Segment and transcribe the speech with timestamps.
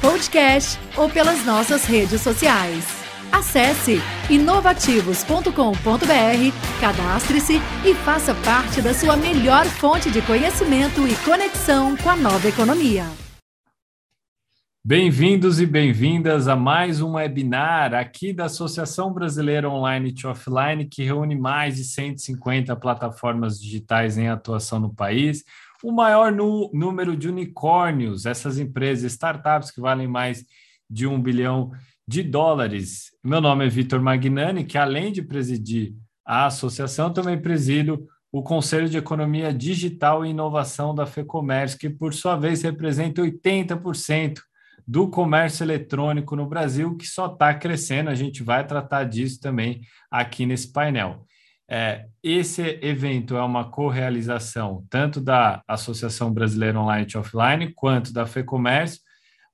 [0.00, 2.84] podcast ou pelas nossas redes sociais.
[3.30, 4.00] Acesse
[4.30, 12.16] inovativos.com.br, cadastre-se e faça parte da sua melhor fonte de conhecimento e conexão com a
[12.16, 13.04] nova economia.
[14.84, 21.02] Bem-vindos e bem-vindas a mais um webinar aqui da Associação Brasileira Online to Offline, que
[21.02, 25.44] reúne mais de 150 plataformas digitais em atuação no país,
[25.82, 30.44] o maior número de unicórnios, essas empresas, startups que valem mais
[30.90, 31.70] de um bilhão
[32.06, 33.12] de dólares.
[33.22, 35.94] Meu nome é Vitor Magnani, que além de presidir
[36.26, 42.12] a associação, também presido o Conselho de Economia Digital e Inovação da FEComércio, que por
[42.12, 44.40] sua vez representa 80%
[44.86, 48.10] do comércio eletrônico no Brasil, que só está crescendo.
[48.10, 51.26] A gente vai tratar disso também aqui nesse painel.
[51.70, 58.26] É, esse evento é uma co-realização tanto da Associação Brasileira Online e Offline quanto da
[58.26, 59.00] FEComércio,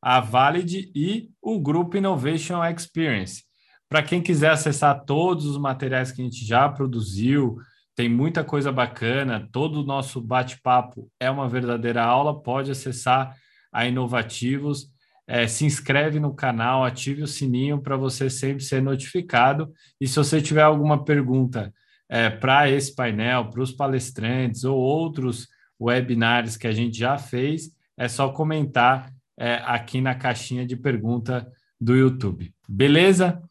[0.00, 3.42] a Valid e o Grupo Innovation Experience.
[3.88, 7.56] Para quem quiser acessar todos os materiais que a gente já produziu,
[7.96, 13.36] tem muita coisa bacana, todo o nosso bate-papo é uma verdadeira aula, pode acessar
[13.72, 14.94] a Inovativos
[15.26, 19.72] é, se inscreve no canal, ative o sininho para você sempre ser notificado.
[20.00, 21.72] E se você tiver alguma pergunta
[22.08, 25.48] é, para esse painel, para os palestrantes ou outros
[25.80, 31.46] webinars que a gente já fez, é só comentar é, aqui na caixinha de pergunta
[31.80, 32.52] do YouTube.
[32.68, 33.42] Beleza?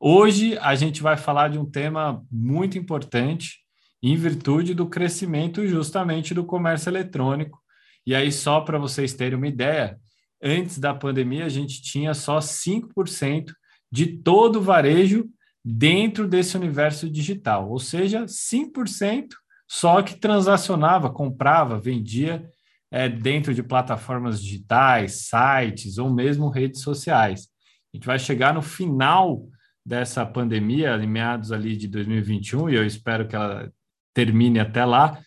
[0.00, 3.58] Hoje a gente vai falar de um tema muito importante
[4.02, 7.58] em virtude do crescimento justamente do comércio eletrônico.
[8.06, 9.98] E aí, só para vocês terem uma ideia,
[10.42, 13.52] antes da pandemia, a gente tinha só 5%
[13.90, 15.28] de todo o varejo
[15.70, 19.34] dentro desse universo digital, ou seja, 5%
[19.68, 22.48] só que transacionava, comprava, vendia
[22.90, 27.48] é, dentro de plataformas digitais, sites ou mesmo redes sociais.
[27.92, 29.46] A gente vai chegar no final
[29.84, 33.70] dessa pandemia, em meados ali de 2021, e eu espero que ela
[34.14, 35.20] termine até lá,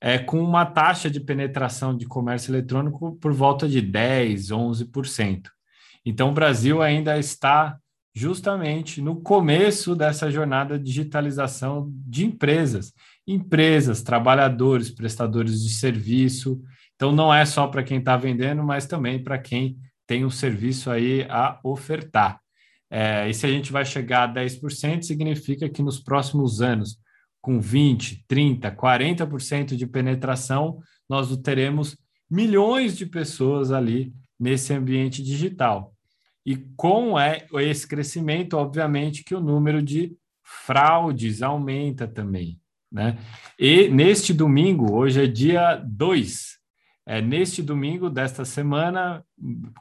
[0.00, 5.50] é, com uma taxa de penetração de comércio eletrônico por volta de 10, 11%.
[6.02, 7.78] Então, o Brasil ainda está
[8.16, 12.94] justamente no começo dessa jornada de digitalização de empresas,
[13.26, 16.58] empresas, trabalhadores, prestadores de serviço.
[16.94, 20.90] Então, não é só para quem está vendendo, mas também para quem tem um serviço
[20.90, 22.40] aí a ofertar.
[22.90, 26.98] É, e se a gente vai chegar a 10%, significa que nos próximos anos
[27.42, 31.94] com 20, 30, 40% de penetração, nós teremos
[32.30, 35.95] milhões de pessoas ali nesse ambiente digital.
[36.46, 42.60] E com é, esse crescimento, obviamente, que o número de fraudes aumenta também.
[42.90, 43.18] Né?
[43.58, 46.56] E neste domingo, hoje é dia 2,
[47.04, 49.24] é, neste domingo desta semana,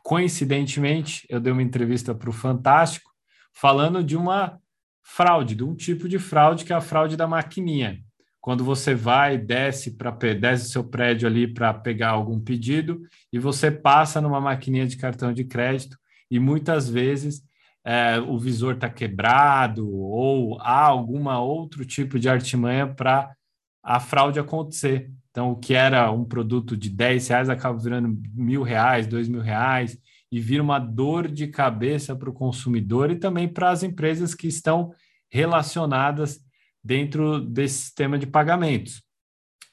[0.04, 3.12] coincidentemente, eu dei uma entrevista para o Fantástico
[3.54, 4.60] falando de uma
[5.04, 8.00] fraude, de um tipo de fraude que é a fraude da maquininha.
[8.42, 13.02] Quando você vai, desce para desce seu prédio ali para pegar algum pedido
[13.34, 15.98] e você passa numa maquininha de cartão de crédito
[16.30, 17.44] e muitas vezes
[17.86, 23.34] é, o visor está quebrado ou há alguma outro tipo de artimanha para
[23.84, 25.12] a fraude acontecer.
[25.30, 29.42] Então, o que era um produto de 10 reais acaba virando mil reais, dois mil
[29.42, 29.98] reais,
[30.32, 34.48] e vira uma dor de cabeça para o consumidor e também para as empresas que
[34.48, 34.92] estão
[35.30, 36.40] relacionadas
[36.84, 39.04] dentro desse sistema de pagamentos.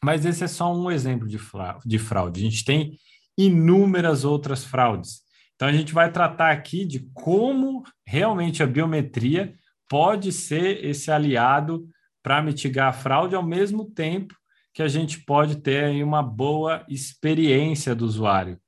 [0.05, 2.41] Mas esse é só um exemplo de fraude.
[2.41, 2.99] A gente tem
[3.39, 5.23] inúmeras outras fraudes.
[5.63, 9.55] Então, a gente vai tratar aqui de como realmente a biometria
[9.89, 11.87] pode ser esse aliado
[12.21, 14.35] para mitigar a fraude, ao mesmo tempo
[14.75, 18.59] que a gente pode ter aí uma boa experiência do usuário.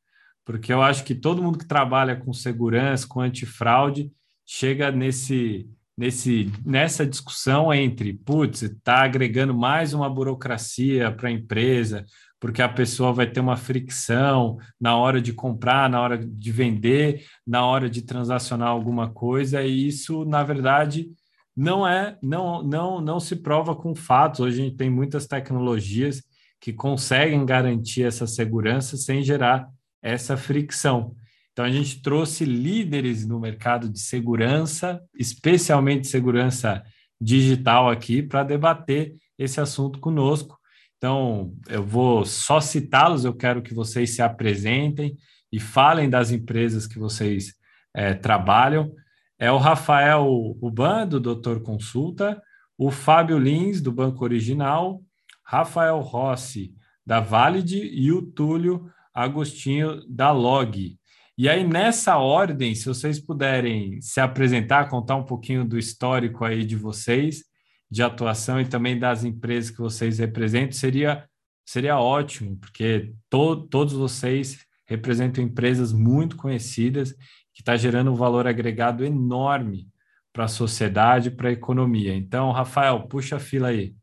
[0.44, 4.12] Porque eu acho que todo mundo que trabalha com segurança, com antifraude,
[4.46, 5.68] chega nesse,
[5.98, 12.06] nesse, nessa discussão entre, putz, está agregando mais uma burocracia para a empresa,
[12.44, 17.24] porque a pessoa vai ter uma fricção na hora de comprar, na hora de vender,
[17.46, 21.08] na hora de transacionar alguma coisa, e isso, na verdade,
[21.56, 24.40] não é, não, não, não se prova com fatos.
[24.40, 26.22] Hoje a gente tem muitas tecnologias
[26.60, 29.66] que conseguem garantir essa segurança sem gerar
[30.02, 31.16] essa fricção.
[31.50, 36.82] Então, a gente trouxe líderes no mercado de segurança, especialmente segurança
[37.18, 40.58] digital aqui, para debater esse assunto conosco.
[41.04, 45.14] Então, eu vou só citá-los, eu quero que vocês se apresentem
[45.52, 47.52] e falem das empresas que vocês
[47.92, 48.90] é, trabalham.
[49.38, 50.26] É o Rafael
[50.62, 52.40] Uban, do Doutor Consulta,
[52.78, 55.02] o Fábio Lins, do Banco Original,
[55.44, 56.72] Rafael Rossi,
[57.04, 60.98] da Valid, e o Túlio Agostinho, da Log.
[61.36, 66.64] E aí, nessa ordem, se vocês puderem se apresentar, contar um pouquinho do histórico aí
[66.64, 67.44] de vocês,
[67.90, 71.24] de atuação e também das empresas que vocês representam, seria,
[71.64, 77.12] seria ótimo, porque to, todos vocês representam empresas muito conhecidas,
[77.52, 79.88] que está gerando um valor agregado enorme
[80.32, 82.14] para a sociedade, para a economia.
[82.14, 83.94] Então, Rafael, puxa a fila aí.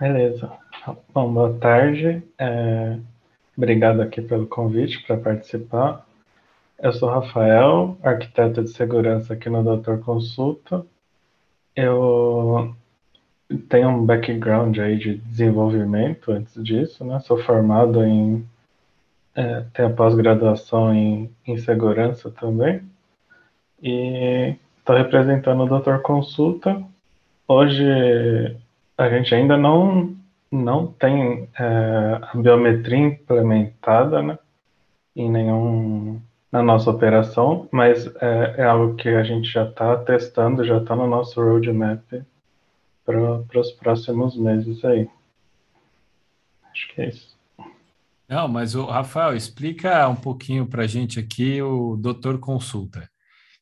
[0.00, 0.50] Beleza.
[1.12, 2.22] Bom, boa tarde.
[2.38, 2.98] É...
[3.56, 6.06] Obrigado aqui pelo convite para participar.
[6.82, 10.84] Eu sou Rafael, arquiteto de segurança aqui no Doutor Consulta.
[11.74, 12.74] Eu
[13.68, 17.20] tenho um background aí de desenvolvimento antes disso, né?
[17.20, 18.46] Sou formado em
[19.34, 22.82] é, tenho pós-graduação em, em segurança também
[23.82, 26.82] e estou representando o Doutor Consulta.
[27.48, 27.84] Hoje
[28.96, 30.14] a gente ainda não
[30.50, 34.38] não tem é, a biometria implementada né,
[35.16, 36.20] em nenhum
[36.52, 40.94] na nossa operação, mas é, é algo que a gente já está testando, já está
[40.94, 42.04] no nosso roadmap
[43.04, 45.08] para os próximos meses aí.
[46.70, 47.32] Acho que é isso.
[48.28, 53.08] Não, mas o Rafael, explica um pouquinho para a gente aqui o Doutor Consulta.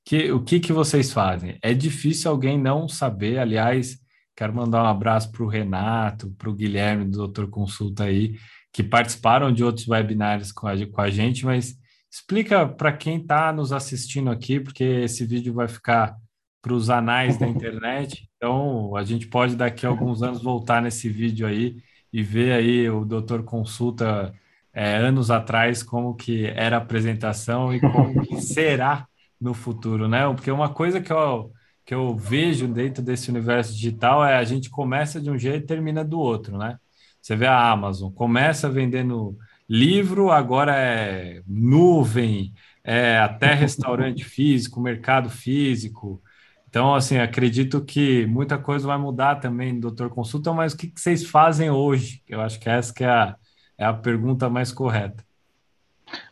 [0.04, 1.58] Que, o que, que vocês fazem?
[1.62, 4.00] É difícil alguém não saber, aliás,
[4.40, 8.38] Quero mandar um abraço para o Renato, para o Guilherme do Doutor Consulta aí,
[8.72, 11.74] que participaram de outros webinários com a, com a gente, mas
[12.10, 16.16] explica para quem está nos assistindo aqui, porque esse vídeo vai ficar
[16.60, 21.08] para os anais da internet, então a gente pode daqui a alguns anos voltar nesse
[21.08, 21.76] vídeo aí
[22.12, 24.34] e ver aí o Doutor Consulta
[24.72, 29.06] é, anos atrás como que era a apresentação e como que será
[29.40, 30.26] no futuro, né?
[30.34, 31.52] Porque uma coisa que eu
[31.84, 35.66] que eu vejo dentro desse universo digital é a gente começa de um jeito e
[35.66, 36.78] termina do outro, né?
[37.20, 39.36] Você vê a Amazon, começa vendendo
[39.70, 42.52] livro, agora é nuvem,
[42.82, 46.20] é até restaurante físico, mercado físico.
[46.68, 50.88] Então, assim, acredito que muita coisa vai mudar também no Doutor Consulta, mas o que,
[50.88, 52.20] que vocês fazem hoje?
[52.28, 53.36] Eu acho que essa que é a,
[53.78, 55.24] é a pergunta mais correta.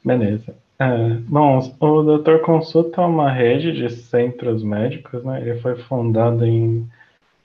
[0.04, 0.56] Beleza.
[0.80, 5.40] É, bom, o Doutor Consulta é uma rede de centros médicos, né?
[5.40, 6.88] Ele foi fundado em,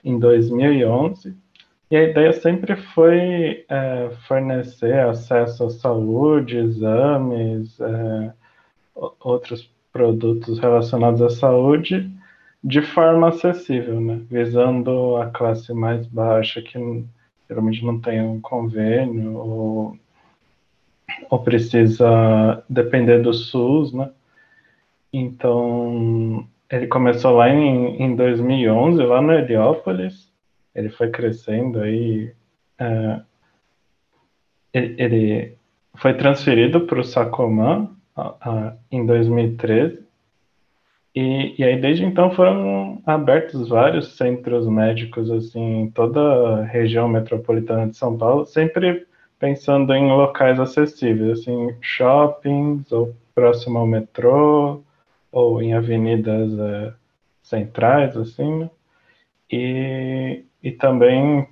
[0.03, 1.42] em 2011
[1.93, 8.33] e a ideia sempre foi é, fornecer acesso à saúde, exames, é,
[9.19, 12.11] outros produtos relacionados à saúde
[12.63, 14.21] de forma acessível, né?
[14.27, 17.05] Visando a classe mais baixa que
[17.47, 19.97] geralmente não tem um convênio ou
[21.29, 24.09] ou precisa depender do SUS, né?
[25.13, 30.32] Então, ele começou lá em, em 2011, lá no Heliópolis,
[30.75, 32.33] ele foi crescendo aí,
[32.79, 33.21] é,
[34.73, 35.57] ele,
[35.95, 37.89] foi transferido para o Sacomã
[38.91, 40.03] em 2013,
[41.15, 46.19] e, e aí desde então foram abertos vários centros médicos assim em toda
[46.61, 49.05] a região metropolitana de São Paulo, sempre
[49.43, 54.81] pensando em locais acessíveis, assim, shoppings ou próximo ao metrô
[55.31, 56.93] ou em avenidas é,
[57.41, 58.69] centrais, assim, né?
[59.51, 61.47] e, e também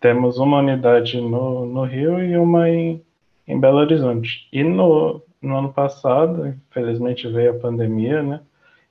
[0.00, 3.04] temos uma unidade no, no Rio e uma em,
[3.46, 4.48] em Belo Horizonte.
[4.52, 8.40] E no, no ano passado, infelizmente veio a pandemia, né?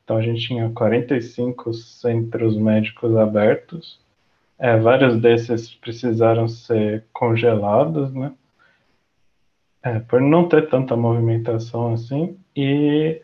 [0.03, 3.99] Então a gente tinha 45 centros médicos abertos.
[4.59, 8.33] É, vários desses precisaram ser congelados, né?
[9.81, 13.21] É, por não ter tanta movimentação assim, e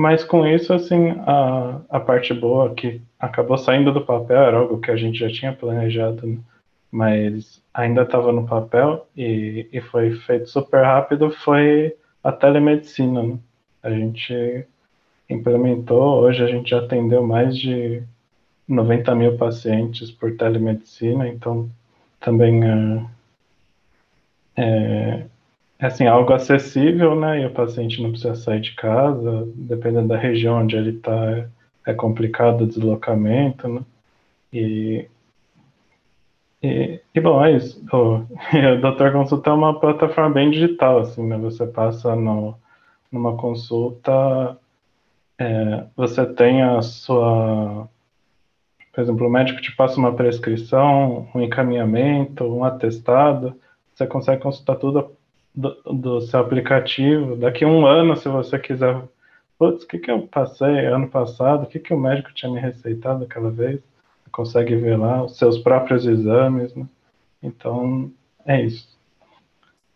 [0.00, 4.80] mas com isso, assim, a, a parte boa que acabou saindo do papel era algo
[4.80, 6.38] que a gente já tinha planejado, né?
[6.90, 13.22] mas ainda estava no papel e, e foi feito super rápido, foi a telemedicina.
[13.22, 13.38] Né?
[13.82, 14.66] A gente
[15.28, 18.02] implementou, hoje a gente atendeu mais de
[18.66, 21.68] 90 mil pacientes por telemedicina, então
[22.18, 23.04] também é,
[24.56, 25.26] é
[25.86, 27.42] assim, algo acessível, né?
[27.42, 31.48] E o paciente não precisa sair de casa, dependendo da região onde ele está,
[31.86, 33.82] é complicado o deslocamento, né?
[34.52, 35.08] E,
[36.62, 37.82] e, e bom, é isso.
[37.92, 38.18] O,
[38.76, 41.38] o Doutor Consulta é uma plataforma bem digital, assim, né?
[41.38, 42.54] Você passa no,
[43.10, 44.58] numa consulta,
[45.38, 47.88] é, você tem a sua.
[48.92, 53.56] Por exemplo, o médico te passa uma prescrição, um encaminhamento, um atestado,
[53.94, 54.98] você consegue consultar tudo
[55.60, 57.36] do, do seu aplicativo.
[57.36, 59.02] Daqui a um ano, se você quiser.
[59.58, 61.64] Putz, o que, que eu passei ano passado?
[61.64, 63.76] O que, que o médico tinha me receitado aquela vez?
[63.76, 66.86] Você consegue ver lá os seus próprios exames, né?
[67.42, 68.10] Então,
[68.46, 68.88] é isso.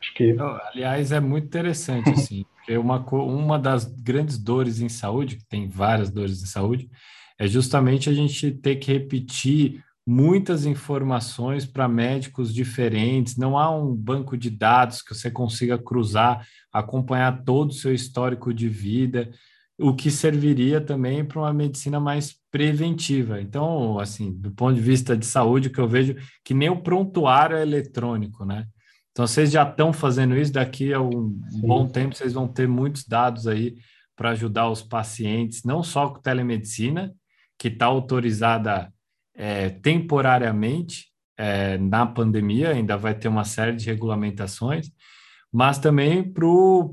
[0.00, 0.36] Acho que.
[0.72, 5.66] Aliás, é muito interessante, assim, porque uma, uma das grandes dores em saúde, que tem
[5.66, 6.90] várias dores em saúde,
[7.38, 13.94] é justamente a gente ter que repetir muitas informações para médicos diferentes, não há um
[13.94, 19.30] banco de dados que você consiga cruzar, acompanhar todo o seu histórico de vida,
[19.78, 23.40] o que serviria também para uma medicina mais preventiva.
[23.40, 26.82] Então, assim, do ponto de vista de saúde, o que eu vejo que nem o
[26.82, 28.66] prontuário é eletrônico, né?
[29.10, 31.60] Então, vocês já estão fazendo isso, daqui a um Sim.
[31.62, 33.76] bom tempo vocês vão ter muitos dados aí
[34.16, 37.12] para ajudar os pacientes, não só com telemedicina,
[37.58, 38.92] que está autorizada
[39.34, 44.90] é, temporariamente é, na pandemia, ainda vai ter uma série de regulamentações,
[45.52, 46.32] mas também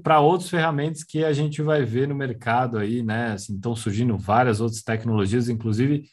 [0.04, 3.34] para outras ferramentas que a gente vai ver no mercado aí, né?
[3.34, 6.06] Assim, estão surgindo várias outras tecnologias, inclusive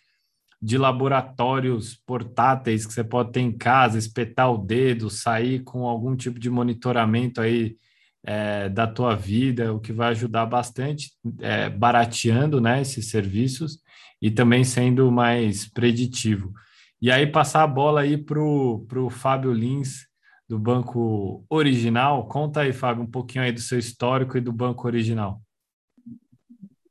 [0.60, 6.16] de laboratórios portáteis que você pode ter em casa, espetar o dedo, sair com algum
[6.16, 7.76] tipo de monitoramento aí
[8.24, 13.78] é, da tua vida, o que vai ajudar bastante, é, barateando né, esses serviços
[14.20, 16.52] e também sendo mais preditivo.
[17.00, 20.08] E aí passar a bola aí para o Fábio Lins,
[20.48, 22.26] do Banco Original.
[22.26, 25.40] Conta aí, Fábio, um pouquinho aí do seu histórico e do Banco Original.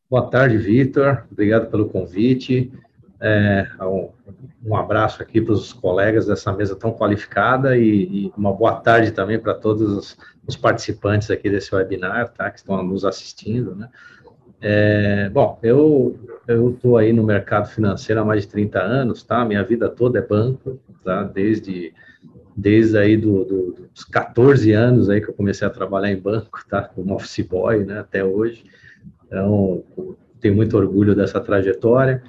[0.10, 1.26] Boa tarde, Vitor.
[1.30, 2.72] Obrigado pelo convite.
[3.20, 4.10] É, um,
[4.64, 9.12] um, abraço aqui para os colegas dessa mesa tão qualificada e, e uma boa tarde
[9.12, 13.90] também para todos os, os, participantes aqui desse webinar, tá, que estão nos assistindo, né?
[14.60, 19.44] É, bom, eu eu estou aí no mercado financeiro há mais de 30 anos, tá?
[19.46, 21.24] Minha vida toda é banco, tá?
[21.24, 21.94] Desde
[22.56, 26.60] desde aí do, do, dos 14 anos aí que eu comecei a trabalhar em banco,
[26.68, 26.84] tá?
[26.84, 28.00] Como office boy, né?
[28.00, 28.64] Até hoje.
[29.26, 29.84] Então,
[30.40, 32.24] tenho muito orgulho dessa trajetória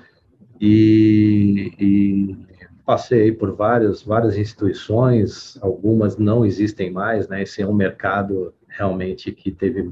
[0.60, 2.36] e, e
[2.84, 7.42] passei por várias várias instituições, algumas não existem mais, né?
[7.42, 9.90] Esse é um mercado realmente que teve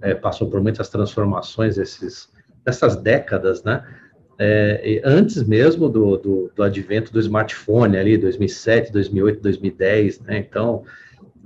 [0.00, 2.28] é, passou por muitas transformações esses,
[2.64, 3.84] essas décadas, né?
[4.40, 10.38] É, antes mesmo do, do, do, advento do smartphone, ali, 2007, 2008, 2010, né?
[10.38, 10.84] Então,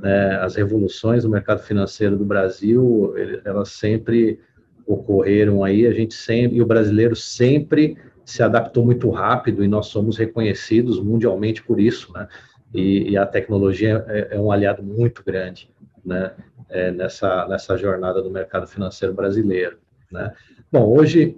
[0.02, 4.38] é, as revoluções no mercado financeiro do Brasil, elas sempre
[4.87, 9.87] ocorreram aí, a gente sempre, e o brasileiro sempre se adaptou muito rápido e nós
[9.87, 12.28] somos reconhecidos mundialmente por isso, né?
[12.75, 15.71] E, e a tecnologia é, é, um aliado muito grande,
[16.04, 16.32] né?
[16.72, 19.78] É, nessa, nessa jornada do mercado financeiro brasileiro.
[20.10, 20.32] Né?
[20.70, 21.36] Bom, hoje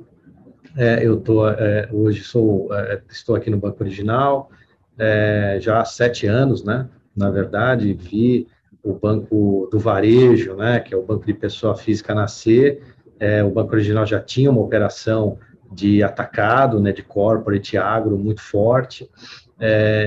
[0.76, 4.50] é, eu tô, é, hoje sou, é, estou aqui no Banco Original
[4.98, 6.88] é, já há sete anos, né?
[7.16, 8.48] Na verdade, vi
[8.82, 10.80] o Banco do Varejo, né?
[10.80, 12.82] Que é o Banco de Pessoa Física nascer.
[13.18, 15.38] É, o Banco Original já tinha uma operação
[15.72, 16.92] de atacado, né?
[16.92, 19.08] De corporate agro muito forte.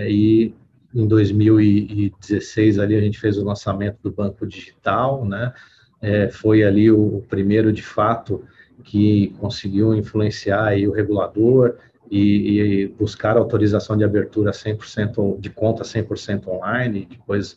[0.07, 0.53] e
[0.97, 5.53] em 2016 ali a gente fez o lançamento do banco digital, né?
[6.01, 8.43] É, foi ali o, o, primeiro de fato
[8.83, 11.77] que conseguiu influenciar aí o regulador
[12.09, 17.07] e, e buscar autorização de abertura 100% de conta 100% online.
[17.09, 17.55] Depois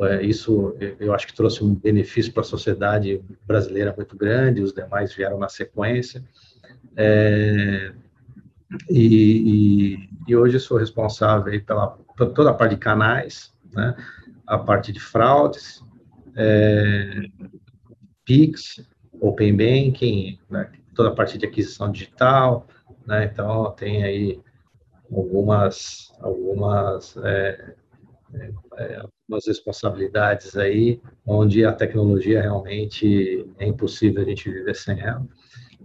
[0.00, 4.62] é, isso eu acho que trouxe um benefício para a sociedade brasileira muito grande.
[4.62, 6.24] Os demais vieram na sequência.
[6.96, 7.92] É,
[8.90, 13.96] e, e, e, hoje sou responsável pela toda a parte de canais, né?
[14.46, 15.82] a parte de fraudes,
[16.36, 17.28] é,
[18.24, 18.86] PIX,
[19.20, 20.70] Open Banking, né?
[20.94, 22.66] toda a parte de aquisição digital,
[23.06, 23.24] né?
[23.24, 24.40] então tem aí
[25.10, 27.74] algumas, algumas, é,
[28.34, 35.00] é, é, algumas responsabilidades aí, onde a tecnologia realmente é impossível a gente viver sem
[35.00, 35.26] ela.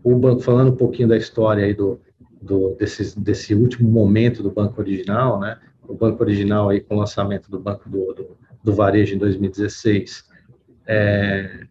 [0.04, 2.00] O banco, falando um pouquinho da história aí do,
[2.42, 5.60] do desse, desse último momento do banco original, né?
[5.90, 10.30] O banco original aí com o lançamento do banco do, do, do varejo em 2016,
[10.88, 11.62] é,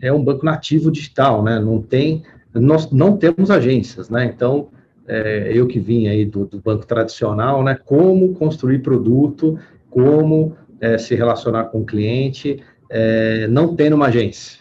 [0.00, 1.58] é um banco nativo digital, né?
[1.58, 2.22] Não tem,
[2.54, 4.24] nós não temos agências, né?
[4.24, 4.68] Então,
[5.06, 7.74] é, eu que vim aí do, do, banco tradicional, né?
[7.74, 9.58] Como construir produto,
[9.90, 14.60] como é, se relacionar com o cliente, é, não tendo uma agência,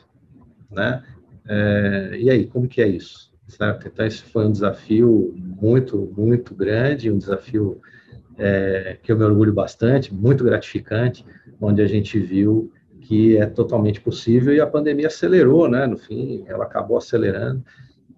[0.72, 1.04] né?
[1.50, 3.32] É, e aí, como que é isso?
[3.48, 3.88] Certo?
[3.88, 7.82] Então, esse foi um desafio muito, muito grande, um desafio
[8.38, 11.26] é, que eu me orgulho bastante, muito gratificante,
[11.60, 15.88] onde a gente viu que é totalmente possível e a pandemia acelerou, né?
[15.88, 17.64] No fim, ela acabou acelerando.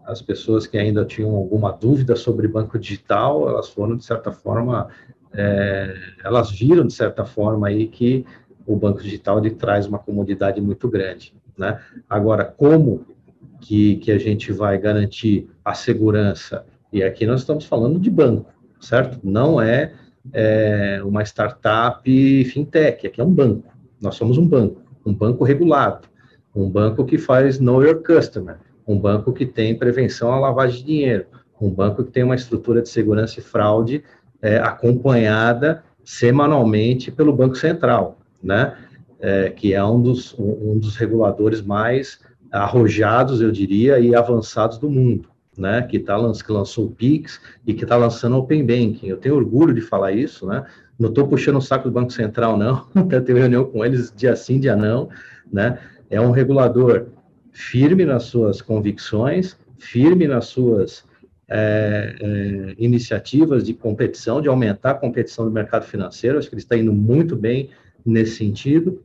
[0.03, 4.89] As pessoas que ainda tinham alguma dúvida sobre banco digital, elas foram de certa forma,
[5.31, 8.25] é, elas viram de certa forma aí que
[8.65, 11.79] o banco digital ele traz uma comodidade muito grande, né?
[12.09, 13.05] Agora, como
[13.61, 16.65] que, que a gente vai garantir a segurança?
[16.91, 19.19] E aqui nós estamos falando de banco, certo?
[19.23, 19.93] Não é,
[20.33, 23.71] é uma startup fintech, aqui é um banco.
[24.01, 26.07] Nós somos um banco, um banco regulado,
[26.55, 28.57] um banco que faz know your customer,
[28.87, 31.25] um banco que tem prevenção à lavagem de dinheiro,
[31.61, 34.03] um banco que tem uma estrutura de segurança e fraude
[34.41, 38.75] é, acompanhada semanalmente pelo Banco Central, né?
[39.21, 42.19] É, que é um dos, um, um dos reguladores mais
[42.49, 45.28] arrojados, eu diria, e avançados do mundo,
[45.59, 45.81] né?
[45.81, 49.07] Que, tá, que lançou o Pix e que está lançando Open Banking.
[49.07, 50.65] Eu tenho orgulho de falar isso, né?
[50.97, 52.87] Não estou puxando o saco do Banco Central, não.
[53.11, 55.09] Eu tenho reunião com eles dia sim, dia não,
[55.51, 55.79] né?
[56.09, 57.07] É um regulador
[57.51, 61.03] firme nas suas convicções, firme nas suas
[61.47, 66.37] é, é, iniciativas de competição, de aumentar a competição do mercado financeiro.
[66.37, 67.69] Acho que ele está indo muito bem
[68.05, 69.01] nesse sentido.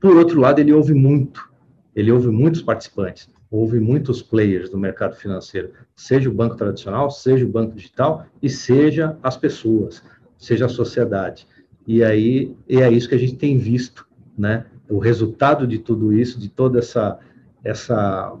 [0.00, 1.50] Por outro lado, ele ouve muito,
[1.96, 7.44] ele ouve muitos participantes, ouve muitos players do mercado financeiro, seja o banco tradicional, seja
[7.44, 10.02] o banco digital e seja as pessoas,
[10.36, 11.46] seja a sociedade.
[11.86, 14.66] E aí e é isso que a gente tem visto, né?
[14.88, 17.18] O resultado de tudo isso, de toda essa
[17.62, 18.36] essa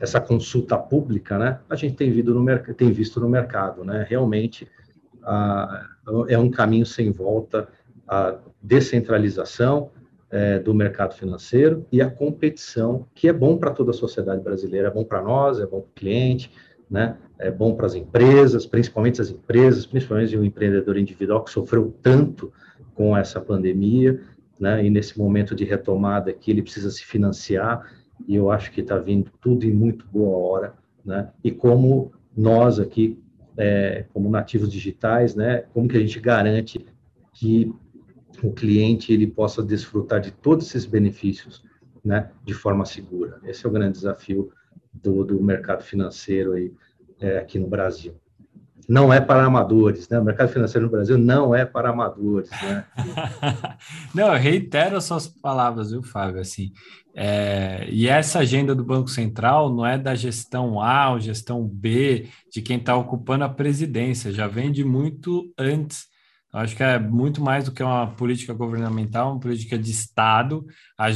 [0.00, 1.60] essa consulta pública, né?
[1.70, 4.04] A gente tem visto no mercado, tem visto no mercado, né?
[4.08, 4.68] Realmente
[5.22, 5.86] ah,
[6.28, 7.68] é um caminho sem volta
[8.08, 9.90] a descentralização,
[10.32, 14.88] é, do mercado financeiro e a competição, que é bom para toda a sociedade brasileira,
[14.88, 16.50] é bom para nós, é bom para o cliente,
[16.90, 17.18] né?
[17.38, 22.50] é bom para as empresas, principalmente as empresas, principalmente o empreendedor individual que sofreu tanto
[22.94, 24.20] com essa pandemia,
[24.58, 24.82] né?
[24.82, 27.92] e nesse momento de retomada que ele precisa se financiar,
[28.26, 30.74] e eu acho que está vindo tudo em muito boa hora,
[31.04, 31.28] né?
[31.44, 33.22] e como nós aqui,
[33.54, 35.64] é, como nativos digitais, né?
[35.74, 36.86] como que a gente garante
[37.34, 37.70] que
[38.42, 41.64] o cliente ele possa desfrutar de todos esses benefícios,
[42.04, 43.40] né, de forma segura.
[43.44, 44.50] Esse é o grande desafio
[44.92, 46.72] do, do mercado financeiro aí,
[47.20, 48.14] é, aqui no Brasil.
[48.88, 50.18] Não é para amadores, né?
[50.18, 52.84] O mercado financeiro no Brasil não é para amadores, né?
[54.12, 56.40] não, eu reitero as suas palavras, viu, Fábio?
[56.40, 56.72] Assim,
[57.14, 62.28] é, e essa agenda do Banco Central não é da gestão A ou gestão B,
[62.50, 66.11] de quem está ocupando a presidência, já vem de muito antes
[66.52, 70.66] Acho que é muito mais do que uma política governamental, uma política de Estado.
[70.98, 71.06] A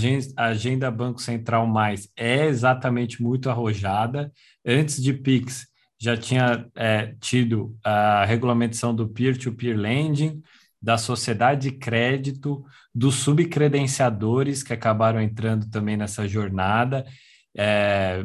[0.49, 4.33] agenda Banco Central mais é exatamente muito arrojada.
[4.65, 5.67] Antes de PIX,
[6.01, 10.43] já tinha é, tido a regulamentação do peer-to-peer -peer lending,
[10.81, 17.05] da sociedade de crédito, dos subcredenciadores que acabaram entrando também nessa jornada.
[17.55, 18.25] É,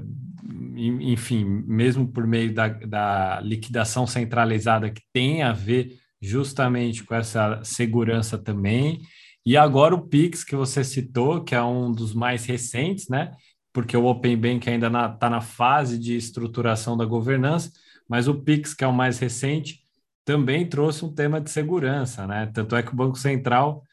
[0.78, 7.62] enfim, mesmo por meio da, da liquidação centralizada que tem a ver justamente com essa
[7.64, 9.02] segurança também.
[9.46, 13.32] E agora o Pix, que você citou, que é um dos mais recentes, né?
[13.74, 17.72] Porque o Open Bank ainda está na, tá na fase de estruturação da governança,
[18.08, 19.80] mas o Pix, que é o mais recente,
[20.24, 22.52] também trouxe um tema de segurança, né?
[22.54, 23.84] Tanto é que o Banco Central,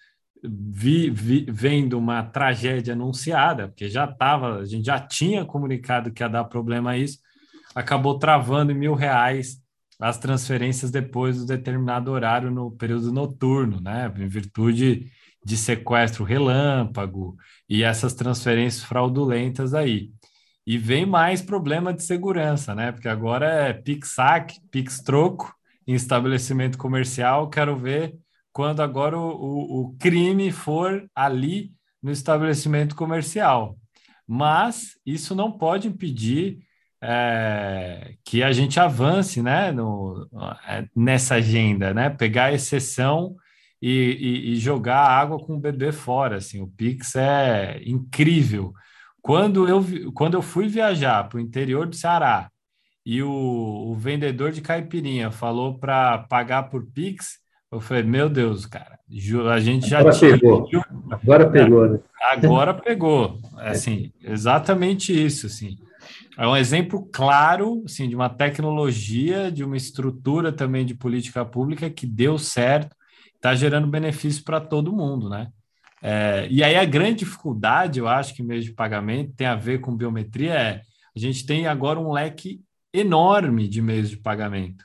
[0.42, 6.22] vi, vi, vendo uma tragédia anunciada, porque já estava, a gente já tinha comunicado que
[6.22, 7.18] ia dar problema a isso,
[7.74, 9.62] acabou travando em mil reais
[9.98, 14.12] as transferências depois do determinado horário no período noturno, né?
[14.16, 15.10] Em virtude
[15.44, 17.36] de sequestro relâmpago
[17.68, 20.10] e essas transferências fraudulentas aí.
[20.66, 22.92] E vem mais problema de segurança, né?
[22.92, 25.54] Porque agora é Pix-saque, Pix-troco
[25.86, 27.48] em estabelecimento comercial.
[27.48, 28.14] Quero ver
[28.52, 33.78] quando agora o, o, o crime for ali no estabelecimento comercial.
[34.26, 36.58] Mas isso não pode impedir
[37.02, 40.28] é, que a gente avance né, no,
[40.66, 42.10] é, nessa agenda, né?
[42.10, 43.36] Pegar a exceção
[43.80, 46.36] e, e, e, jogar a água com o bebê fora.
[46.36, 48.72] Assim, o Pix é incrível.
[49.22, 52.50] Quando eu, quando eu fui viajar para o interior do Ceará
[53.04, 57.38] e o, o vendedor de caipirinha falou para pagar por Pix,
[57.70, 58.98] eu falei, meu Deus, cara,
[59.52, 60.38] a gente já agora tinha...
[60.38, 60.68] Pegou.
[61.10, 61.98] Agora pegou, né?
[62.32, 63.38] Agora pegou.
[63.58, 65.78] Assim, exatamente isso, assim.
[66.36, 71.90] É um exemplo claro assim, de uma tecnologia, de uma estrutura também de política pública
[71.90, 72.94] que deu certo,
[73.34, 75.48] está gerando benefício para todo mundo, né?
[76.00, 79.80] É, e aí a grande dificuldade, eu acho que meio de pagamento tem a ver
[79.80, 80.82] com biometria, é
[81.16, 82.60] a gente tem agora um leque
[82.92, 84.84] enorme de meios de pagamento.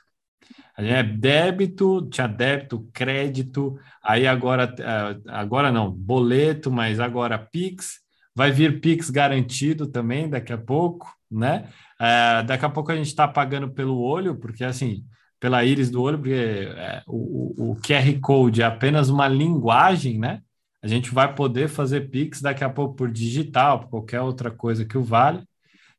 [0.76, 8.00] É débito, tinha débito, crédito, aí agora, é, agora não, boleto, mas agora Pix,
[8.34, 11.68] vai vir Pix garantido também daqui a pouco, né?
[12.00, 15.04] É, daqui a pouco a gente está pagando pelo olho, porque assim,
[15.38, 20.40] pela íris do olho, porque é, o, o QR Code é apenas uma linguagem, né?
[20.82, 24.84] A gente vai poder fazer Pix daqui a pouco por digital, por qualquer outra coisa
[24.84, 25.42] que o vale.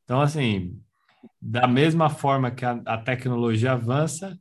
[0.04, 0.80] Então, assim,
[1.42, 4.38] da mesma forma que a, a tecnologia avança,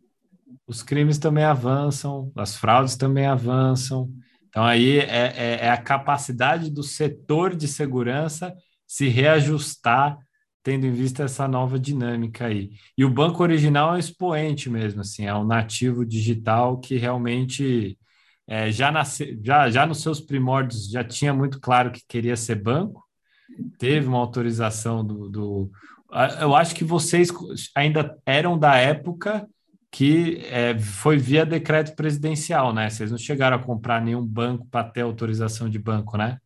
[0.66, 4.11] os crimes também avançam, as fraudes também avançam.
[4.55, 8.55] Então, aí é, é, é, a capacidade do setor de segurança
[8.87, 10.17] se reajustar,
[10.62, 12.71] tendo em vista essa nova dinâmica aí.
[12.97, 17.99] E o banco original é um expoente mesmo, assim, é um nativo digital que realmente
[18.47, 22.55] é, já, nasce, já, já nos seus primórdios já tinha muito claro que queria ser
[22.55, 23.03] banco,
[23.77, 25.71] teve uma autorização do, do
[26.40, 27.29] eu acho que vocês
[27.75, 29.49] ainda eram da época
[29.94, 32.90] que é, foi via decreto presidencial, né?
[32.90, 36.38] Vocês não chegaram a comprar nenhum banco para ter autorização de banco, né?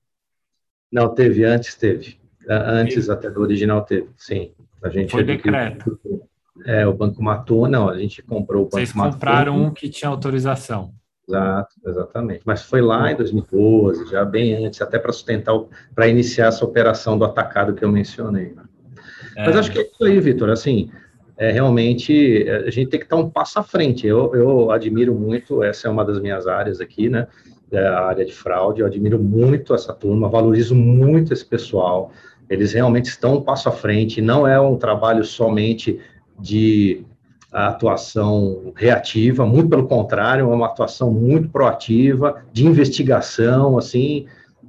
[0.93, 2.21] Não, teve, antes teve.
[2.47, 3.11] Antes teve.
[3.11, 4.53] até do original teve, sim.
[4.83, 5.99] A gente foi decreto.
[6.67, 9.69] É, o banco matou, não, a gente comprou o banco Vocês compraram matou.
[9.69, 10.93] um que tinha autorização.
[11.27, 12.43] Exato, exatamente.
[12.45, 15.55] Mas foi lá em 2012, já bem antes, até para sustentar,
[15.95, 18.53] para iniciar essa operação do atacado que eu mencionei.
[18.53, 18.65] Né?
[19.37, 19.47] É.
[19.47, 20.51] Mas acho que é isso aí, Vitor.
[20.51, 20.91] Assim,
[21.39, 24.07] é, realmente é, a gente tem que estar um passo à frente.
[24.07, 27.29] Eu, eu admiro muito, essa é uma das minhas áreas aqui, né?
[27.71, 28.81] É a área de fraude.
[28.81, 32.11] Eu admiro muito essa turma, valorizo muito esse pessoal.
[32.51, 34.21] Eles realmente estão um passo à frente.
[34.21, 36.01] Não é um trabalho somente
[36.41, 37.05] de
[37.53, 44.27] atuação reativa, muito pelo contrário, é uma atuação muito proativa, de investigação, assim,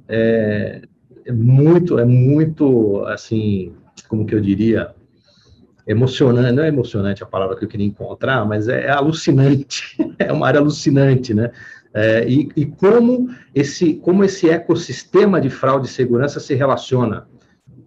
[0.08, 0.80] é,
[1.26, 3.72] é muito, é muito, assim,
[4.08, 4.94] como que eu diria,
[5.90, 10.46] emocionante, não é emocionante a palavra que eu queria encontrar, mas é, alucinante, é uma
[10.46, 11.50] área alucinante, né?
[11.92, 17.26] É, e, e, como esse como esse ecossistema de fraude e segurança se relaciona,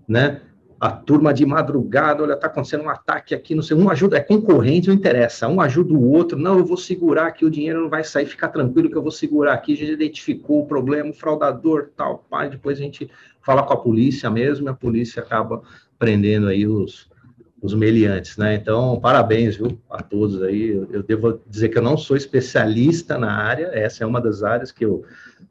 [0.05, 0.41] né?
[0.77, 4.19] A turma de madrugada, olha, está acontecendo um ataque aqui, não sei, um ajuda, é
[4.19, 7.89] concorrente, não interessa, um ajuda o outro, não, eu vou segurar aqui, o dinheiro não
[7.89, 11.13] vai sair, fica tranquilo que eu vou segurar aqui, a gente identificou o problema, o
[11.13, 13.09] fraudador, tal, pai, depois a gente
[13.41, 15.61] fala com a polícia mesmo, e a polícia acaba
[15.97, 17.07] prendendo aí os,
[17.63, 18.55] os meliantes, né?
[18.55, 20.67] Então, parabéns, viu, a todos aí.
[20.67, 24.43] Eu, eu, devo dizer que eu não sou especialista na área, essa é uma das
[24.43, 25.05] áreas que eu,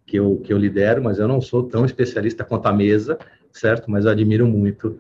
[0.07, 3.19] que eu, que eu lidero, mas eu não sou tão especialista quanto a mesa,
[3.51, 3.91] certo?
[3.91, 4.99] Mas admiro muito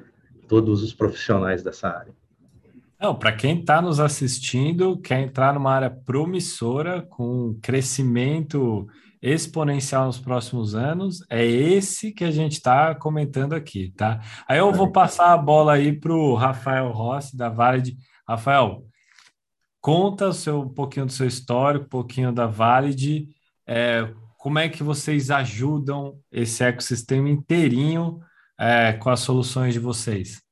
[0.48, 2.14] todos os profissionais dessa área.
[2.98, 8.88] Não, para quem está nos assistindo, quer entrar numa área promissora, com crescimento
[9.22, 14.20] exponencial nos próximos anos, é esse que a gente está comentando aqui, tá?
[14.48, 17.96] Aí eu vou passar a bola aí para o Rafael Rossi, da Valid.
[18.28, 18.85] Rafael,
[19.80, 23.28] conta o seu, um pouquinho do seu histórico, um pouquinho da Valid,
[23.66, 28.18] é, como é que vocês ajudam esse ecossistema inteirinho
[28.58, 30.42] é, com as soluções de vocês?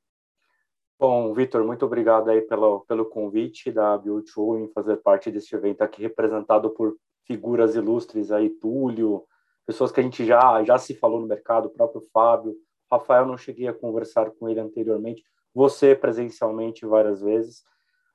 [0.97, 5.83] Bom, Vitor, muito obrigado aí pelo, pelo convite da Bio2 em fazer parte deste evento
[5.83, 6.95] aqui, representado por
[7.31, 9.25] figuras ilustres aí, Túlio,
[9.65, 12.57] pessoas que a gente já, já se falou no mercado, o próprio Fábio,
[12.91, 15.23] Rafael não cheguei a conversar com ele anteriormente,
[15.55, 17.63] você presencialmente várias vezes.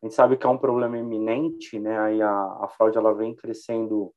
[0.04, 1.98] A gente sabe que é um problema iminente, né?
[1.98, 4.14] Aí a, a fraude ela vem crescendo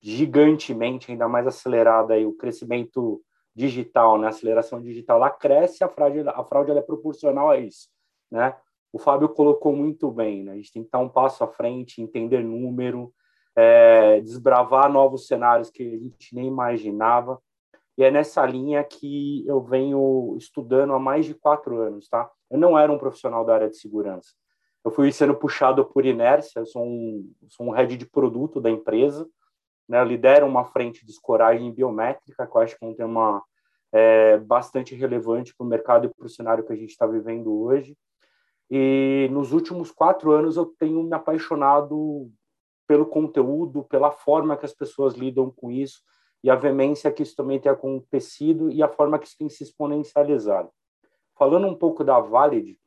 [0.00, 3.20] gigantemente, ainda mais acelerada aí o crescimento
[3.52, 4.28] digital, né?
[4.28, 7.88] A aceleração digital lá cresce, a fraude a fraude é proporcional a isso,
[8.30, 8.54] né?
[8.92, 10.52] O Fábio colocou muito bem, né?
[10.52, 13.12] A gente tem que estar um passo à frente, entender número,
[13.56, 17.40] é, desbravar novos cenários que a gente nem imaginava.
[17.96, 22.28] E é nessa linha que eu venho estudando há mais de quatro anos, tá?
[22.50, 24.32] Eu não era um profissional da área de segurança.
[24.84, 28.68] Eu fui sendo puxado por inércia, eu sou um, sou um head de produto da
[28.68, 29.26] empresa,
[29.88, 30.00] né?
[30.00, 33.42] Eu lidero uma frente de escoragem biométrica, que eu acho que é um tema
[33.92, 37.56] é, bastante relevante para o mercado e para o cenário que a gente está vivendo
[37.62, 37.96] hoje.
[38.68, 42.28] E nos últimos quatro anos eu tenho me apaixonado
[42.86, 46.00] pelo conteúdo, pela forma que as pessoas lidam com isso
[46.42, 49.62] e a veemência que isso também tem acontecido e a forma que isso tem se
[49.62, 50.70] exponencializado.
[51.34, 52.78] Falando um pouco da Valid,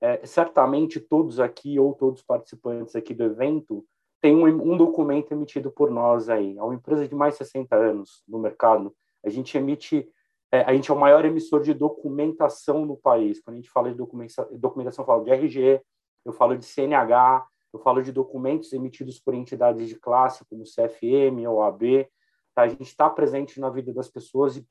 [0.00, 3.86] é, certamente todos aqui ou todos os participantes aqui do evento
[4.20, 6.58] têm um, um, documento emitido por nós aí.
[6.58, 8.92] É uma empresa de mais de 60 anos no mercado.
[9.24, 10.08] A gente emite,
[10.50, 13.40] é, a gente é o maior emissor de documentação no país.
[13.40, 15.80] Quando a gente fala de documentação, documentação eu falo de RG,
[16.24, 21.46] eu falo de CNH, eu falo de documentos emitidos por entidades de classe, como CFM
[21.46, 22.08] ou AB.
[22.54, 22.62] Tá?
[22.62, 24.66] A gente está presente na vida das pessoas e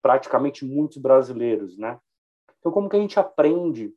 [0.00, 1.98] praticamente muitos brasileiros, né?
[2.58, 3.92] Então, como que a gente aprende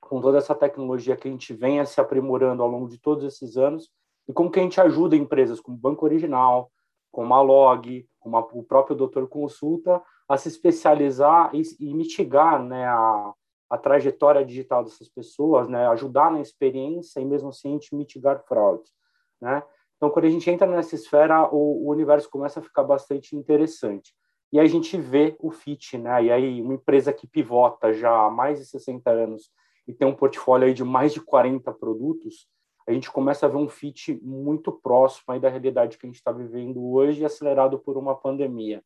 [0.00, 3.56] com toda essa tecnologia que a gente venha se aprimorando ao longo de todos esses
[3.56, 3.90] anos
[4.28, 6.70] e como que a gente ajuda empresas como Banco Original,
[7.12, 12.62] como a Log, como a, o próprio Doutor Consulta, a se especializar e, e mitigar
[12.62, 13.32] né, a,
[13.70, 18.44] a trajetória digital dessas pessoas, né, ajudar na experiência e mesmo assim a gente mitigar
[18.44, 18.92] fraudes,
[19.40, 19.62] né?
[19.96, 24.14] Então, quando a gente entra nessa esfera, o, o universo começa a ficar bastante interessante.
[24.50, 26.24] E a gente vê o fit, né?
[26.24, 29.50] E aí, uma empresa que pivota já há mais de 60 anos
[29.86, 32.48] e tem um portfólio aí de mais de 40 produtos,
[32.86, 36.16] a gente começa a ver um fit muito próximo aí da realidade que a gente
[36.16, 38.82] está vivendo hoje, acelerado por uma pandemia,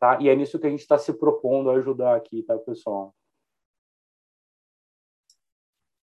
[0.00, 0.18] tá?
[0.20, 3.14] E é nisso que a gente está se propondo a ajudar aqui, tá, pessoal?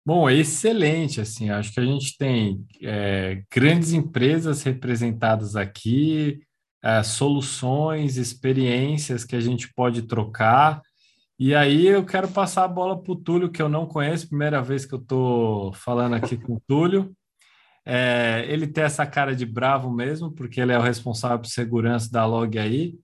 [0.07, 6.39] Bom, excelente, assim, acho que a gente tem é, grandes empresas representadas aqui,
[6.81, 10.81] é, soluções, experiências que a gente pode trocar,
[11.37, 14.63] e aí eu quero passar a bola para o Túlio, que eu não conheço, primeira
[14.63, 17.13] vez que eu estou falando aqui com o Túlio,
[17.85, 22.09] é, ele tem essa cara de bravo mesmo, porque ele é o responsável por segurança
[22.13, 22.95] da log aí.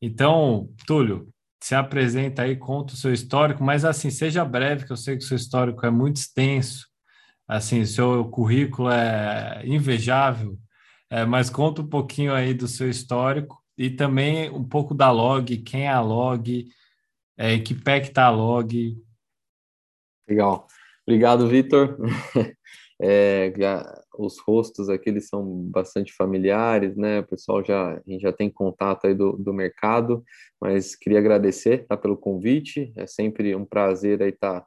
[0.00, 1.28] Então, Túlio,
[1.66, 5.24] se apresenta aí, conta o seu histórico, mas assim, seja breve, que eu sei que
[5.24, 6.86] o seu histórico é muito extenso,
[7.48, 10.56] assim, seu currículo é invejável,
[11.10, 15.56] é, mas conta um pouquinho aí do seu histórico e também um pouco da log,
[15.64, 16.68] quem é a log,
[17.36, 18.96] é, que pé que está a log.
[20.28, 20.68] Legal.
[21.04, 21.98] Obrigado, Vitor.
[22.98, 23.52] É,
[24.18, 27.20] os rostos aqui eles são bastante familiares, né?
[27.20, 30.24] O pessoal já, a gente já tem contato aí do, do mercado,
[30.60, 32.92] mas queria agradecer tá, pelo convite.
[32.96, 34.66] É sempre um prazer aí estar tá,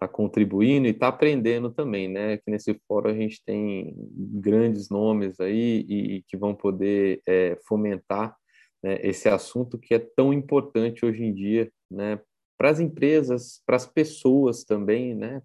[0.00, 2.36] tá contribuindo e estar tá aprendendo também, né?
[2.38, 7.58] Que nesse fórum a gente tem grandes nomes aí e, e que vão poder é,
[7.66, 8.36] fomentar
[8.82, 12.20] né, esse assunto que é tão importante hoje em dia, né?
[12.58, 15.42] Para as empresas, para as pessoas também, né?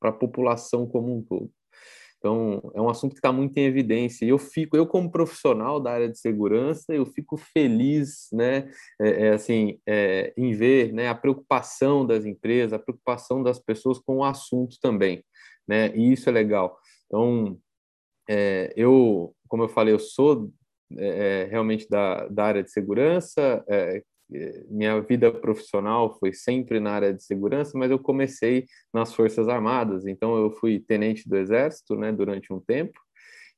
[0.00, 1.50] Para a população como um todo.
[2.26, 4.24] Então, é um assunto que está muito em evidência.
[4.24, 8.68] E eu fico, eu como profissional da área de segurança, eu fico feliz, né,
[9.00, 14.00] é, é, assim, é, em ver, né, a preocupação das empresas, a preocupação das pessoas
[14.00, 15.22] com o assunto também,
[15.68, 16.76] né, e isso é legal.
[17.06, 17.56] Então,
[18.28, 20.50] é, eu, como eu falei, eu sou
[20.98, 23.64] é, é, realmente da, da área de segurança,
[24.68, 30.06] minha vida profissional foi sempre na área de segurança, mas eu comecei nas Forças Armadas,
[30.06, 32.98] então eu fui tenente do Exército, né, durante um tempo,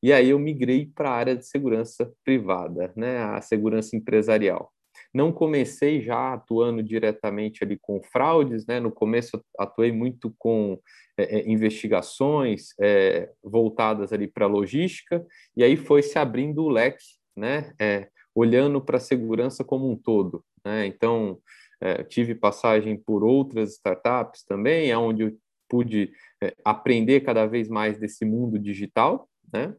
[0.02, 4.70] e aí eu migrei para a área de segurança privada, né, a segurança empresarial.
[5.14, 10.78] Não comecei já atuando diretamente ali com fraudes, né, no começo atuei muito com
[11.16, 15.24] é, é investigações é, voltadas ali para logística,
[15.57, 17.04] e aí foi se abrindo o leque,
[17.35, 20.44] né, é, olhando para a segurança como um todo.
[20.64, 20.87] Né?
[20.87, 21.40] Então,
[21.81, 25.37] é, tive passagem por outras startups também, onde eu
[25.68, 29.29] pude é, aprender cada vez mais desse mundo digital.
[29.53, 29.74] Né?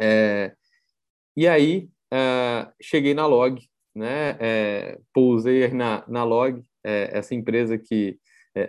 [0.00, 0.54] É,
[1.36, 3.60] e aí, é, cheguei na Log,
[3.94, 4.36] né?
[4.40, 8.18] É, pousei na, na Log, é, essa empresa que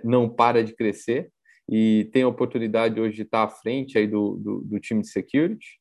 [0.04, 1.32] não para de crescer
[1.70, 5.10] e tem a oportunidade hoje de estar à frente aí do, do, do time de
[5.10, 5.80] security.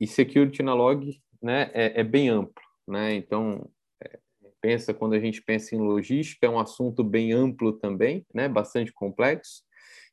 [0.00, 1.08] e security na Log
[1.42, 3.14] né, é, é bem amplo, né?
[3.14, 3.68] Então,
[4.02, 4.18] é,
[4.60, 8.48] pensa quando a gente pensa em logística, é um assunto bem amplo também, né?
[8.48, 9.62] Bastante complexo.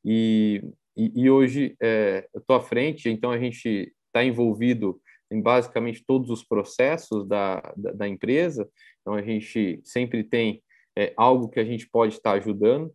[0.04, 0.64] E,
[0.96, 6.04] e, e hoje é, eu estou à frente, então a gente está envolvido em basicamente
[6.06, 8.70] todos os processos da, da, da empresa.
[9.02, 10.64] Então a gente sempre tem
[10.98, 12.94] é, algo que a gente pode estar ajudando.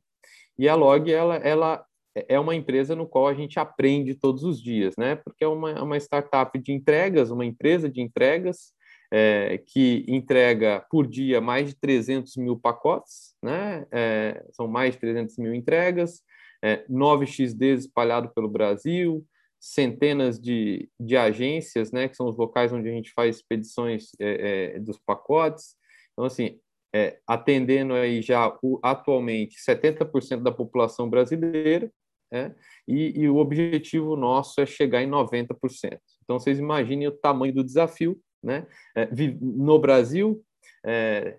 [0.58, 4.60] E a Log ela, ela é uma empresa no qual a gente aprende todos os
[4.60, 5.16] dias, né?
[5.16, 8.72] Porque é uma, é uma startup de entregas, uma empresa de entregas
[9.12, 13.86] é, que entrega por dia mais de 300 mil pacotes, né?
[13.90, 16.22] É, são mais de 300 mil entregas,
[16.62, 19.24] é, 9XD espalhado pelo Brasil,
[19.58, 22.08] centenas de, de agências, né?
[22.08, 25.76] Que são os locais onde a gente faz expedições é, é, dos pacotes.
[26.12, 26.58] Então, assim,
[26.94, 31.90] é, atendendo aí já o, atualmente 70% da população brasileira,
[32.30, 32.54] né?
[32.86, 35.98] e, e, o objetivo nosso é chegar em 90%.
[36.22, 38.20] Então, vocês imaginem o tamanho do desafio.
[38.42, 38.66] Né?
[38.96, 39.08] É,
[39.40, 40.42] no Brasil,
[40.84, 41.38] é,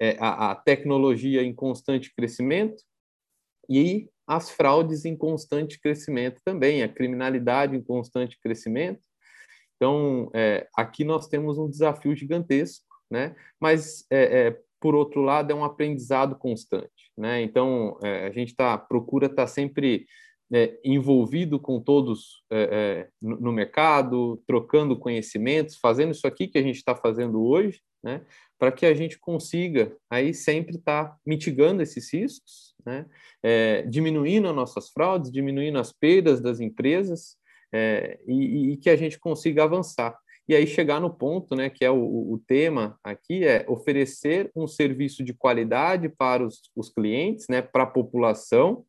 [0.00, 2.82] é a, a tecnologia em constante crescimento
[3.68, 9.00] e as fraudes em constante crescimento também, a criminalidade em constante crescimento.
[9.76, 13.34] Então, é, aqui nós temos um desafio gigantesco, né?
[13.60, 17.10] mas, é, é, por outro lado, é um aprendizado constante.
[17.16, 17.40] Né?
[17.42, 20.04] Então, é, a gente tá, procura estar tá sempre
[20.52, 26.58] é, envolvido com todos é, é, no, no, mercado, trocando conhecimentos, fazendo isso aqui que
[26.58, 28.20] a gente está fazendo hoje, né?
[28.58, 33.06] para que a gente consiga aí sempre estar tá mitigando esses riscos né?
[33.42, 37.36] É, diminuindo as nossas fraudes, diminuindo as perdas das empresas
[37.72, 40.16] é, e, e, que a gente consiga avançar.
[40.48, 44.66] E aí chegar no ponto, né, que é o, o tema aqui, é oferecer um
[44.66, 48.84] serviço de qualidade para os, os clientes, né, para a população,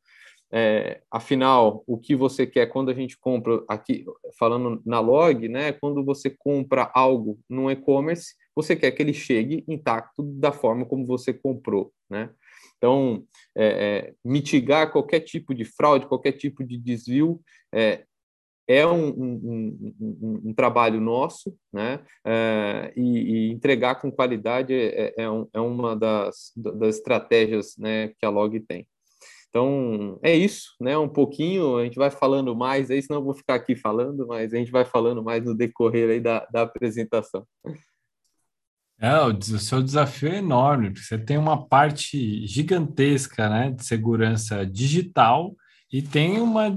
[0.55, 4.05] é, afinal, o que você quer quando a gente compra aqui,
[4.37, 5.71] falando na log, né?
[5.71, 11.07] Quando você compra algo no e-commerce, você quer que ele chegue intacto da forma como
[11.07, 12.29] você comprou, né?
[12.77, 13.23] Então,
[13.57, 17.41] é, é, mitigar qualquer tipo de fraude, qualquer tipo de desvio,
[17.73, 18.03] é,
[18.67, 21.99] é um, um, um, um, trabalho nosso, né?
[22.25, 28.25] É, e, e, entregar com qualidade é, é, é uma das, das estratégias né, que
[28.25, 28.87] a Log tem.
[29.49, 30.97] Então, é isso, né?
[30.97, 34.53] Um pouquinho, a gente vai falando mais aí, senão eu vou ficar aqui falando, mas
[34.53, 37.45] a gente vai falando mais no decorrer aí da, da apresentação.
[38.99, 43.85] É, o, o seu desafio é enorme, porque você tem uma parte gigantesca né, de
[43.85, 45.53] segurança digital
[45.93, 46.75] e tem uma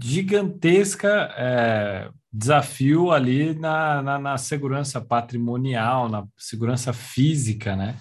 [0.00, 7.96] gigantesca é, desafio ali na, na, na segurança patrimonial, na segurança física, né?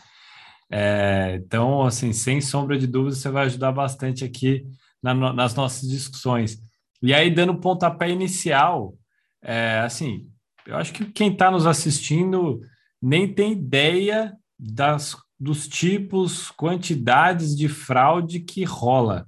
[0.71, 4.63] É, então, assim, sem sombra de dúvida, você vai ajudar bastante aqui
[5.01, 6.59] na, nas nossas discussões.
[7.01, 8.95] E aí, dando pontapé inicial,
[9.41, 10.29] é, assim,
[10.67, 12.61] eu acho que quem está nos assistindo
[13.01, 19.27] nem tem ideia das, dos tipos, quantidades de fraude que rola.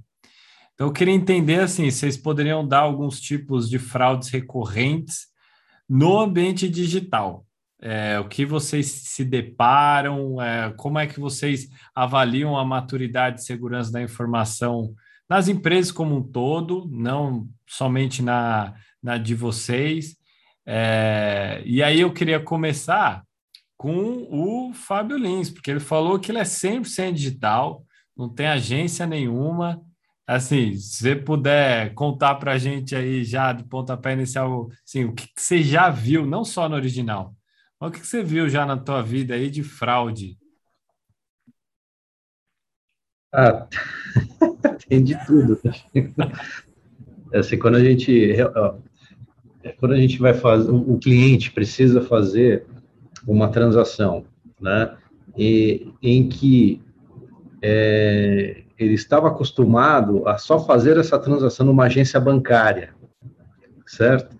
[0.74, 5.28] Então, eu queria entender, assim, vocês poderiam dar alguns tipos de fraudes recorrentes
[5.88, 7.46] no ambiente digital
[7.86, 13.44] é, o que vocês se deparam, é, como é que vocês avaliam a maturidade de
[13.44, 14.96] segurança da informação
[15.30, 20.16] nas empresas como um todo, não somente na, na de vocês.
[20.66, 23.22] É, e aí eu queria começar
[23.76, 27.84] com o Fábio Lins, porque ele falou que ele é 100% digital,
[28.16, 29.82] não tem agência nenhuma.
[30.26, 35.14] Assim, se você puder contar para a gente aí já de pontapé inicial, assim, o
[35.14, 37.36] que, que você já viu, não só no original,
[37.80, 40.38] o que você viu já na tua vida aí de fraude?
[43.34, 43.68] Ah,
[44.88, 45.60] tem de tudo.
[47.34, 48.34] Assim, quando a gente
[49.80, 52.66] quando a gente vai fazer, o cliente precisa fazer
[53.28, 54.26] uma transação,
[54.60, 54.96] né?
[55.38, 56.82] E, em que
[57.62, 62.94] é, ele estava acostumado a só fazer essa transação numa agência bancária,
[63.86, 64.36] certo?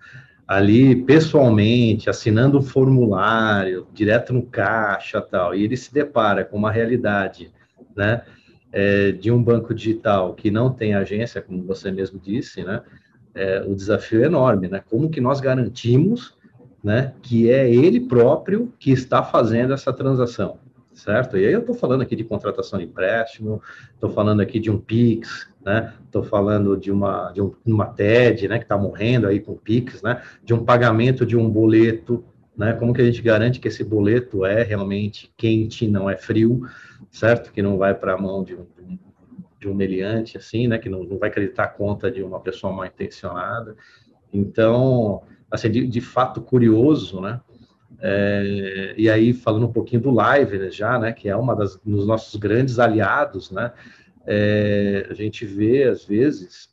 [0.46, 6.70] ali pessoalmente, assinando um formulário, direto no caixa tal, e ele se depara com uma
[6.70, 7.50] realidade,
[7.96, 8.22] né,
[8.70, 12.82] é, de um banco digital que não tem agência, como você mesmo disse, né,
[13.34, 16.36] é, o desafio é enorme, né, como que nós garantimos,
[16.82, 20.58] né, que é ele próprio que está fazendo essa transação,
[20.94, 21.36] certo?
[21.36, 23.60] E aí eu estou falando aqui de contratação de empréstimo,
[23.92, 25.92] estou falando aqui de um PIX, né?
[26.04, 30.02] Estou falando de uma de um, uma TED, né, que está morrendo aí com PIX,
[30.02, 30.22] né?
[30.42, 32.24] De um pagamento de um boleto,
[32.56, 32.72] né?
[32.74, 36.62] Como que a gente garante que esse boleto é realmente quente, não é frio,
[37.10, 37.52] certo?
[37.52, 38.66] Que não vai para a mão de um,
[39.60, 40.78] de um meliante, assim, né?
[40.78, 43.76] Que não, não vai acreditar a conta de uma pessoa mal intencionada.
[44.32, 47.40] Então, assim, de, de fato curioso, né?
[48.06, 51.76] É, e aí, falando um pouquinho do Live né, já, né, que é uma das
[51.76, 53.72] dos nossos grandes aliados, né,
[54.26, 56.68] é, a gente vê, às vezes,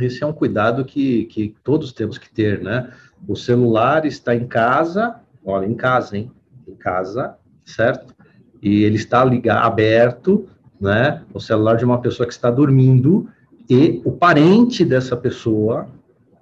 [0.00, 2.90] esse é um cuidado que, que todos temos que ter, né?
[3.28, 6.32] O celular está em casa, olha, em casa, hein?
[6.66, 8.12] Em casa, certo?
[8.60, 10.48] E ele está ligado, aberto,
[10.80, 11.22] né?
[11.32, 13.28] O celular de uma pessoa que está dormindo
[13.70, 15.88] e o parente dessa pessoa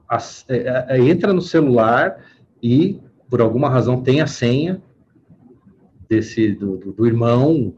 [0.08, 2.18] as, é, é, entra no celular
[2.62, 2.98] e
[3.32, 4.82] por alguma razão tem a senha
[6.06, 7.72] desse do, do, do irmão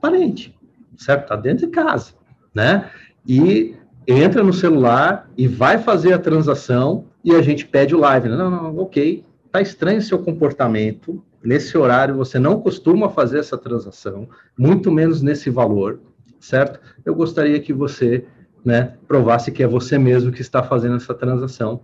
[0.00, 0.58] parente,
[0.96, 1.24] certo?
[1.24, 2.14] Está dentro de casa,
[2.54, 2.90] né?
[3.28, 3.76] E
[4.08, 8.30] entra no celular e vai fazer a transação e a gente pede o live.
[8.30, 11.22] Não, não, não ok, tá estranho seu comportamento.
[11.44, 16.00] Nesse horário você não costuma fazer essa transação, muito menos nesse valor,
[16.40, 16.80] certo?
[17.04, 18.24] Eu gostaria que você,
[18.64, 21.82] né, provasse que é você mesmo que está fazendo essa transação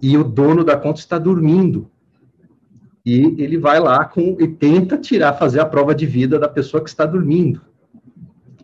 [0.00, 1.91] e o dono da conta está dormindo
[3.04, 6.82] e ele vai lá com e tenta tirar, fazer a prova de vida da pessoa
[6.82, 7.60] que está dormindo,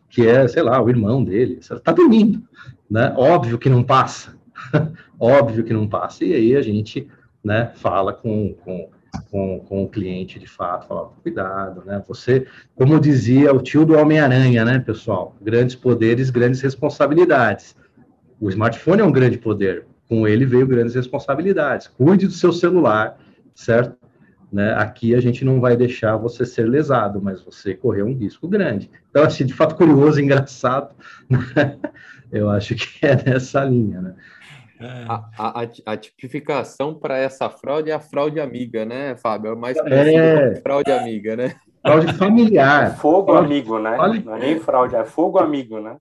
[0.09, 2.43] que é, sei lá, o irmão dele, está dormindo,
[2.89, 3.12] né?
[3.16, 4.36] Óbvio que não passa,
[5.18, 6.24] óbvio que não passa.
[6.24, 7.09] E aí a gente,
[7.43, 8.89] né, fala com, com,
[9.28, 12.03] com, com o cliente de fato, fala, cuidado, né?
[12.07, 15.36] Você, como dizia o tio do Homem-Aranha, né, pessoal?
[15.43, 17.74] Grandes poderes, grandes responsabilidades.
[18.41, 21.89] O smartphone é um grande poder, com ele veio grandes responsabilidades.
[21.89, 23.18] Cuide do seu celular,
[23.53, 24.07] certo?
[24.53, 24.74] Né?
[24.74, 28.90] Aqui a gente não vai deixar você ser lesado, mas você correu um risco grande.
[29.11, 30.94] Então, assim, de fato, curioso, engraçado,
[31.28, 31.78] né?
[32.32, 34.14] eu acho que é nessa linha, né?
[34.80, 35.05] É.
[35.09, 39.51] A, a, a, tipificação para essa fraude é a fraude amiga, né, Fábio?
[39.51, 40.51] É mais conhecido é.
[40.51, 41.57] como fraude amiga, né?
[41.82, 42.86] Fraude familiar.
[42.86, 43.96] É fogo fraude, amigo, né?
[43.96, 44.24] Fraude...
[44.24, 45.96] Não é nem fraude, é fogo amigo, né?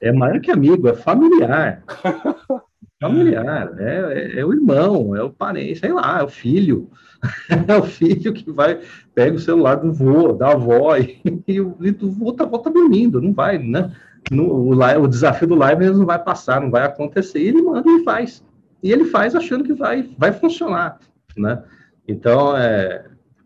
[0.00, 1.82] É maior que amigo, é familiar.
[3.00, 6.90] familiar, é, é, é, o irmão, é o parente, sei lá, é o filho.
[7.68, 8.80] é o filho que vai,
[9.14, 12.58] pega o celular do vô, da avó, e, e, o, e o vô tá, vô
[12.58, 13.92] tá dormindo, não vai, né?
[14.30, 17.88] No, o, o, desafio do live não vai passar, não vai acontecer, e ele manda
[17.88, 18.42] e faz.
[18.82, 20.98] E ele faz achando que vai, vai funcionar,
[21.36, 21.62] né?
[22.08, 23.04] Então, é,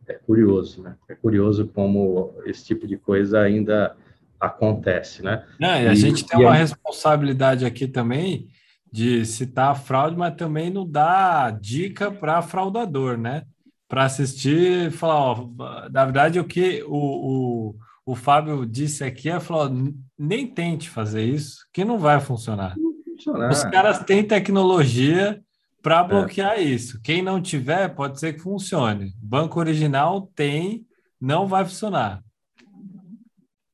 [0.09, 0.97] é curioso, né?
[1.09, 3.95] É curioso como esse tipo de coisa ainda
[4.41, 5.45] acontece, né?
[5.59, 8.49] Não, e a gente tem uma responsabilidade aqui também
[8.91, 13.45] de citar a fraude, mas também não dá dica para fraudador, né?
[13.91, 15.49] Para assistir e falar, ó,
[15.91, 17.75] na verdade, o que o, o,
[18.07, 19.69] o Fábio disse aqui é falar,
[20.17, 22.77] nem tente fazer isso, que não vai funcionar.
[23.17, 23.51] funcionar.
[23.51, 25.43] Os caras têm tecnologia
[25.83, 26.05] para é.
[26.05, 26.63] bloquear é.
[26.63, 27.01] isso.
[27.03, 29.13] Quem não tiver, pode ser que funcione.
[29.21, 30.87] Banco original tem,
[31.21, 32.23] não vai funcionar.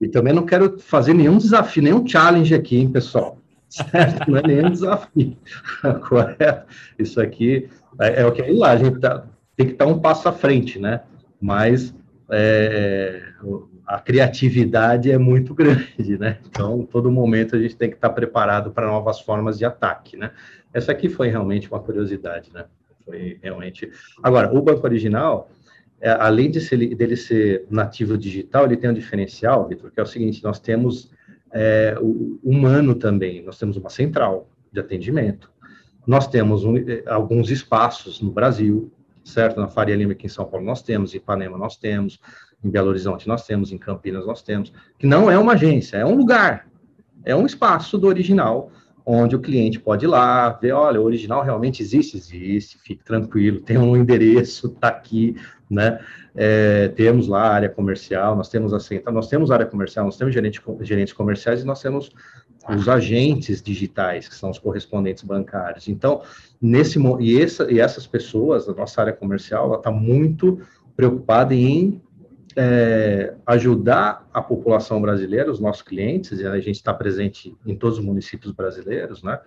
[0.01, 3.39] E também não quero fazer nenhum desafio, nenhum challenge aqui, hein, pessoal.
[3.69, 4.31] Certo?
[4.31, 5.37] Não é nenhum desafio.
[6.99, 7.69] Isso aqui
[8.01, 9.27] é, é o que é lá, a gente tá,
[9.57, 11.03] tem que estar um passo à frente, né?
[11.41, 11.95] Mas
[12.31, 13.23] é,
[13.87, 16.39] a criatividade é muito grande, né?
[16.47, 20.33] Então, todo momento a gente tem que estar preparado para novas formas de ataque, né?
[20.73, 22.67] Essa aqui foi realmente uma curiosidade, né?
[23.05, 23.91] Foi realmente.
[24.23, 25.49] Agora, o banco original,
[26.01, 30.03] é, além de ser, dele ser nativo digital, ele tem um diferencial, Vitor, que é
[30.03, 31.11] o seguinte: nós temos
[31.53, 35.51] é, o humano também, nós temos uma central de atendimento,
[36.07, 38.93] nós temos um, é, alguns espaços no Brasil,
[39.27, 39.61] certo?
[39.61, 42.21] Na Faria Lima, aqui em São Paulo, nós temos, em Ipanema, nós temos,
[42.65, 46.07] em Belo Horizonte, nós temos, em Campinas, nós temos, que não é uma agência, é
[46.07, 46.67] um lugar,
[47.25, 48.71] é um espaço do original
[49.09, 53.61] onde o cliente pode ir lá, ver, olha, o original realmente existe, existe, fique tranquilo,
[53.61, 55.37] tem um endereço, está aqui,
[55.71, 56.01] né?
[56.35, 60.35] É, temos lá área comercial, nós temos assim, então nós temos área comercial, nós temos
[60.35, 62.11] gerente, gerentes comerciais e nós temos
[62.69, 65.89] os agentes digitais, que são os correspondentes bancários.
[65.89, 66.23] Então,
[66.61, 70.61] nesse e, essa, e essas pessoas, a nossa área comercial, ela está muito
[70.97, 72.01] preocupada em
[72.57, 77.99] é, ajudar a população brasileira, os nossos clientes, e a gente está presente em todos
[77.99, 79.39] os municípios brasileiros, né?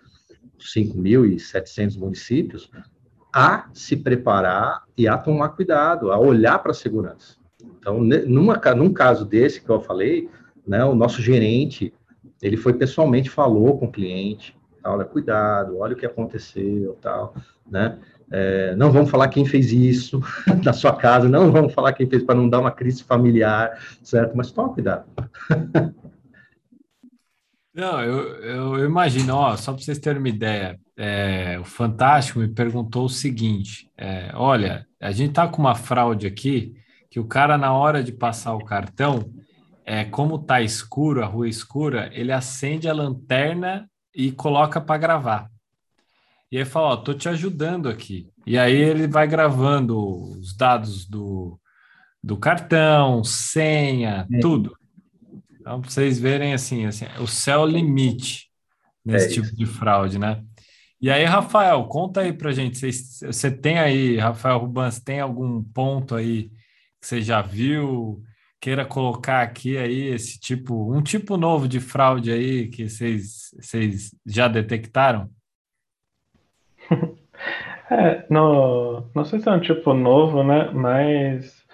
[0.59, 2.69] 5.700 municípios,
[3.33, 7.37] a se preparar e a tomar cuidado, a olhar para a segurança.
[7.79, 10.29] Então, numa, num caso desse que eu falei,
[10.67, 11.93] né, o nosso gerente,
[12.41, 17.33] ele foi pessoalmente, falou com o cliente, olha, cuidado, olha o que aconteceu, tal,
[17.69, 17.99] né?
[18.31, 20.21] É, não vamos falar quem fez isso
[20.63, 24.37] na sua casa, não vamos falar quem fez para não dar uma crise familiar, certo?
[24.37, 25.05] Mas toma cuidado.
[27.71, 32.47] Não, eu, eu imagino, ó, só para vocês terem uma ideia, é, o Fantástico me
[32.49, 36.75] perguntou o seguinte: é, olha, a gente tá com uma fraude aqui
[37.09, 39.31] que o cara, na hora de passar o cartão,
[39.89, 45.51] é, como tá escuro, a rua escura, ele acende a lanterna e coloca para gravar.
[46.51, 48.29] E aí fala, ó, tô te ajudando aqui.
[48.45, 49.97] E aí ele vai gravando
[50.37, 51.59] os dados do,
[52.23, 54.39] do cartão, senha, é.
[54.39, 54.77] tudo.
[55.59, 58.45] Então, para vocês verem assim, assim, o céu limite
[59.03, 60.43] nesse é tipo de fraude, né?
[61.01, 62.77] E aí, Rafael, conta aí pra gente.
[62.77, 66.51] Você, você tem aí, Rafael Rubans, tem algum ponto aí
[67.01, 68.21] que você já viu,
[68.59, 74.15] queira colocar aqui aí esse tipo, um tipo novo de fraude aí que vocês, vocês
[74.25, 75.29] já detectaram?
[77.91, 80.69] É, no, não sei se é um tipo novo, né?
[80.71, 81.65] Mas,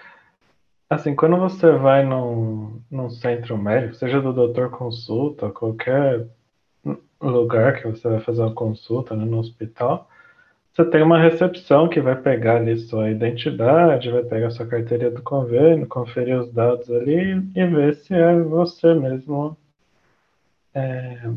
[0.89, 6.25] assim, quando você vai num, num centro médico, seja do doutor consulta, qualquer
[7.21, 10.09] lugar que você vai fazer uma consulta, né, no hospital,
[10.75, 15.21] você tem uma recepção que vai pegar ali sua identidade, vai pegar sua carteira do
[15.23, 19.57] convênio, conferir os dados ali e ver se é você mesmo
[20.73, 21.31] é,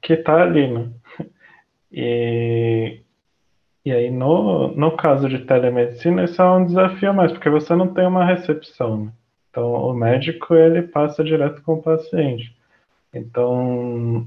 [0.00, 0.90] que está ali, né?
[1.94, 3.02] E,
[3.84, 7.92] e aí, no, no caso de telemedicina, isso é um desafio mais, porque você não
[7.92, 9.04] tem uma recepção.
[9.04, 9.12] Né?
[9.50, 12.56] Então, o médico, ele passa direto com o paciente.
[13.12, 14.26] Então,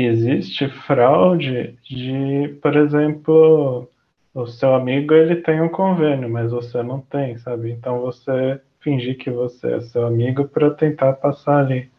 [0.00, 3.88] existe fraude de, por exemplo,
[4.34, 7.70] o seu amigo, ele tem um convênio, mas você não tem, sabe?
[7.70, 11.90] Então, você fingir que você é seu amigo para tentar passar ali.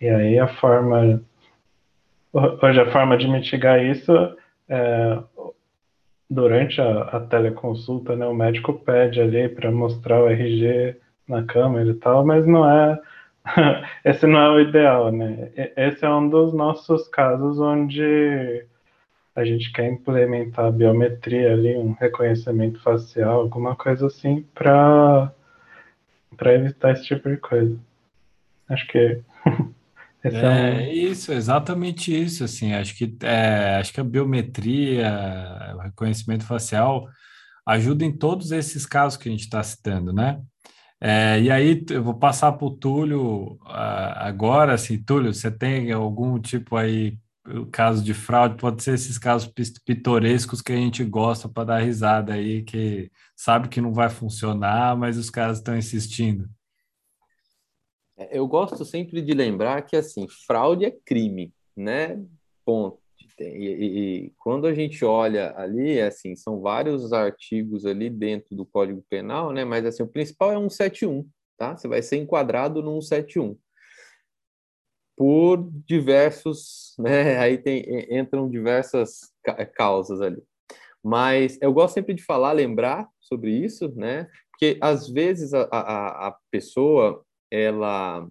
[0.00, 1.20] E aí, a forma
[2.32, 4.12] Hoje a forma de mitigar isso
[4.68, 5.18] é
[6.28, 11.90] durante a, a teleconsulta, né, o médico pede ali para mostrar o RG na câmera
[11.90, 13.00] e tal, mas não é
[14.04, 15.50] esse não é o ideal, né?
[15.76, 18.64] Esse é um dos nossos casos onde
[19.34, 25.32] a gente quer implementar a biometria ali, um reconhecimento facial, alguma coisa assim, para
[26.36, 27.76] para evitar esse tipo de coisa.
[28.68, 28.98] Acho que
[30.22, 30.92] é, é um...
[30.92, 32.44] isso, exatamente isso.
[32.44, 37.08] Assim, acho que é, acho que a biometria, o reconhecimento facial
[37.66, 40.40] ajuda em todos esses casos que a gente está citando, né?
[41.00, 43.58] É, e aí eu vou passar para o Túlio uh,
[44.16, 47.16] agora, assim, Túlio, você tem algum tipo aí,
[47.70, 49.52] caso de fraude, pode ser esses casos
[49.84, 54.96] pitorescos que a gente gosta para dar risada aí, que sabe que não vai funcionar,
[54.96, 56.48] mas os caras estão insistindo.
[58.16, 62.20] É, eu gosto sempre de lembrar que, assim, fraude é crime, né?
[62.64, 63.07] Ponto.
[63.40, 68.54] E, e, e, quando a gente olha ali, é assim, são vários artigos ali dentro
[68.56, 69.64] do Código Penal, né?
[69.64, 71.76] Mas assim, o principal é 171, tá?
[71.76, 73.56] Você vai ser enquadrado no 171
[75.16, 77.38] por diversos, né?
[77.38, 77.84] Aí tem,
[78.16, 79.32] entram diversas
[79.74, 80.42] causas ali.
[81.02, 84.28] Mas eu gosto sempre de falar, lembrar sobre isso, né?
[84.50, 88.28] Porque às vezes a, a, a pessoa ela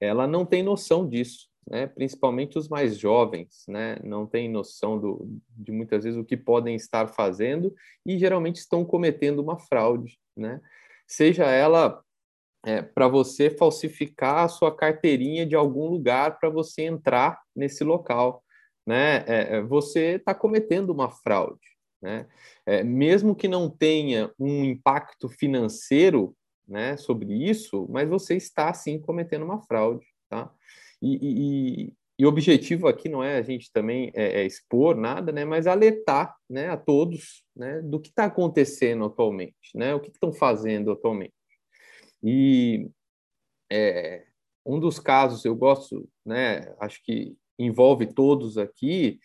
[0.00, 1.86] ela não tem noção disso, né?
[1.86, 3.96] Principalmente os mais jovens, né?
[4.02, 7.72] Não têm noção do, de muitas vezes o que podem estar fazendo
[8.04, 10.60] e geralmente estão cometendo uma fraude, né?
[11.06, 12.02] Seja ela
[12.66, 18.42] é, para você falsificar a sua carteirinha de algum lugar para você entrar nesse local,
[18.84, 19.24] né?
[19.28, 21.68] É, é você está cometendo uma fraude,
[22.02, 22.26] né?
[22.66, 26.34] É, mesmo que não tenha um impacto financeiro
[26.66, 30.52] né, sobre isso, mas você está sim cometendo uma fraude, tá?
[31.02, 35.32] E, e, e o objetivo aqui não é a gente também é, é expor nada,
[35.32, 40.10] né, mas alertar, né, a todos, né, do que está acontecendo atualmente, né, o que
[40.10, 41.32] estão fazendo atualmente.
[42.22, 42.90] E
[43.72, 44.26] é,
[44.66, 49.18] um dos casos eu gosto, né, acho que envolve todos aqui,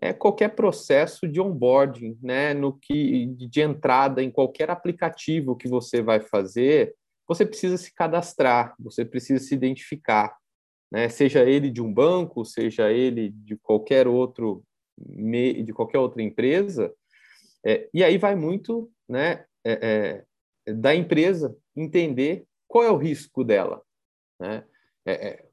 [0.00, 6.02] é qualquer processo de onboarding, né, no que de entrada em qualquer aplicativo que você
[6.02, 6.94] vai fazer,
[7.26, 10.36] você precisa se cadastrar, você precisa se identificar,
[10.94, 14.62] né, seja ele de um banco, seja ele de qualquer outro
[14.96, 16.94] de qualquer outra empresa,
[17.66, 20.24] é, e aí vai muito, né, é,
[20.68, 23.82] é, da empresa entender qual é o risco dela,
[24.38, 24.64] né,
[25.04, 25.44] é, é,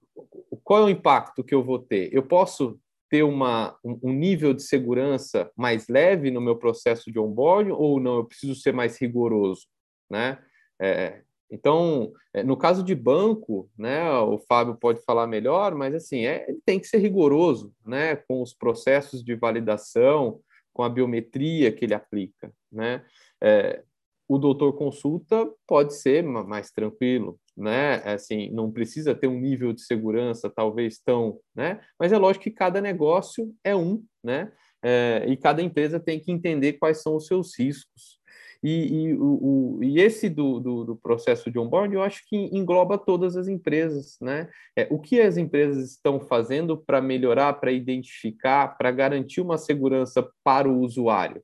[0.64, 2.14] qual é o impacto que eu vou ter.
[2.14, 2.80] Eu posso
[3.10, 8.18] ter uma, um, nível de segurança mais leve no meu processo de onboarding ou não?
[8.18, 9.66] Eu preciso ser mais rigoroso,
[10.10, 10.38] né?
[10.80, 16.26] É, então, é, no caso de banco, né, o Fábio pode falar melhor, mas assim,
[16.26, 20.40] é, ele tem que ser rigoroso, né, com os processos de validação,
[20.74, 23.04] com a biometria que ele aplica, né?
[23.44, 23.84] É,
[24.32, 27.96] o doutor consulta pode ser mais tranquilo, né?
[28.06, 31.82] Assim, não precisa ter um nível de segurança talvez tão, né?
[32.00, 34.50] Mas é lógico que cada negócio é um, né?
[34.82, 38.21] É, e cada empresa tem que entender quais são os seus riscos.
[38.64, 42.36] E, e, o, o, e esse do, do, do, processo de onboarding, eu acho que
[42.54, 44.50] engloba todas as empresas, né?
[44.78, 50.28] É, o que as empresas estão fazendo para melhorar, para identificar, para garantir uma segurança
[50.44, 51.42] para o usuário?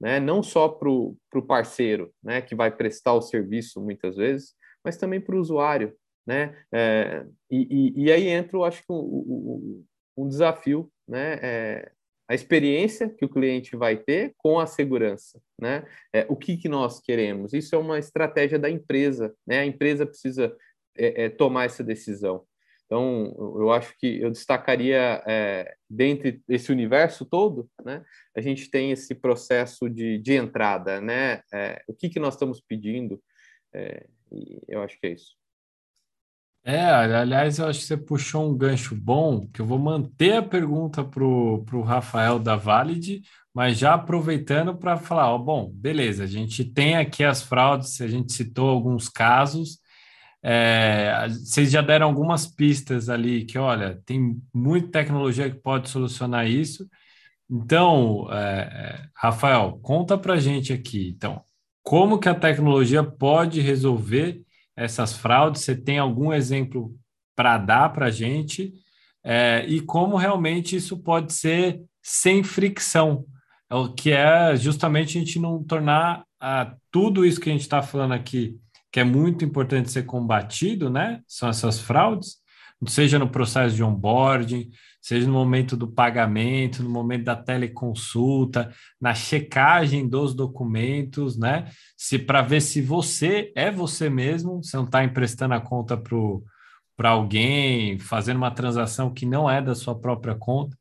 [0.00, 0.18] né?
[0.18, 1.16] não só para o
[1.46, 2.40] parceiro, né?
[2.40, 5.94] que vai prestar o serviço muitas vezes, mas também para o usuário.
[6.26, 6.56] Né?
[6.72, 9.84] É, e, e, e, aí entra, eu acho que, um,
[10.16, 11.38] um, desafio, né?
[11.42, 11.92] É,
[12.30, 15.84] a experiência que o cliente vai ter com a segurança, né?
[16.12, 17.52] É, o que, que nós queremos?
[17.52, 19.58] Isso é uma estratégia da empresa, né?
[19.58, 20.56] A empresa precisa
[20.96, 22.44] é, é, tomar essa decisão.
[22.86, 28.04] Então, eu acho que eu destacaria, é, dentre esse universo todo, né,
[28.36, 31.42] a gente tem esse processo de, de entrada, né?
[31.52, 33.20] É, o que, que nós estamos pedindo?
[33.74, 34.06] É,
[34.68, 35.39] eu acho que é isso.
[36.72, 40.42] É, aliás, eu acho que você puxou um gancho bom, que eu vou manter a
[40.42, 46.26] pergunta para o Rafael da Valid, mas já aproveitando para falar, ó, bom, beleza, a
[46.28, 49.80] gente tem aqui as fraudes, a gente citou alguns casos,
[50.44, 56.48] é, vocês já deram algumas pistas ali que, olha, tem muita tecnologia que pode solucionar
[56.48, 56.88] isso.
[57.50, 61.42] Então, é, Rafael, conta para gente aqui, então,
[61.82, 64.40] como que a tecnologia pode resolver
[64.82, 65.62] essas fraudes?
[65.62, 66.94] Você tem algum exemplo
[67.36, 68.72] para dar para a gente?
[69.24, 73.24] É, e como realmente isso pode ser sem fricção,
[73.68, 77.62] é o que é justamente a gente não tornar ah, tudo isso que a gente
[77.62, 78.58] está falando aqui
[78.92, 81.20] que é muito importante ser combatido, né?
[81.26, 82.38] São essas fraudes,
[82.86, 84.70] seja no processo de onboarding,
[85.00, 91.70] seja no momento do pagamento, no momento da teleconsulta, na checagem dos documentos, né?
[91.96, 95.96] Se para ver se você é você mesmo, você não está emprestando a conta
[96.96, 100.76] para alguém, fazendo uma transação que não é da sua própria conta.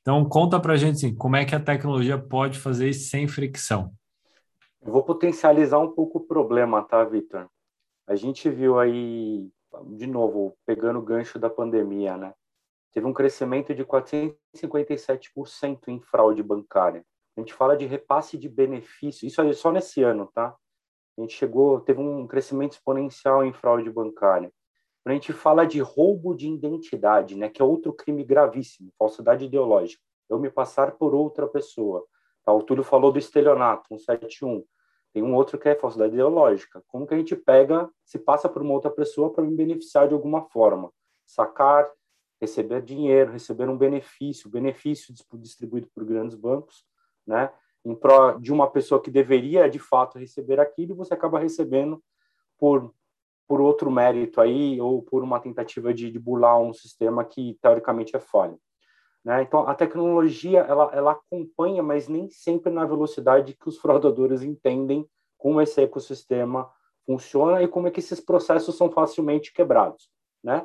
[0.00, 3.26] Então, conta para a gente assim, como é que a tecnologia pode fazer isso sem
[3.26, 3.92] fricção.
[4.80, 7.48] Eu vou potencializar um pouco o problema, tá, Vitor?
[8.06, 9.50] A gente viu aí,
[9.96, 12.32] de novo, pegando o gancho da pandemia, né?
[12.96, 17.04] Teve um crescimento de 457% em fraude bancária.
[17.36, 20.56] A gente fala de repasse de benefício, isso é só nesse ano, tá?
[21.18, 24.50] A gente chegou, teve um crescimento exponencial em fraude bancária.
[25.04, 30.02] A gente fala de roubo de identidade, né, que é outro crime gravíssimo, falsidade ideológica.
[30.26, 32.02] Eu me passar por outra pessoa.
[32.46, 34.64] Tá, o Túlio falou do estelionato, 171.
[35.12, 36.82] Tem um outro que é falsidade ideológica.
[36.86, 40.14] Como que a gente pega, se passa por uma outra pessoa para me beneficiar de
[40.14, 40.90] alguma forma?
[41.26, 41.86] Sacar,
[42.40, 46.84] receber dinheiro, receber um benefício, benefício distribuído por grandes bancos,
[47.26, 47.50] né?
[47.84, 52.02] Em pró de uma pessoa que deveria de fato receber aquilo, você acaba recebendo
[52.58, 52.92] por
[53.46, 58.16] por outro mérito aí ou por uma tentativa de, de burlar um sistema que teoricamente
[58.16, 58.58] é falho.
[59.24, 59.42] Né?
[59.42, 65.08] Então, a tecnologia ela, ela acompanha, mas nem sempre na velocidade que os fraudadores entendem
[65.38, 66.70] como esse ecossistema
[67.04, 70.10] funciona e como é que esses processos são facilmente quebrados.
[70.42, 70.64] Né?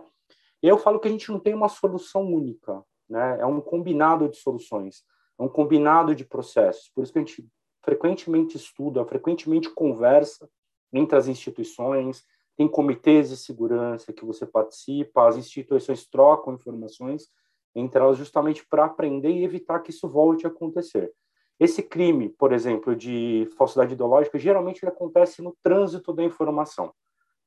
[0.62, 3.39] Eu falo que a gente não tem uma solução única, né?
[3.39, 5.03] é um combinado de soluções,
[5.39, 6.89] é um combinado de processos.
[6.93, 7.47] Por isso que a gente
[7.84, 10.47] frequentemente estuda, frequentemente conversa
[10.93, 12.24] entre as instituições,
[12.55, 17.28] tem comitês de segurança que você participa, as instituições trocam informações
[17.74, 21.12] entre elas justamente para aprender e evitar que isso volte a acontecer.
[21.59, 26.93] Esse crime, por exemplo, de falsidade ideológica, geralmente ele acontece no trânsito da informação.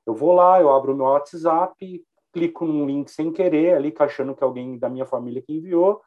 [0.06, 2.02] Eu vou lá, eu abro o meu WhatsApp,
[2.34, 6.02] clico num link sem querer, ali achando que é alguém da minha família que enviou,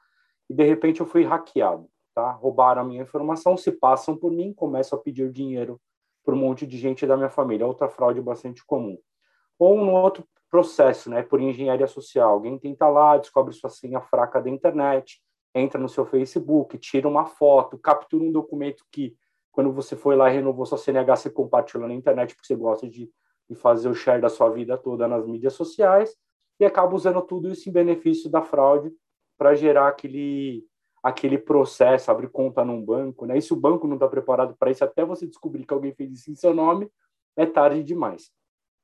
[0.49, 2.31] e de repente eu fui hackeado, tá?
[2.31, 5.79] Roubaram a minha informação, se passam por mim, começam a pedir dinheiro
[6.25, 7.65] para um monte de gente da minha família.
[7.65, 8.97] Outra fraude bastante comum.
[9.57, 12.33] Ou no outro processo, né, por engenharia social.
[12.33, 15.21] Alguém tenta lá, descobre sua senha fraca da internet,
[15.55, 19.15] entra no seu Facebook, tira uma foto, captura um documento que,
[19.51, 22.87] quando você foi lá e renovou sua CNH, você compartilhou na internet porque você gosta
[22.87, 23.09] de,
[23.49, 26.15] de fazer o share da sua vida toda nas mídias sociais
[26.59, 28.91] e acaba usando tudo isso em benefício da fraude
[29.37, 30.65] para gerar aquele
[31.03, 33.37] aquele processo, abrir conta num banco, né?
[33.37, 36.11] E se o banco não está preparado para isso, até você descobrir que alguém fez
[36.11, 36.91] isso em seu nome,
[37.35, 38.29] é tarde demais,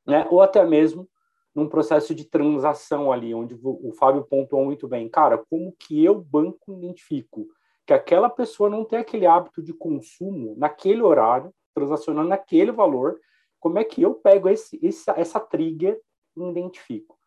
[0.05, 0.25] né?
[0.29, 1.09] Ou até mesmo
[1.53, 5.09] num processo de transação ali, onde o Fábio pontuou muito bem.
[5.09, 7.47] Cara, como que eu, banco, identifico
[7.85, 13.19] que aquela pessoa não tem aquele hábito de consumo naquele horário, transacionando naquele valor,
[13.63, 15.97] como é que eu pego esse, esse, essa trigger
[16.35, 17.17] e identifico?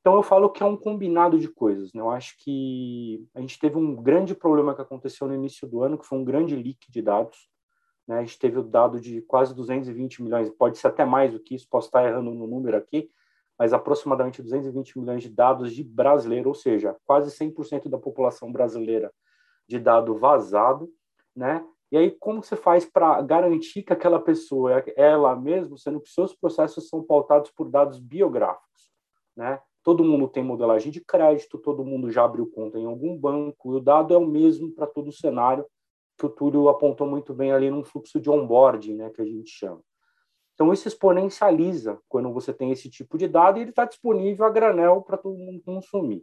[0.00, 1.92] Então, eu falo que é um combinado de coisas.
[1.92, 2.00] Né?
[2.00, 5.98] Eu acho que a gente teve um grande problema que aconteceu no início do ano,
[5.98, 7.50] que foi um grande leak de dados.
[8.06, 8.18] Né?
[8.18, 11.56] A gente teve o dado de quase 220 milhões, pode ser até mais do que
[11.56, 13.10] isso, posso estar errando no número aqui,
[13.58, 19.12] mas aproximadamente 220 milhões de dados de brasileiro, ou seja, quase 100% da população brasileira
[19.66, 20.88] de dado vazado,
[21.34, 21.64] né?
[21.90, 26.08] E aí, como você faz para garantir que aquela pessoa é ela mesma, sendo que
[26.08, 28.90] seus processos são pautados por dados biográficos,
[29.36, 29.60] né?
[29.82, 33.76] Todo mundo tem modelagem de crédito, todo mundo já abriu conta em algum banco, e
[33.76, 35.66] o dado é o mesmo para todo o cenário,
[36.18, 39.50] que o Túlio apontou muito bem ali num fluxo de onboarding, né, que a gente
[39.50, 39.82] chama.
[40.54, 44.50] Então, isso exponencializa quando você tem esse tipo de dado e ele está disponível a
[44.50, 46.22] granel para todo mundo consumir.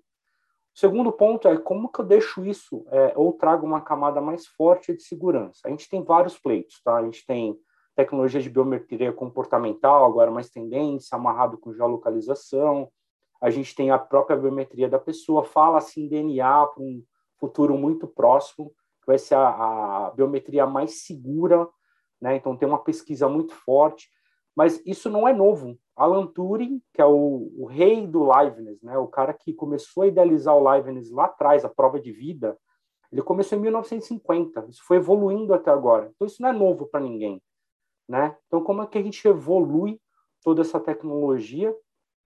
[0.77, 4.93] Segundo ponto é como que eu deixo isso é, ou trago uma camada mais forte
[4.93, 5.61] de segurança.
[5.65, 6.97] A gente tem vários pleitos, tá?
[6.97, 7.59] A gente tem
[7.95, 12.91] tecnologia de biometria comportamental, agora mais tendência, amarrado com geolocalização.
[13.41, 17.03] A gente tem a própria biometria da pessoa, fala assim DNA para um
[17.39, 18.69] futuro muito próximo,
[19.01, 19.47] que vai ser a,
[20.09, 21.67] a biometria mais segura,
[22.21, 22.35] né?
[22.35, 24.11] Então tem uma pesquisa muito forte.
[24.57, 25.77] Mas isso não é novo.
[25.95, 30.07] Alan Turing, que é o, o, rei do liveness, né, o cara que começou a
[30.07, 32.57] idealizar o liveness lá atrás, a prova de vida,
[33.11, 34.65] ele começou em 1950.
[34.67, 36.11] Isso foi evoluindo até agora.
[36.15, 37.39] Então isso não é novo para ninguém,
[38.09, 38.35] né?
[38.47, 40.01] Então como é que a gente evolui
[40.43, 41.75] toda essa tecnologia,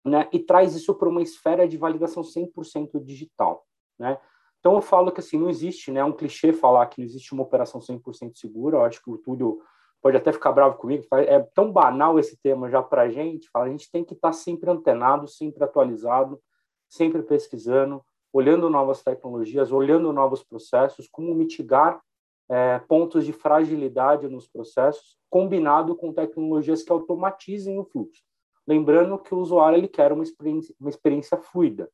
[0.03, 3.65] né, e traz isso para uma esfera de validação 100% digital,
[3.97, 4.19] né?
[4.59, 7.33] Então eu falo que assim não existe, né, é um clichê falar que não existe
[7.33, 8.77] uma operação 100% segura.
[8.77, 9.61] Eu acho que o Túlio
[10.01, 13.67] pode até ficar bravo comigo, é tão banal esse tema já para a gente, a
[13.67, 16.41] gente tem que estar tá sempre antenado, sempre atualizado,
[16.87, 22.01] sempre pesquisando, olhando novas tecnologias, olhando novos processos, como mitigar
[22.49, 28.23] é, pontos de fragilidade nos processos, combinado com tecnologias que automatizem o fluxo.
[28.67, 31.89] Lembrando que o usuário ele quer uma experiência, uma experiência fluida,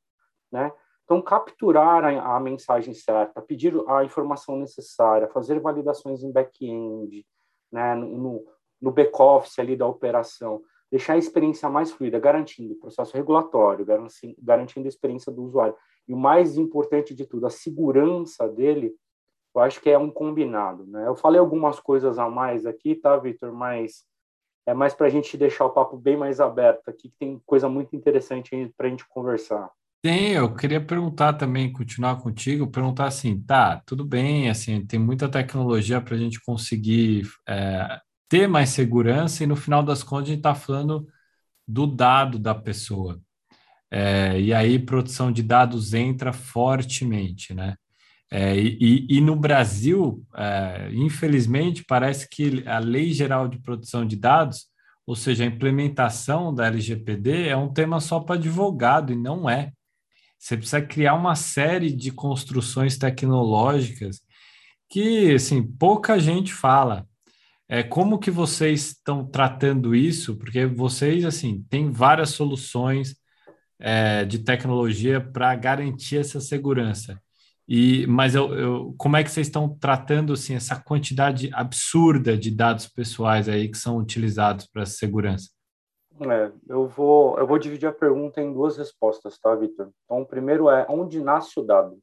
[0.52, 0.72] né?
[1.04, 7.26] Então, capturar a, a mensagem certa, pedir a informação necessária, fazer validações em back-end,
[7.72, 8.46] né, no,
[8.82, 10.62] no back-office ali da operação,
[10.92, 13.86] deixar a experiência mais fluida, garantindo o processo regulatório,
[14.40, 15.76] garantindo a experiência do usuário.
[16.08, 18.96] E o mais importante de tudo, a segurança dele,
[19.54, 20.86] eu acho que é um combinado.
[20.86, 21.08] Né?
[21.08, 23.52] Eu falei algumas coisas a mais aqui, tá, Vitor?
[23.52, 24.06] Mas
[24.66, 27.70] é mais para a gente deixar o papo bem mais aberto aqui, que tem coisa
[27.70, 29.72] muito interessante para a gente conversar.
[30.06, 35.28] Tem, eu queria perguntar também, continuar contigo, perguntar assim, tá, tudo bem, assim, tem muita
[35.28, 38.00] tecnologia para a gente conseguir é,
[38.30, 41.08] ter mais segurança e no final das contas a gente está falando
[41.68, 43.20] do dado da pessoa.
[43.90, 47.76] É, e aí produção de dados entra fortemente, né?
[48.32, 54.16] É, e, e, no Brasil, é, infelizmente, parece que a Lei Geral de Proteção de
[54.16, 54.68] Dados,
[55.04, 59.72] ou seja, a implementação da LGPD, é um tema só para advogado e não é.
[60.38, 64.22] Você precisa criar uma série de construções tecnológicas
[64.90, 67.08] que, assim, pouca gente fala.
[67.68, 70.36] É, como que vocês estão tratando isso?
[70.36, 73.16] Porque vocês, assim, têm várias soluções
[73.80, 77.20] é, de tecnologia para garantir essa segurança.
[77.68, 82.52] E, mas eu, eu, como é que vocês estão tratando assim essa quantidade absurda de
[82.52, 85.50] dados pessoais aí que são utilizados para segurança?
[86.22, 89.90] É, eu vou eu vou dividir a pergunta em duas respostas, tá, Vitor?
[90.06, 92.00] Então, o primeiro é onde nasce o dado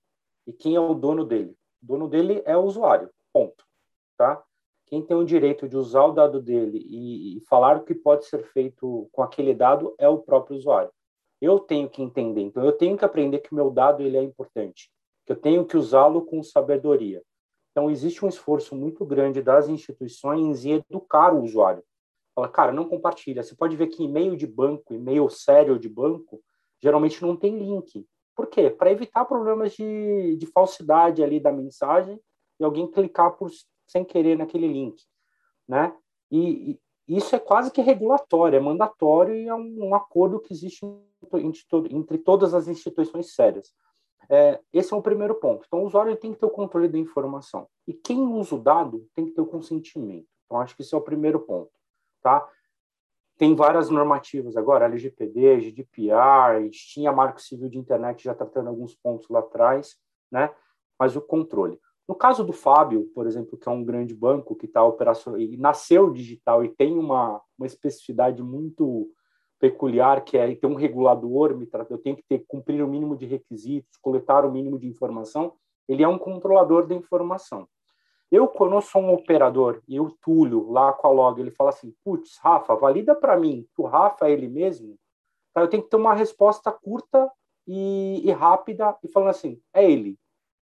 [0.47, 1.57] e quem é o dono dele?
[1.83, 3.65] O dono dele é o usuário, ponto,
[4.19, 4.43] tá?
[4.87, 8.27] Quem tem o direito de usar o dado dele e, e falar o que pode
[8.27, 10.91] ser feito com aquele dado é o próprio usuário.
[11.41, 14.23] Eu tenho que entender, então eu tenho que aprender que o meu dado ele é
[14.23, 14.91] importante
[15.25, 17.23] que eu tenho que usá-lo com sabedoria.
[17.71, 21.83] Então, existe um esforço muito grande das instituições em educar o usuário.
[22.35, 23.43] Fala, cara, não compartilha.
[23.43, 26.43] Você pode ver que e-mail de banco, e-mail sério de banco,
[26.80, 28.07] geralmente não tem link.
[28.35, 28.70] Por quê?
[28.70, 32.18] Para evitar problemas de, de falsidade ali da mensagem
[32.59, 33.51] e alguém clicar por,
[33.87, 35.03] sem querer naquele link,
[35.68, 35.95] né?
[36.30, 40.53] E, e isso é quase que regulatório, é mandatório e é um, um acordo que
[40.53, 40.87] existe
[41.37, 43.74] entre, entre todas as instituições sérias.
[44.30, 45.64] É, esse é o primeiro ponto.
[45.66, 47.68] Então, o usuário tem que ter o controle da informação.
[47.87, 50.26] E quem usa o dado tem que ter o consentimento.
[50.47, 51.70] Então, acho que esse é o primeiro ponto.
[52.23, 52.47] Tá?
[53.37, 58.68] Tem várias normativas agora, LGPD, GDPR, a gente tinha Marco Civil de Internet já tratando
[58.68, 59.97] alguns pontos lá atrás,
[60.31, 60.55] né?
[60.99, 61.81] mas o controle.
[62.09, 65.57] No caso do Fábio, por exemplo, que é um grande banco que está operacional e
[65.57, 69.11] nasceu digital e tem uma, uma especificidade muito
[69.59, 71.57] peculiar, que é ter um regulador,
[71.89, 75.55] eu tenho que ter, cumprir o mínimo de requisitos, coletar o mínimo de informação,
[75.89, 77.68] ele é um controlador da informação.
[78.33, 81.68] Eu, quando eu sou um operador e o Túlio, lá com a log, ele fala
[81.68, 84.99] assim, putz, Rafa, valida para mim que o Rafa é ele mesmo,
[85.53, 85.61] tá?
[85.61, 87.30] eu tenho que ter uma resposta curta
[87.66, 90.18] e, e rápida e falando assim, é ele,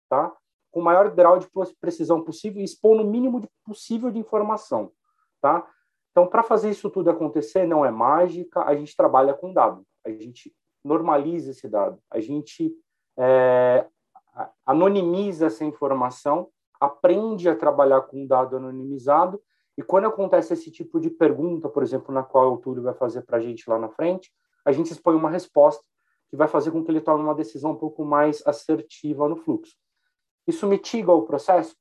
[0.10, 0.36] tá?
[0.74, 1.48] com o maior grau de
[1.80, 4.92] precisão possível e expor no mínimo de possível de informação,
[5.40, 5.66] tá?
[6.12, 10.10] Então, para fazer isso tudo acontecer, não é mágica, a gente trabalha com dado, a
[10.10, 10.54] gente
[10.84, 12.76] normaliza esse dado, a gente
[13.18, 13.88] é,
[14.66, 16.50] anonimiza essa informação,
[16.84, 19.42] aprende a trabalhar com dado anonimizado,
[19.78, 23.22] e quando acontece esse tipo de pergunta, por exemplo, na qual o Túlio vai fazer
[23.24, 24.32] para a gente lá na frente,
[24.64, 25.84] a gente expõe uma resposta
[26.30, 29.76] que vai fazer com que ele tome uma decisão um pouco mais assertiva no fluxo.
[30.48, 31.76] Isso mitiga o processo?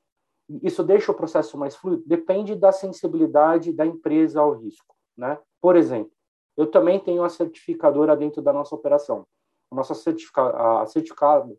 [0.61, 2.03] isso deixa o processo mais fluido?
[2.05, 4.95] Depende da sensibilidade da empresa ao risco.
[5.17, 5.39] Né?
[5.61, 6.11] Por exemplo,
[6.57, 9.25] eu também tenho a certificadora dentro da nossa operação.
[9.71, 11.57] O nosso a certificado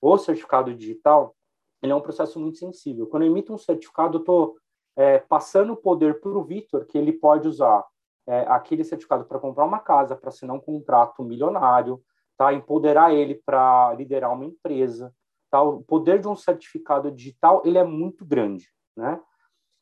[0.00, 1.34] o certificado digital,
[1.82, 3.06] ele é um processo muito sensível.
[3.06, 4.56] Quando eu emito um certificado, eu estou
[4.96, 7.84] é, passando o poder para o Vitor, que ele pode usar
[8.26, 12.02] é, aquele certificado para comprar uma casa, para assinar um contrato milionário,
[12.36, 12.52] tá?
[12.52, 15.12] empoderar ele para liderar uma empresa,
[15.50, 15.62] Tá?
[15.62, 19.20] O poder de um certificado digital ele é muito grande, né?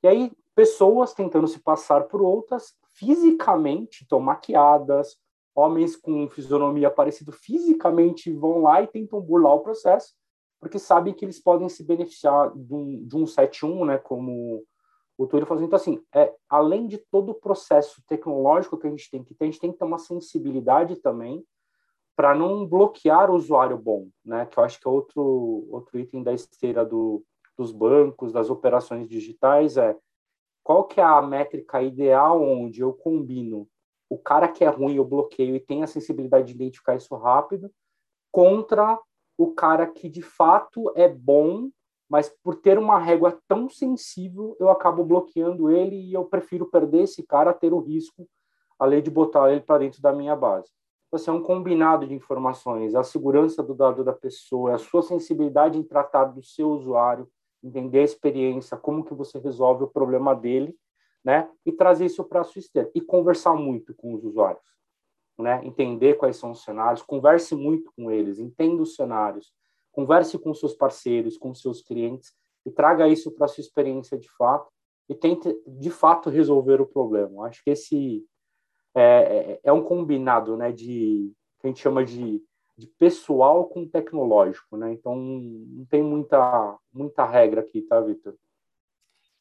[0.03, 5.17] E aí pessoas tentando se passar por outras fisicamente, estão maquiadas,
[5.55, 10.15] homens com fisionomia parecida fisicamente vão lá e tentam burlar o processo,
[10.65, 14.65] porque sabem que eles podem se beneficiar de um, de um 71, né, como
[15.19, 15.63] o Túlio falou.
[15.63, 19.45] Então, assim, é, além de todo o processo tecnológico que a gente tem que ter,
[19.45, 21.45] a gente tem que ter uma sensibilidade também
[22.17, 24.47] para não bloquear o usuário bom, né?
[24.47, 27.23] Que eu acho que é outro outro item da esteira do,
[27.59, 29.97] dos bancos, das operações digitais é
[30.63, 33.69] qual que é a métrica ideal onde eu combino
[34.09, 37.71] o cara que é ruim, eu bloqueio e tem a sensibilidade de identificar isso rápido,
[38.31, 38.99] contra
[39.37, 41.69] o cara que de fato é bom,
[42.09, 47.03] mas por ter uma régua tão sensível, eu acabo bloqueando ele e eu prefiro perder
[47.03, 48.29] esse cara a ter o risco,
[48.79, 50.71] além de botar ele para dentro da minha base.
[51.09, 55.03] Então, assim, é um combinado de informações, a segurança do dado da pessoa, a sua
[55.03, 57.29] sensibilidade em tratar do seu usuário,
[57.63, 60.77] entender a experiência, como que você resolve o problema dele,
[61.25, 61.49] né?
[61.65, 62.91] E trazer isso para a sua esteira.
[62.95, 64.63] E conversar muito com os usuários,
[65.39, 65.61] né?
[65.65, 69.53] Entender quais são os cenários, converse muito com eles, entenda os cenários,
[69.93, 72.33] converse com seus parceiros, com seus clientes
[72.65, 74.71] e traga isso para sua experiência de fato
[75.09, 77.47] e tente, de fato, resolver o problema.
[77.47, 78.25] Acho que esse
[78.95, 80.73] é, é, é um combinado, né?
[80.73, 82.43] De, que a gente chama de
[82.77, 84.93] de pessoal com tecnológico, né?
[84.93, 88.35] Então não tem muita muita regra aqui, tá, Vitor?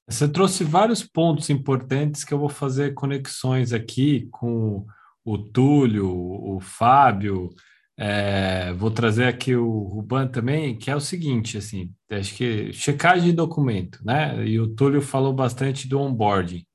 [0.07, 4.85] Você trouxe vários pontos importantes que eu vou fazer conexões aqui com
[5.25, 7.49] o Túlio, o Fábio,
[7.97, 13.29] é, vou trazer aqui o Ruban também, que é o seguinte, assim, acho que checagem
[13.29, 14.45] de documento, né?
[14.45, 16.65] E o Túlio falou bastante do onboarding.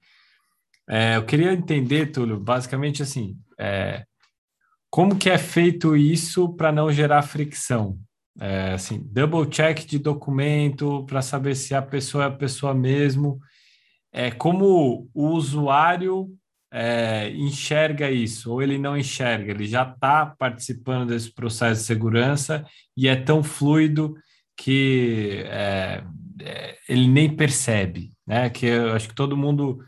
[0.88, 4.04] É, eu queria entender, Túlio, basicamente assim, é,
[4.90, 7.98] como que é feito isso para não gerar fricção?
[8.40, 13.40] É, assim, double check de documento para saber se a pessoa é a pessoa mesmo.
[14.12, 16.30] É, como o usuário
[16.72, 22.64] é, enxerga isso, ou ele não enxerga, ele já está participando desse processo de segurança
[22.96, 24.14] e é tão fluido
[24.56, 26.02] que é,
[26.88, 28.50] ele nem percebe, né?
[28.50, 29.78] Que eu acho que todo mundo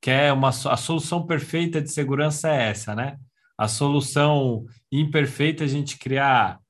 [0.00, 3.16] quer uma a solução perfeita de segurança é essa, né?
[3.56, 6.60] a solução imperfeita é a gente criar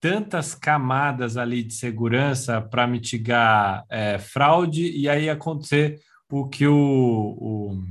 [0.00, 5.98] tantas camadas ali de segurança para mitigar é, fraude e aí acontecer
[6.30, 7.84] o que o, o,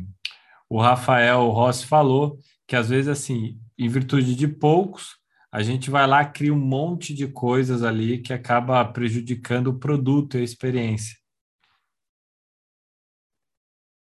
[0.69, 2.37] o Rafael Rossi falou,
[2.67, 5.17] que às vezes, assim, em virtude de poucos,
[5.51, 10.35] a gente vai lá, cria um monte de coisas ali que acaba prejudicando o produto
[10.35, 11.15] e a experiência.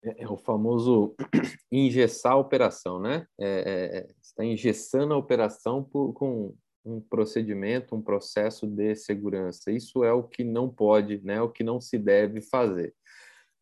[0.04, 1.14] É, é o famoso
[1.72, 3.26] engessar a operação, né?
[3.38, 6.54] É, é, está engessando a operação por, com
[6.84, 9.70] um procedimento, um processo de segurança.
[9.70, 11.40] Isso é o que não pode, né?
[11.40, 12.94] O que não se deve fazer.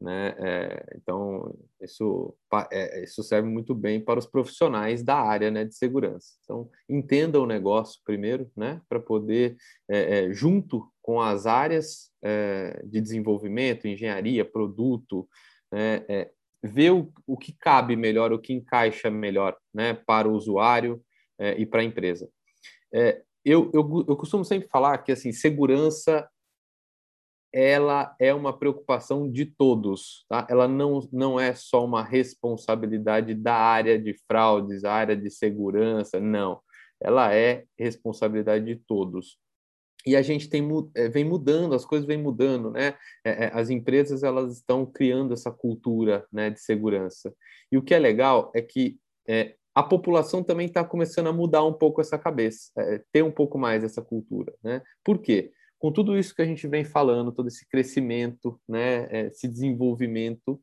[0.00, 0.34] Né?
[0.38, 2.36] É, então, isso,
[2.70, 6.34] é, isso serve muito bem para os profissionais da área né, de segurança.
[6.44, 9.56] Então, entenda o negócio primeiro, né, para poder,
[9.88, 12.10] é, junto com as áreas
[12.84, 15.28] de desenvolvimento, engenharia, produto,
[15.72, 16.04] né,
[16.60, 21.00] ver o, o que cabe melhor, o que encaixa melhor né, para o usuário
[21.56, 22.28] e para a empresa.
[23.44, 26.28] Eu, eu, eu costumo sempre falar que assim segurança
[27.52, 30.46] ela é uma preocupação de todos, tá?
[30.50, 36.60] Ela não, não é só uma responsabilidade da área de fraudes, área de segurança, não.
[37.00, 39.38] Ela é responsabilidade de todos
[40.06, 40.62] e a gente tem,
[40.94, 42.94] é, vem mudando, as coisas vêm mudando, né?
[43.24, 47.34] É, é, as empresas elas estão criando essa cultura né, de segurança.
[47.72, 48.96] E o que é legal é que
[49.28, 53.32] é, a população também está começando a mudar um pouco essa cabeça, é, ter um
[53.32, 54.80] pouco mais essa cultura, né?
[55.04, 55.50] Por quê?
[55.78, 60.60] Com tudo isso que a gente vem falando, todo esse crescimento, né, esse desenvolvimento,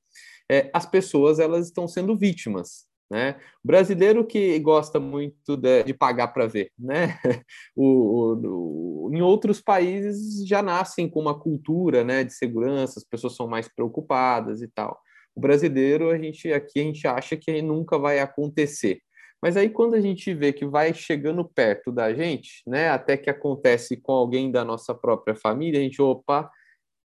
[0.73, 3.35] as pessoas elas estão sendo vítimas né?
[3.63, 7.19] O brasileiro que gosta muito de, de pagar para ver, né?
[7.75, 13.03] O, o, o, em outros países já nascem com uma cultura, né, de segurança, as
[13.03, 14.99] pessoas são mais preocupadas e tal.
[15.35, 18.99] O brasileiro, a gente aqui a gente acha que nunca vai acontecer.
[19.43, 23.29] Mas aí quando a gente vê que vai chegando perto da gente, né, até que
[23.29, 26.49] acontece com alguém da nossa própria família, a gente, opa,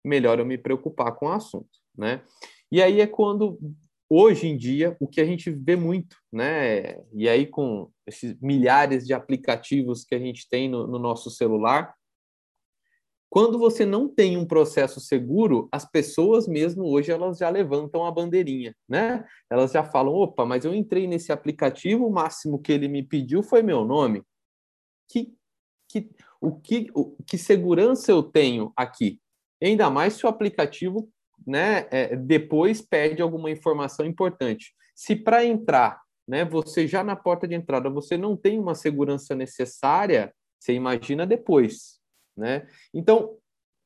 [0.06, 1.68] melhor eu me preocupar com o assunto,
[1.98, 2.22] né?
[2.72, 3.58] E aí é quando
[4.08, 7.00] hoje em dia, o que a gente vê muito, né?
[7.12, 11.92] E aí, com esses milhares de aplicativos que a gente tem no, no nosso celular,
[13.30, 18.12] quando você não tem um processo seguro, as pessoas mesmo hoje elas já levantam a
[18.12, 19.26] bandeirinha, né?
[19.50, 23.44] Elas já falam: opa, mas eu entrei nesse aplicativo, o máximo que ele me pediu
[23.44, 24.24] foi meu nome.
[25.10, 25.34] Que,
[25.90, 26.10] que,
[26.40, 29.20] o que, o, que segurança eu tenho aqui?
[29.62, 31.10] Ainda mais se o aplicativo
[31.46, 34.74] né, é, depois pede alguma informação importante.
[34.96, 39.36] Se para entrar, né, você já na porta de entrada, você não tem uma segurança
[39.36, 41.97] necessária, você imagina depois,
[42.38, 42.68] né?
[42.94, 43.38] Então,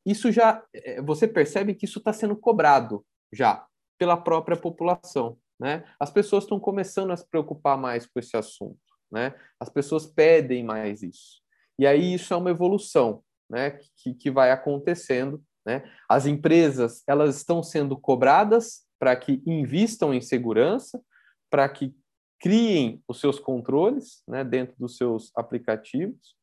[0.05, 3.65] isso já, é, você percebe que isso está sendo cobrado já
[3.97, 5.83] pela própria população, né?
[5.99, 8.79] As pessoas estão começando a se preocupar mais com esse assunto,
[9.11, 9.33] né?
[9.59, 11.41] As pessoas pedem mais isso.
[11.79, 15.83] E aí isso é uma evolução, né, que, que vai acontecendo né?
[16.09, 21.01] As empresas elas estão sendo cobradas para que invistam em segurança,
[21.49, 21.95] para que
[22.39, 26.35] criem os seus controles né, dentro dos seus aplicativos.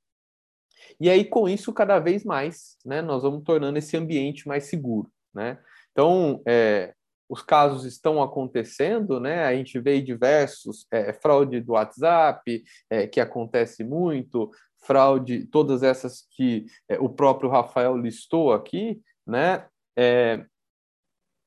[1.00, 5.10] E aí, com isso, cada vez mais, né, nós vamos tornando esse ambiente mais seguro.
[5.34, 5.58] Né?
[5.92, 6.94] Então, é,
[7.28, 9.44] os casos estão acontecendo, né?
[9.44, 16.26] A gente vê diversos é, fraude do WhatsApp, é, que acontece muito, fraude, todas essas
[16.30, 19.66] que é, o próprio Rafael listou aqui, né?
[19.96, 20.44] É,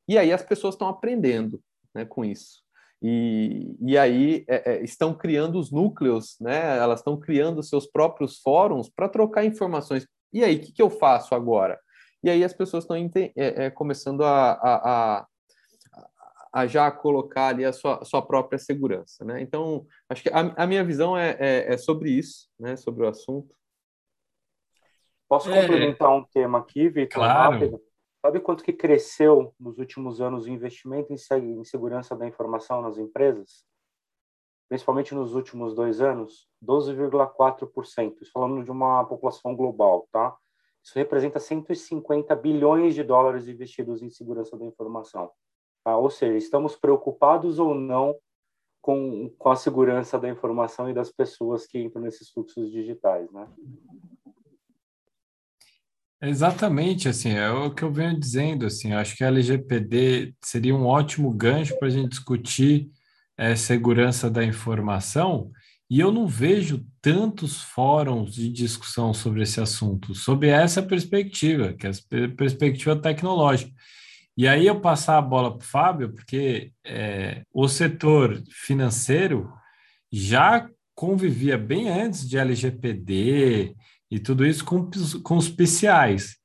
[0.08, 1.62] e aí as pessoas estão aprendendo
[1.96, 2.62] né, com isso.
[3.02, 6.78] E, e aí é, é, estão criando os núcleos, né?
[6.78, 10.08] Elas estão criando seus próprios fóruns para trocar informações.
[10.32, 11.80] E aí, o que, que, eu faço agora?
[12.24, 15.28] E aí as pessoas estão é, é, começando a, a, a,
[16.54, 19.42] a, já colocar ali a sua, sua própria segurança, né?
[19.42, 22.76] Então, acho que a, a minha visão é, é, é, sobre isso, né?
[22.76, 23.56] Sobre o assunto.
[25.28, 25.60] Posso é.
[25.60, 27.24] complementar um tema aqui, Vitor?
[27.24, 27.54] Claro.
[27.54, 27.82] Rápido?
[28.22, 33.66] Sabe quanto que cresceu nos últimos anos o investimento em segurança da informação nas empresas?
[34.70, 38.22] Principalmente nos últimos dois anos, 12,4%.
[38.22, 40.38] Isso falando de uma população global, tá?
[40.84, 45.32] Isso representa 150 bilhões de dólares investidos em segurança da informação.
[45.84, 45.98] Tá?
[45.98, 48.16] Ou seja, estamos preocupados ou não
[48.82, 53.48] com, com a segurança da informação e das pessoas que entram nesses fluxos digitais, né?
[56.24, 60.86] Exatamente, assim, é o que eu venho dizendo, assim, acho que a LGPD seria um
[60.86, 62.92] ótimo gancho para a gente discutir
[63.36, 65.50] é, segurança da informação,
[65.90, 71.88] e eu não vejo tantos fóruns de discussão sobre esse assunto, sob essa perspectiva, que
[71.88, 73.72] é a perspectiva tecnológica.
[74.38, 79.52] E aí eu passar a bola para o Fábio, porque é, o setor financeiro
[80.12, 83.76] já convivia bem antes de LGPD,
[84.12, 84.90] e tudo isso com,
[85.24, 86.36] com os PCIs,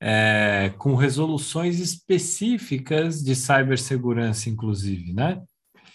[0.00, 5.42] é, com resoluções específicas de cibersegurança, inclusive, né?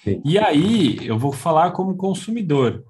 [0.04, 0.22] Sim.
[0.26, 2.84] E aí, eu vou falar como consumidor.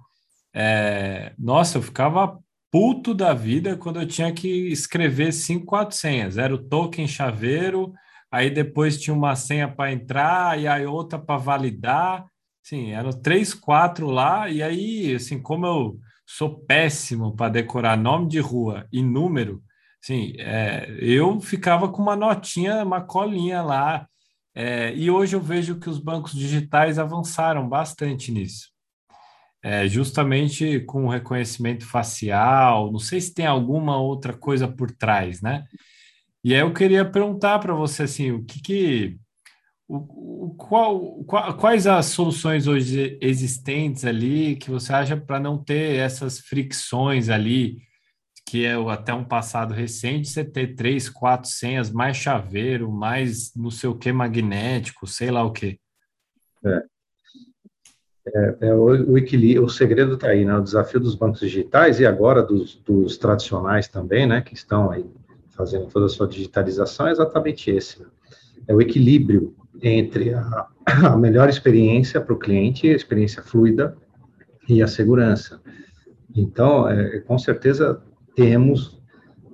[0.53, 2.39] É, nossa, eu ficava
[2.71, 6.37] puto da vida quando eu tinha que escrever cinco, quatro senhas.
[6.37, 7.93] Era o token chaveiro,
[8.31, 12.25] aí depois tinha uma senha para entrar e aí outra para validar.
[12.63, 15.99] Sim, eram três, quatro lá, e aí, assim, como eu
[16.37, 19.61] sou péssimo para decorar nome de rua e número.
[20.01, 24.07] Sim, é, eu ficava com uma notinha, uma colinha lá.
[24.55, 28.69] É, e hoje eu vejo que os bancos digitais avançaram bastante nisso.
[29.61, 35.41] É, justamente com o reconhecimento facial, não sei se tem alguma outra coisa por trás,
[35.41, 35.65] né?
[36.43, 39.17] E aí eu queria perguntar para você assim, o que, que
[39.93, 45.97] o, qual, qual, quais as soluções hoje existentes ali que você acha para não ter
[45.97, 47.79] essas fricções ali,
[48.47, 53.69] que é até um passado recente, você ter três, quatro senhas, mais chaveiro, mais não
[53.69, 55.77] sei o que magnético, sei lá o que.
[56.65, 56.83] É.
[58.33, 60.55] É, é o, o, equilíbrio, o segredo está aí, né?
[60.55, 64.41] O desafio dos bancos digitais e agora dos, dos tradicionais também, né?
[64.41, 65.03] Que estão aí
[65.49, 67.99] fazendo toda a sua digitalização é exatamente esse.
[67.99, 68.07] Né?
[68.67, 73.97] É o equilíbrio entre a, a melhor experiência para o cliente, a experiência fluida
[74.67, 75.61] e a segurança.
[76.35, 78.01] Então, é, com certeza
[78.35, 79.01] temos,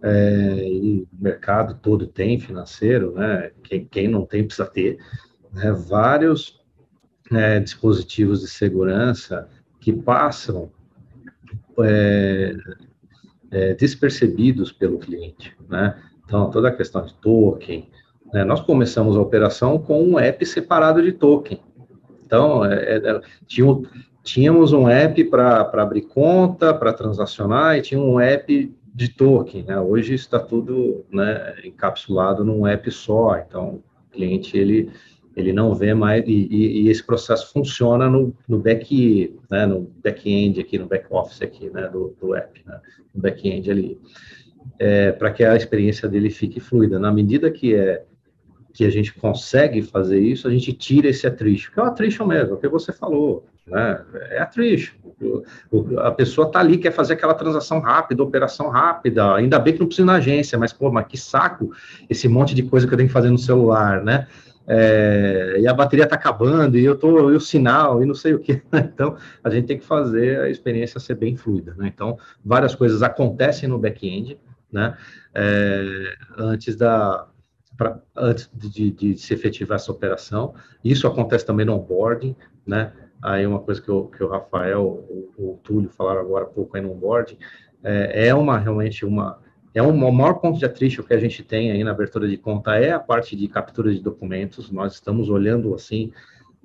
[0.04, 3.52] é, e o mercado todo tem financeiro, né?
[3.64, 4.98] Quem, quem não tem precisa ter,
[5.52, 5.72] né?
[5.72, 6.62] vários
[7.32, 9.50] é, dispositivos de segurança
[9.80, 10.72] que passam
[11.80, 12.56] é,
[13.52, 16.02] é, despercebidos pelo cliente, né?
[16.26, 17.90] Então, toda a questão de token,
[18.34, 18.44] né?
[18.44, 21.60] Nós começamos a operação com um app separado de token.
[22.26, 23.82] Então, é, é, tinha,
[24.24, 29.64] tínhamos um app para abrir conta, para transacionar, e tinha um app de token.
[29.64, 29.80] Né?
[29.80, 33.38] Hoje está tudo né, encapsulado num app só.
[33.38, 34.90] Então, o cliente ele,
[35.36, 39.90] ele não vê mais, e, e, e esse processo funciona no, no back, né, no
[40.04, 42.80] back-end aqui, no back-office aqui, né, do, do app, né,
[43.16, 43.98] no back-end ali,
[44.78, 47.00] é, para que a experiência dele fique fluida.
[47.00, 48.04] Na medida que é
[48.78, 52.24] que a gente consegue fazer isso, a gente tira esse atrito, que é o atrito
[52.28, 54.06] mesmo, é o que você falou, né?
[54.30, 54.94] É atrito.
[55.98, 59.88] A pessoa está ali, quer fazer aquela transação rápida, operação rápida, ainda bem que não
[59.88, 61.72] precisa ir na agência, mas, pô, mas que saco
[62.08, 64.28] esse monte de coisa que eu tenho que fazer no celular, né?
[64.68, 68.36] É, e a bateria está acabando, e eu tô, e o sinal, e não sei
[68.36, 68.62] o que.
[68.72, 68.92] Né?
[68.94, 71.88] Então, a gente tem que fazer a experiência ser bem fluida, né?
[71.88, 72.16] Então,
[72.46, 74.38] várias coisas acontecem no back-end,
[74.72, 74.96] né?
[75.34, 77.28] É, antes da,
[77.78, 80.54] pra, antes de, de, se efetivar essa operação.
[80.84, 82.92] Isso acontece também no onboarding, né?
[83.22, 86.76] Aí uma coisa que, o, que o Rafael, o, o Túlio falaram agora há pouco
[86.76, 87.38] aí no onboarding,
[87.84, 89.40] é, é uma realmente uma
[89.74, 92.36] é um, o maior ponto de atrito que a gente tem aí na abertura de
[92.36, 94.72] conta é a parte de captura de documentos.
[94.72, 96.12] Nós estamos olhando assim,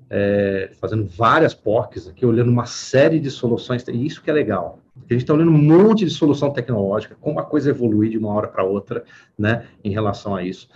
[0.08, 4.78] é, fazendo várias POCs aqui, olhando uma série de soluções, e isso que é legal.
[4.96, 8.32] A gente está olhando um monte de solução tecnológica, como a coisa evolui de uma
[8.32, 9.04] hora para outra,
[9.38, 10.68] né, em relação a isso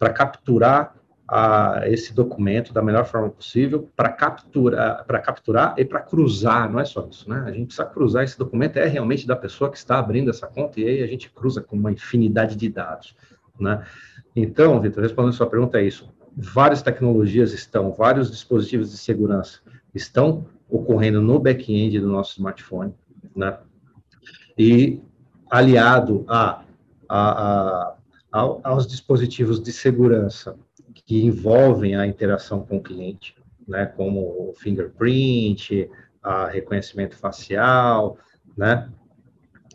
[0.00, 0.96] para capturar
[1.28, 6.80] a esse documento da melhor forma possível para capturar, para capturar e para cruzar, não
[6.80, 7.44] é só isso, né?
[7.46, 10.80] A gente precisa cruzar esse documento é realmente da pessoa que está abrindo essa conta
[10.80, 13.14] e aí a gente cruza com uma infinidade de dados,
[13.60, 13.84] né?
[14.34, 16.12] Então, Vitor, respondendo a sua pergunta é isso.
[16.36, 19.60] Várias tecnologias estão, vários dispositivos de segurança
[19.94, 22.92] estão ocorrendo no back-end do nosso smartphone,
[23.36, 23.56] né?
[24.58, 25.00] E
[25.48, 26.62] aliado a,
[27.08, 27.94] a, a,
[28.32, 30.56] aos dispositivos de segurança
[31.06, 33.34] que envolvem a interação com o cliente,
[33.66, 35.90] né, como o fingerprint,
[36.22, 38.16] a reconhecimento facial,
[38.56, 38.88] né,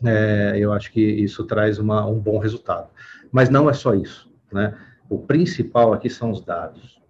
[0.04, 2.88] é, eu acho que isso traz uma, um bom resultado.
[3.30, 4.78] Mas não é só isso, né,
[5.08, 7.00] o principal aqui são os dados,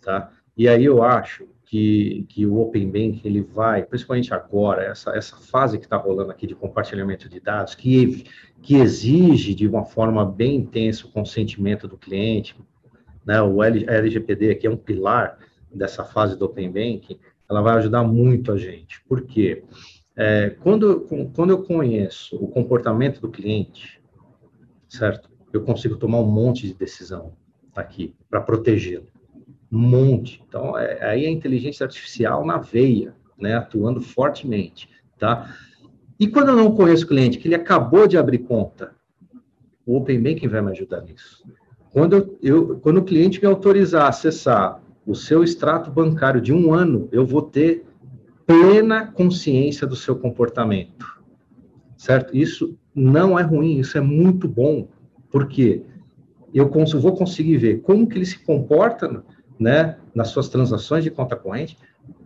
[0.00, 5.16] tá, e aí eu acho que, que o Open Bank, ele vai, principalmente agora, essa,
[5.16, 8.26] essa fase que está rolando aqui de compartilhamento de dados, que,
[8.60, 12.54] que exige de uma forma bem intensa o consentimento do cliente,
[13.24, 15.38] né, o LGPD aqui é um pilar
[15.74, 17.18] dessa fase do Open Banking,
[17.48, 19.02] ela vai ajudar muito a gente.
[19.08, 19.64] Por quê?
[20.14, 23.98] É, quando, quando eu conheço o comportamento do cliente,
[24.90, 25.30] certo?
[25.50, 27.32] Eu consigo tomar um monte de decisão
[27.74, 29.06] aqui para protegê-lo.
[29.72, 30.42] Um monte.
[30.46, 35.50] Então, é, aí a inteligência artificial na veia, né, atuando fortemente, tá?
[36.20, 38.92] E quando eu não conheço o cliente, que ele acabou de abrir conta,
[39.86, 41.42] o Open Banking vai me ajudar nisso.
[41.90, 46.52] Quando, eu, eu, quando o cliente me autorizar a acessar o seu extrato bancário de
[46.52, 47.84] um ano, eu vou ter
[48.46, 51.20] plena consciência do seu comportamento.
[51.96, 52.36] Certo?
[52.36, 54.88] Isso não é ruim, isso é muito bom.
[55.30, 55.82] porque
[56.54, 59.24] Eu vou conseguir ver como que ele se comporta
[59.62, 61.78] né, nas suas transações de conta corrente.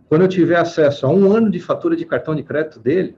[0.09, 3.15] Quando eu tiver acesso a um ano de fatura de cartão de crédito dele,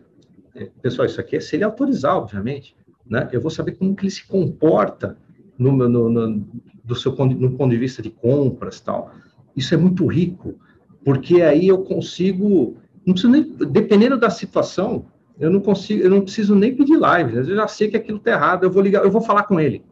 [0.56, 2.76] é, pessoal, isso aqui é se ele autorizar, obviamente,
[3.10, 5.18] né, eu vou saber como que ele se comporta
[5.58, 6.48] no, no, no,
[6.84, 9.12] do seu, no ponto de vista de compras tal.
[9.56, 10.56] Isso é muito rico,
[11.04, 15.06] porque aí eu consigo, não preciso nem, dependendo da situação,
[15.40, 18.32] eu não consigo, eu não preciso nem pedir live, eu já sei que aquilo está
[18.32, 19.84] errado, eu vou ligar, eu vou falar com ele.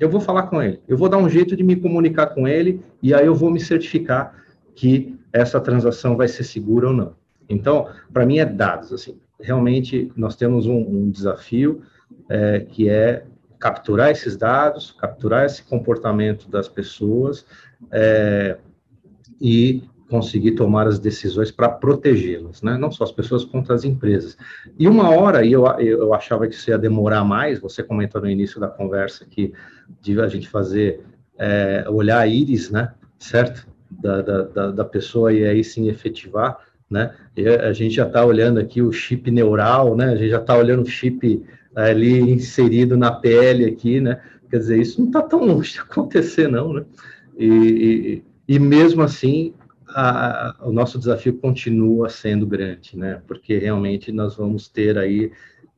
[0.00, 2.82] Eu vou falar com ele, eu vou dar um jeito de me comunicar com ele
[3.02, 4.34] e aí eu vou me certificar
[4.74, 7.14] que essa transação vai ser segura ou não.
[7.48, 11.82] Então, para mim é dados, assim, realmente nós temos um, um desafio
[12.28, 13.24] é, que é
[13.58, 17.44] capturar esses dados, capturar esse comportamento das pessoas
[17.92, 18.56] é,
[19.38, 22.76] e conseguir tomar as decisões para protegê-las, né?
[22.76, 24.36] não só as pessoas, quanto as empresas.
[24.76, 28.28] E uma hora, e eu, eu achava que isso ia demorar mais, você comentou no
[28.28, 29.52] início da conversa que
[30.02, 31.00] de a gente fazer,
[31.38, 33.66] é, olhar a íris, né, certo?
[33.90, 36.58] Da, da, da pessoa e aí sim efetivar,
[36.88, 37.12] né?
[37.36, 40.06] E a gente já está olhando aqui o chip neural, né?
[40.06, 41.44] A gente já está olhando o chip
[41.74, 44.20] ali inserido na pele aqui, né?
[44.48, 46.84] Quer dizer, isso não está tão longe de acontecer, não, né?
[47.36, 49.54] E, e, e mesmo assim,
[49.94, 53.22] a, o nosso desafio continua sendo grande, né?
[53.26, 55.32] Porque realmente nós vamos ter aí,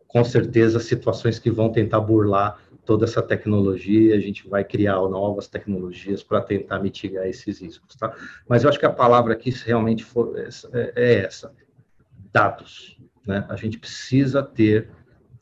[0.07, 5.47] com certeza, situações que vão tentar burlar toda essa tecnologia, a gente vai criar novas
[5.47, 8.13] tecnologias para tentar mitigar esses riscos, tá?
[8.49, 11.53] Mas eu acho que a palavra aqui realmente for, é, é essa,
[12.33, 13.47] dados, né?
[13.49, 14.89] A gente precisa ter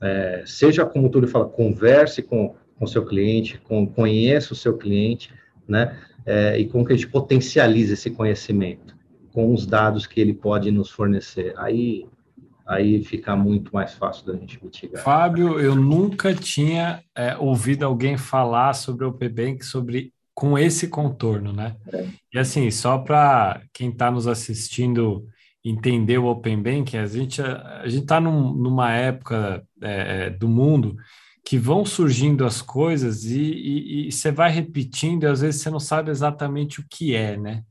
[0.01, 4.77] é, seja como o Túlio fala, converse com o seu cliente, com, conheça o seu
[4.77, 5.33] cliente,
[5.69, 5.99] né?
[6.27, 8.95] É, e como que a gente potencializa esse conhecimento
[9.33, 11.55] com os dados que ele pode nos fornecer.
[11.57, 12.07] Aí,
[12.67, 15.03] aí fica muito mais fácil da gente mitigar.
[15.03, 21.53] Fábio, eu nunca tinha é, ouvido alguém falar sobre o PBank sobre com esse contorno,
[21.53, 21.77] né?
[21.93, 22.07] É.
[22.33, 25.27] E assim, só para quem está nos assistindo
[25.63, 30.49] entender o Open Banking, a gente a, gente está num, numa época é, é, do
[30.49, 30.97] mundo
[31.51, 36.09] que vão surgindo as coisas e, você vai repetindo e às vezes você não sabe
[36.09, 37.65] exatamente o que é, né?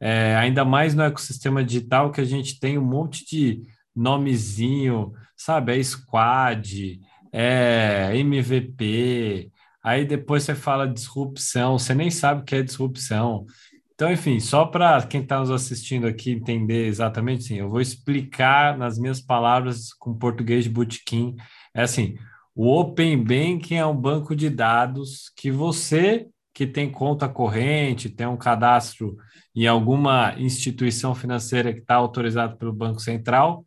[0.00, 3.62] É, ainda mais no ecossistema digital que a gente tem um monte de
[3.94, 5.78] nomezinho, sabe?
[5.78, 6.98] É Squad,
[7.32, 9.52] é MVP,
[9.84, 13.46] aí depois você fala disrupção, você nem sabe o que é disrupção.
[13.94, 18.76] Então, enfim, só para quem está nos assistindo aqui entender exatamente, sim, eu vou explicar
[18.76, 21.36] nas minhas palavras com português de botequim.
[21.72, 22.16] É assim,
[22.54, 28.26] o Open Banking é um banco de dados que você que tem conta corrente, tem
[28.26, 29.16] um cadastro
[29.54, 33.64] em alguma instituição financeira que está autorizado pelo Banco Central,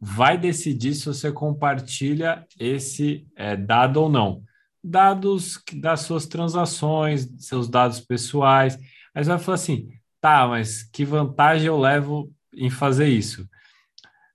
[0.00, 4.42] vai decidir se você compartilha esse é, dado ou não.
[4.82, 8.78] Dados das suas transações, seus dados pessoais.
[9.14, 9.88] Aí você vai falar assim:
[10.20, 13.48] tá, mas que vantagem eu levo em fazer isso?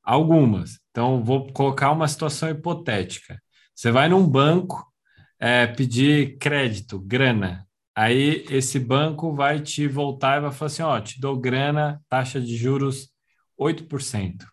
[0.04, 0.80] Algumas.
[0.92, 3.42] Então, vou colocar uma situação hipotética.
[3.84, 4.90] Você vai num banco
[5.38, 11.02] é, pedir crédito, grana, Aí esse banco vai te voltar e vai falar assim: ó,
[11.02, 13.10] te dou grana, taxa de juros
[13.60, 14.48] 8%.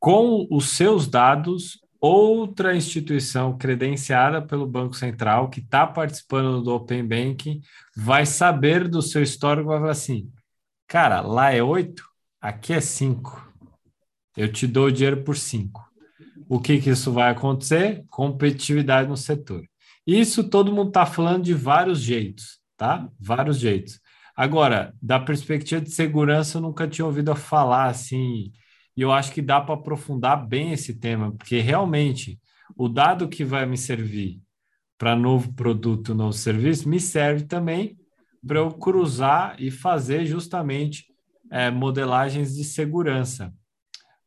[0.00, 7.06] Com os seus dados, outra instituição credenciada pelo Banco Central que está participando do Open
[7.06, 7.60] Banking
[7.94, 10.32] vai saber do seu histórico e vai falar assim:
[10.88, 12.02] cara, lá é 8,
[12.40, 13.52] aqui é 5.
[14.34, 15.93] Eu te dou o dinheiro por 5.
[16.48, 18.04] O que, que isso vai acontecer?
[18.08, 19.64] Competitividade no setor.
[20.06, 23.08] Isso todo mundo está falando de vários jeitos, tá?
[23.18, 24.00] Vários jeitos.
[24.36, 28.52] Agora, da perspectiva de segurança, eu nunca tinha ouvido falar assim,
[28.96, 32.38] e eu acho que dá para aprofundar bem esse tema, porque realmente
[32.76, 34.40] o dado que vai me servir
[34.98, 37.96] para novo produto, novo serviço, me serve também
[38.46, 41.06] para eu cruzar e fazer justamente
[41.50, 43.52] é, modelagens de segurança.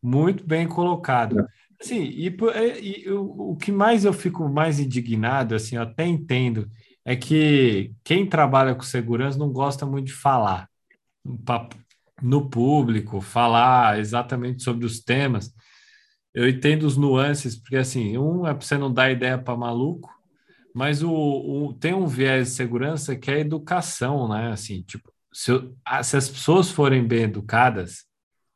[0.02, 1.46] Muito bem colocado.
[1.80, 6.06] Sim, e, e, e o, o, que mais eu fico mais indignado, assim, eu até
[6.06, 6.70] entendo,
[7.06, 10.68] é que quem trabalha com segurança não gosta muito de falar
[12.22, 15.54] no público, falar exatamente sobre os temas.
[16.34, 20.10] Eu entendo os nuances, porque assim, um é para você não dar ideia para maluco,
[20.74, 24.52] mas o, o, tem um viés de segurança que é a educação, né?
[24.52, 25.52] Assim, tipo, se,
[26.04, 28.06] se as pessoas forem bem educadas,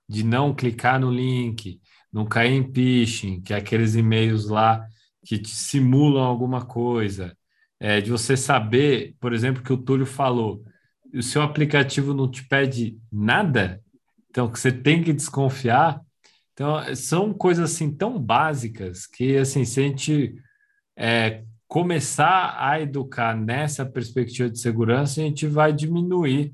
[0.07, 1.80] de não clicar no link,
[2.11, 4.85] não cair em phishing, que é aqueles e-mails lá
[5.25, 7.35] que te simulam alguma coisa,
[7.79, 10.63] é, de você saber, por exemplo, que o Túlio falou,
[11.13, 13.81] o seu aplicativo não te pede nada,
[14.29, 16.01] então que você tem que desconfiar.
[16.53, 20.35] Então, são coisas assim tão básicas que, assim, se a gente
[20.97, 26.53] é, começar a educar nessa perspectiva de segurança, a gente vai diminuir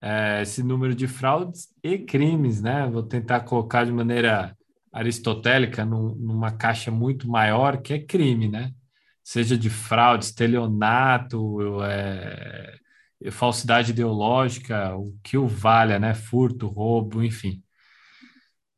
[0.00, 2.86] é, esse número de fraudes e crimes, né?
[2.88, 4.55] Vou tentar colocar de maneira
[4.96, 8.72] aristotélica num, numa caixa muito maior que é crime, né?
[9.22, 12.78] Seja de fraude, estelionato, é,
[13.30, 16.14] falsidade ideológica, o que o valha, né?
[16.14, 17.62] Furto, roubo, enfim.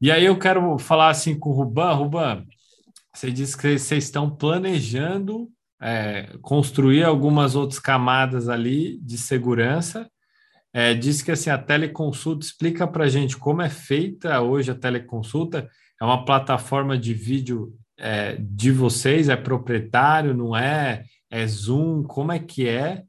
[0.01, 1.93] E aí eu quero falar assim com o Ruban.
[1.93, 2.45] Ruban,
[3.15, 5.49] você disse que vocês estão planejando
[5.81, 10.11] é, construir algumas outras camadas ali de segurança.
[10.73, 14.75] É, diz que assim, a teleconsulta explica para a gente como é feita hoje a
[14.75, 15.69] teleconsulta
[16.01, 19.29] é uma plataforma de vídeo é, de vocês?
[19.29, 21.05] É proprietário, não é?
[21.31, 22.05] É Zoom?
[22.05, 23.03] Como é que é?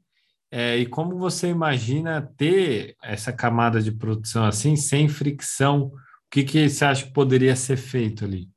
[0.50, 0.76] é?
[0.76, 5.84] E como você imagina ter essa camada de produção assim, sem fricção?
[5.84, 5.92] O
[6.30, 8.48] que, que você acha que poderia ser feito ali?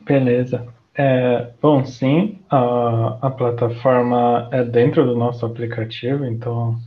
[0.00, 0.66] Beleza.
[0.98, 6.78] É, bom, sim, a, a plataforma é dentro do nosso aplicativo, então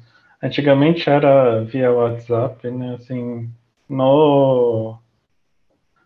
[0.41, 2.95] antigamente era via WhatsApp, né?
[2.95, 3.51] Assim,
[3.87, 4.97] no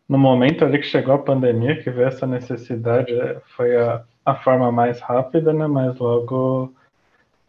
[0.08, 3.12] no momento ali que chegou a pandemia, que veio essa necessidade,
[3.56, 5.68] foi a, a forma mais rápida, né?
[5.68, 6.74] Mas logo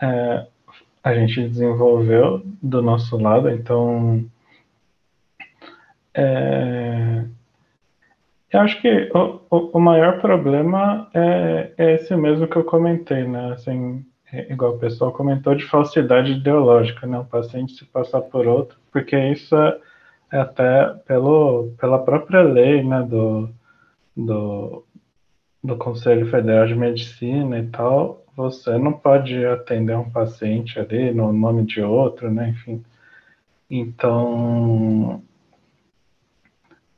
[0.00, 0.46] é,
[1.02, 4.24] a gente desenvolveu do nosso lado, então
[6.14, 7.24] é,
[8.52, 13.24] eu acho que o, o, o maior problema é, é, esse mesmo que eu comentei,
[13.24, 13.52] né?
[13.52, 17.18] Assim, é, igual o pessoal comentou de falsidade ideológica, né?
[17.18, 19.76] O paciente se passar por outro, porque isso é
[20.38, 23.48] até pelo, pela própria lei né, do,
[24.16, 24.84] do,
[25.62, 31.32] do Conselho Federal de Medicina e tal, você não pode atender um paciente ali no
[31.32, 32.48] nome de outro, né?
[32.48, 32.84] Enfim.
[33.70, 35.22] Então,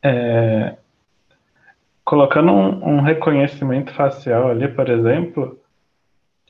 [0.02, 0.76] é,
[2.04, 5.58] colocando um, um, reconhecimento facial ali, por exemplo,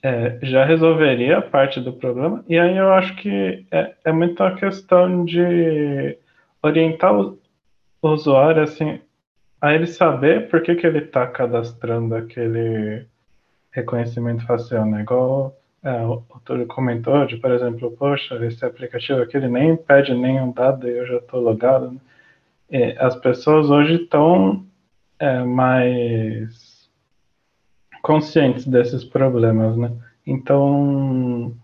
[0.03, 2.45] é, já resolveria parte do problema.
[2.49, 6.17] E aí eu acho que é, é muito a questão de
[6.63, 7.39] orientar o,
[8.03, 9.01] usuário assim
[9.61, 13.07] a ele saber por que, que ele está cadastrando aquele
[13.73, 15.01] reconhecimento facial, né?
[15.01, 20.15] Igual é, o Túlio comentou, de, por exemplo, poxa, esse aplicativo aqui ele nem pede
[20.15, 21.93] nenhum dado e eu já estou logado.
[21.93, 21.99] Né?
[22.71, 24.65] E as pessoas hoje estão
[25.19, 26.89] é, mais
[28.03, 29.93] conscientes desses problemas, né?
[30.27, 31.55] Então,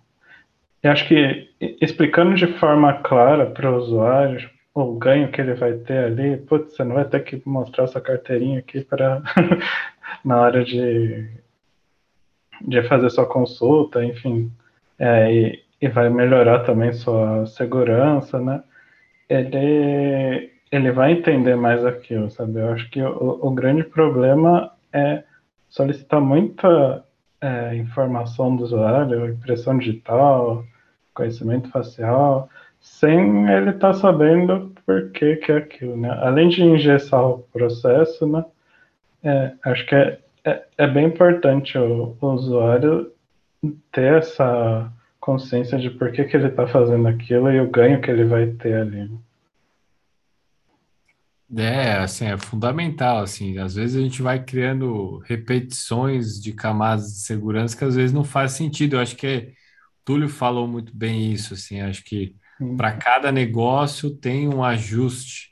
[0.83, 1.51] eu acho que
[1.81, 6.75] explicando de forma clara para o usuário, o ganho que ele vai ter ali, putz,
[6.75, 9.23] você não vai ter que mostrar sua carteirinha aqui para
[10.25, 11.29] na hora de,
[12.63, 14.51] de fazer sua consulta, enfim,
[14.99, 18.63] é, e, e vai melhorar também sua segurança, né?
[19.29, 22.61] Ele, ele vai entender mais aquilo, sabe?
[22.61, 25.25] Eu acho que o, o grande problema é
[25.69, 27.05] solicitar muita
[27.41, 30.65] é, informação do usuário, impressão digital,
[31.15, 32.49] conhecimento facial,
[32.83, 36.11] sem ele estar tá sabendo por que, que é aquilo, né?
[36.21, 38.45] Além de engessar o processo, né?
[39.23, 43.13] É, acho que é, é, é, bem importante o, o usuário
[43.93, 48.11] ter essa consciência de por que, que ele está fazendo aquilo e o ganho que
[48.11, 49.09] ele vai ter ali.
[51.57, 57.21] É, assim, é fundamental, assim, às vezes a gente vai criando repetições de camadas de
[57.21, 58.97] segurança que às vezes não faz sentido.
[58.97, 59.53] Eu acho que é,
[60.05, 62.35] Túlio falou muito bem isso, assim, acho que
[62.77, 65.51] para cada negócio tem um ajuste,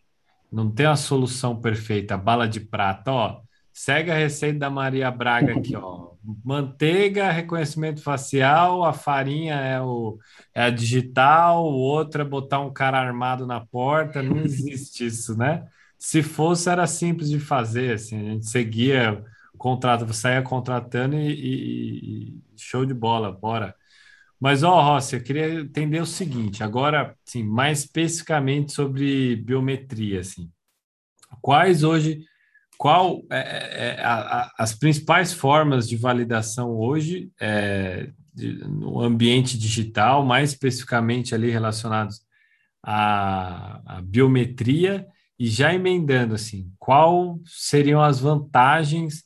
[0.50, 3.40] não tem a solução perfeita, bala de prata, ó,
[3.72, 6.10] segue a receita da Maria Braga aqui, ó,
[6.44, 10.18] manteiga, reconhecimento facial, a farinha é, o,
[10.54, 15.36] é a digital, o outro é botar um cara armado na porta, não existe isso,
[15.36, 15.66] né?
[15.98, 19.22] Se fosse, era simples de fazer, assim, a gente seguia
[19.54, 23.74] o contrato, saía contratando e, e show de bola, bora.
[24.40, 30.50] Mas, ó, Rossi, eu queria entender o seguinte, agora, sim, mais especificamente sobre biometria, assim.
[31.42, 32.24] Quais hoje,
[32.78, 39.00] qual é, é, é a, a, as principais formas de validação hoje é, de, no
[39.00, 42.22] ambiente digital, mais especificamente ali relacionados
[42.82, 45.06] à, à biometria
[45.38, 49.24] e já emendando assim, qual seriam as vantagens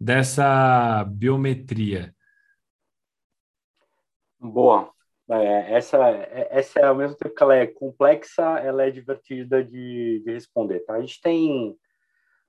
[0.00, 2.13] dessa biometria?
[4.44, 4.92] Boa.
[5.30, 5.98] É, essa,
[6.50, 10.80] essa é ao mesmo tempo que ela é complexa, ela é divertida de, de responder.
[10.80, 10.94] Tá?
[10.94, 11.74] A gente tem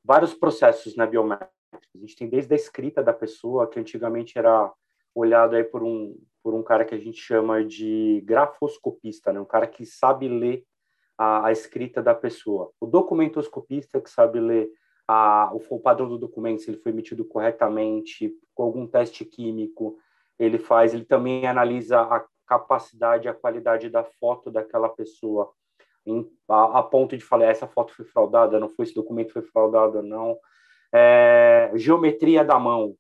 [0.04, 1.50] vários processos na biométrica.
[1.74, 4.74] A gente tem desde a escrita da pessoa, que antigamente era
[5.14, 9.40] olhado aí por um por um cara que a gente chama de grafoscopista, né?
[9.40, 10.64] um cara que sabe ler
[11.18, 12.72] a, a escrita da pessoa.
[12.80, 14.70] O documentoscopista que sabe ler
[15.08, 19.98] a, o, o padrão do documento, se ele foi emitido corretamente, com algum teste químico,
[20.40, 25.52] ele faz, ele também analisa a capacidade, a qualidade da foto daquela pessoa,
[26.06, 29.42] em, a, a, ponto de falar, essa foto foi fraudada, não foi, esse documento foi
[29.42, 30.38] fraudado, não.
[30.94, 32.96] É, geometria da mão,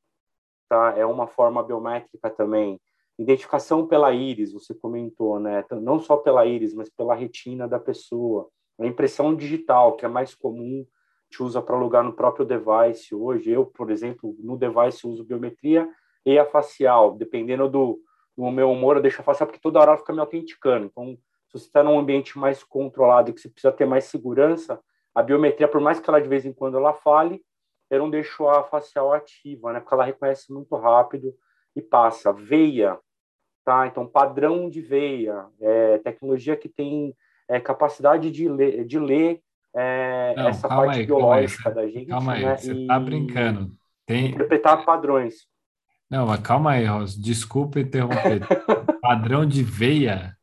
[0.67, 0.95] tá?
[0.97, 2.79] É uma forma biométrica também.
[3.17, 5.63] Identificação pela íris, você comentou, né?
[5.81, 8.49] Não só pela íris, mas pela retina da pessoa.
[8.79, 10.85] A impressão digital, que é mais comum,
[11.29, 13.51] te usa para alugar no próprio device hoje.
[13.51, 15.87] Eu, por exemplo, no device uso biometria
[16.25, 17.15] e a facial.
[17.15, 17.99] Dependendo do,
[18.37, 20.85] do meu humor, eu deixo a facial porque toda hora ela fica me autenticando.
[20.85, 24.79] Então, se você está num ambiente mais controlado que você precisa ter mais segurança,
[25.13, 27.41] a biometria, por mais que ela de vez em quando ela fale,
[27.89, 29.79] eu não deixo a facial ativa, né?
[29.79, 31.33] Porque ela reconhece muito rápido
[31.75, 32.33] e passa.
[32.33, 32.99] Veia,
[33.63, 33.87] tá?
[33.87, 37.15] Então, padrão de veia, é, tecnologia que tem
[37.47, 39.41] é, capacidade de ler, de ler
[39.75, 42.07] é, Não, essa parte aí, biológica da gente.
[42.07, 42.57] Calma aí, né?
[42.57, 42.87] você e...
[42.87, 43.71] tá brincando.
[44.05, 44.27] Tem...
[44.29, 45.47] Interpretar padrões.
[46.15, 47.13] Não, mas calma aí, Ross.
[47.13, 48.39] Desculpa interromper.
[49.01, 50.33] Padrão de veia?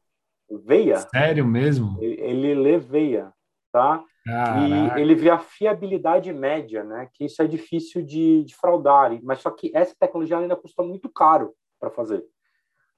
[0.66, 0.98] Veia?
[0.98, 1.96] Sério mesmo?
[1.98, 3.32] Ele lê veia,
[3.72, 4.04] tá?
[4.22, 4.98] Caraca.
[4.98, 7.08] E ele vê a fiabilidade média, né?
[7.14, 9.18] Que isso é difícil de, de fraudar.
[9.22, 12.22] Mas só que essa tecnologia ainda custa muito caro para fazer.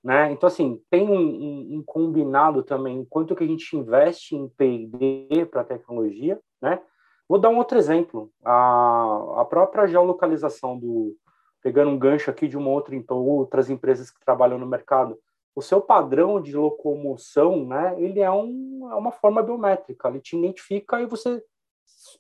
[0.03, 0.33] Né?
[0.33, 5.47] Então, assim, tem um, um, um combinado também, quanto que a gente investe em P&D
[5.47, 6.81] para tecnologia, né?
[7.29, 8.31] Vou dar um outro exemplo.
[8.45, 11.17] A, a própria geolocalização do...
[11.65, 15.19] Pegando um gancho aqui de uma outra, então, outras empresas que trabalham no mercado,
[15.57, 20.37] o seu padrão de locomoção, né, ele é, um, é uma forma biométrica, ele te
[20.37, 21.43] identifica e você,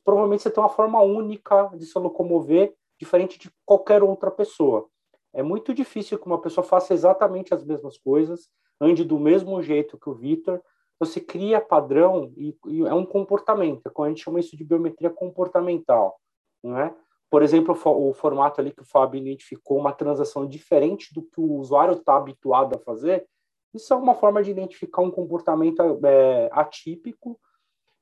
[0.02, 4.88] provavelmente você tem uma forma única de se locomover, diferente de qualquer outra pessoa.
[5.34, 8.48] É muito difícil que uma pessoa faça exatamente as mesmas coisas,
[8.80, 10.62] ande do mesmo jeito que o Victor.
[10.98, 13.82] Você cria padrão e, e é um comportamento.
[13.86, 16.18] É a gente chama isso de biometria comportamental,
[16.62, 16.94] não é?
[17.30, 21.54] Por exemplo, o, formato ali que o Fábio identificou uma transação diferente do que o
[21.54, 23.26] usuário está habituado a fazer.
[23.72, 27.38] Isso é uma forma de identificar um comportamento é, atípico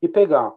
[0.02, 0.52] e pegar.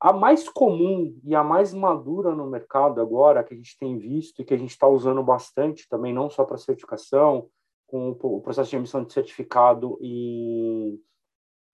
[0.00, 4.40] A mais comum e a mais madura no mercado agora, que a gente tem visto
[4.40, 7.50] e que a gente está usando bastante também, não só para certificação,
[7.88, 11.00] com o processo de emissão de certificado e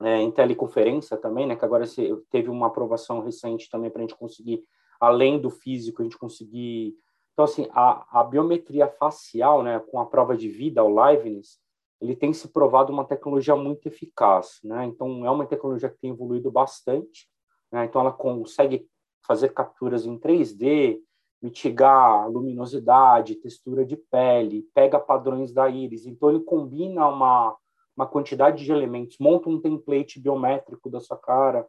[0.01, 1.85] é, em teleconferência também, né, que agora
[2.31, 4.65] teve uma aprovação recente também para a gente conseguir,
[5.05, 6.97] além do físico, a gente conseguir...
[7.33, 11.59] Então, assim, a, a biometria facial, né, com a prova de vida, o liveness,
[12.01, 14.85] ele tem se provado uma tecnologia muito eficaz, né?
[14.85, 17.29] Então, é uma tecnologia que tem evoluído bastante,
[17.73, 17.85] né?
[17.85, 18.87] Então, ela consegue
[19.27, 20.99] fazer capturas em 3D,
[21.43, 26.07] mitigar luminosidade, textura de pele, pega padrões da íris.
[26.07, 27.57] Então, ele combina uma,
[27.97, 31.67] uma quantidade de elementos, monta um template biométrico da sua cara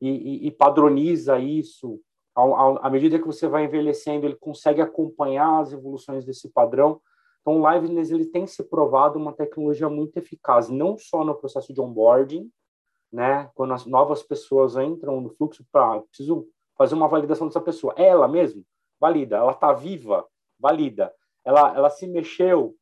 [0.00, 2.00] e, e, e padroniza isso.
[2.34, 7.00] À medida que você vai envelhecendo, ele consegue acompanhar as evoluções desse padrão.
[7.40, 11.72] Então, o Liveness ele tem se provado uma tecnologia muito eficaz, não só no processo
[11.72, 12.50] de onboarding,
[13.12, 13.50] né?
[13.54, 17.94] Quando as novas pessoas entram no fluxo, para preciso fazer uma validação dessa pessoa.
[17.96, 18.64] É ela mesmo?
[18.98, 19.36] Valida.
[19.36, 20.26] Ela está viva?
[20.58, 21.14] Valida.
[21.44, 22.74] Ela, ela se mexeu?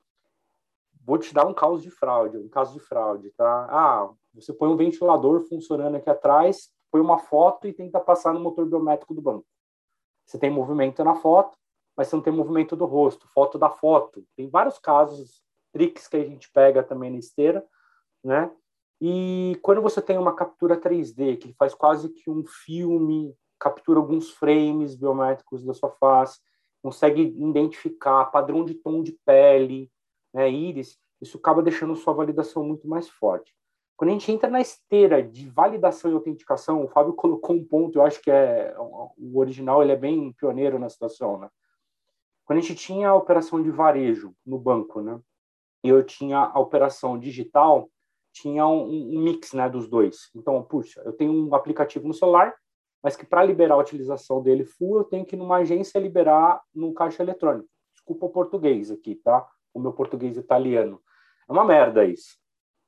[1.04, 3.66] vou te dar um caso de fraude, um caso de fraude, tá?
[3.70, 8.40] Ah, você põe um ventilador funcionando aqui atrás, põe uma foto e tenta passar no
[8.40, 9.46] motor biométrico do banco.
[10.26, 11.56] Você tem movimento na foto,
[11.96, 14.24] mas você não tem movimento do rosto, foto da foto.
[14.36, 15.42] Tem vários casos,
[15.72, 17.64] tricks que a gente pega também na esteira,
[18.22, 18.50] né?
[19.00, 24.30] E quando você tem uma captura 3D, que faz quase que um filme, captura alguns
[24.30, 26.38] frames biométricos da sua face,
[26.82, 29.90] consegue identificar padrão de tom de pele,
[30.32, 33.54] né, íris, isso acaba deixando sua validação muito mais forte.
[34.02, 37.96] Quando a gente entra na esteira de validação e autenticação, o Fábio colocou um ponto,
[38.00, 41.48] eu acho que é o original, ele é bem pioneiro na situação, né?
[42.44, 45.20] Quando a gente tinha a operação de varejo no banco, né?
[45.84, 47.88] E eu tinha a operação digital,
[48.32, 50.30] tinha um, um mix, né, dos dois.
[50.34, 52.52] Então, puxa, eu tenho um aplicativo no celular,
[53.00, 56.60] mas que para liberar a utilização dele full, eu tenho que ir numa agência liberar
[56.74, 57.68] no caixa eletrônico.
[57.94, 59.48] Desculpa o português aqui, tá?
[59.72, 61.00] O meu português italiano.
[61.48, 62.36] É uma merda isso,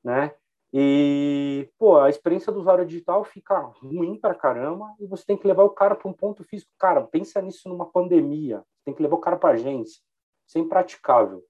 [0.03, 0.35] né?
[0.77, 5.47] E, pô, a experiência do usuário digital fica ruim para caramba e você tem que
[5.47, 6.69] levar o cara para um ponto físico.
[6.77, 8.61] Cara, pensa nisso numa pandemia.
[8.83, 10.01] Tem que levar o cara para agência.
[10.45, 11.45] Isso é impraticável.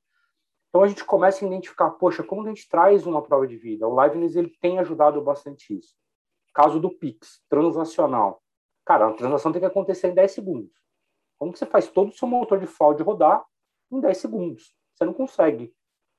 [0.69, 3.88] Então a gente começa a identificar, poxa, como a gente traz uma prova de vida?
[3.88, 5.95] O Liveness ele tem ajudado bastante isso.
[6.53, 8.43] Caso do Pix, transacional.
[8.85, 10.72] Cara, a transação tem que acontecer em 10 segundos.
[11.39, 13.43] Como que você faz todo o seu motor de fraude rodar
[13.91, 14.76] em 10 segundos?
[14.93, 15.73] Você não consegue.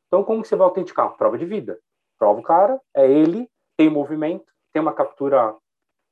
[0.09, 1.17] Então, como que você vai autenticar?
[1.17, 1.81] Prova de vida.
[2.19, 5.55] Prova o cara, é ele, tem movimento, tem uma captura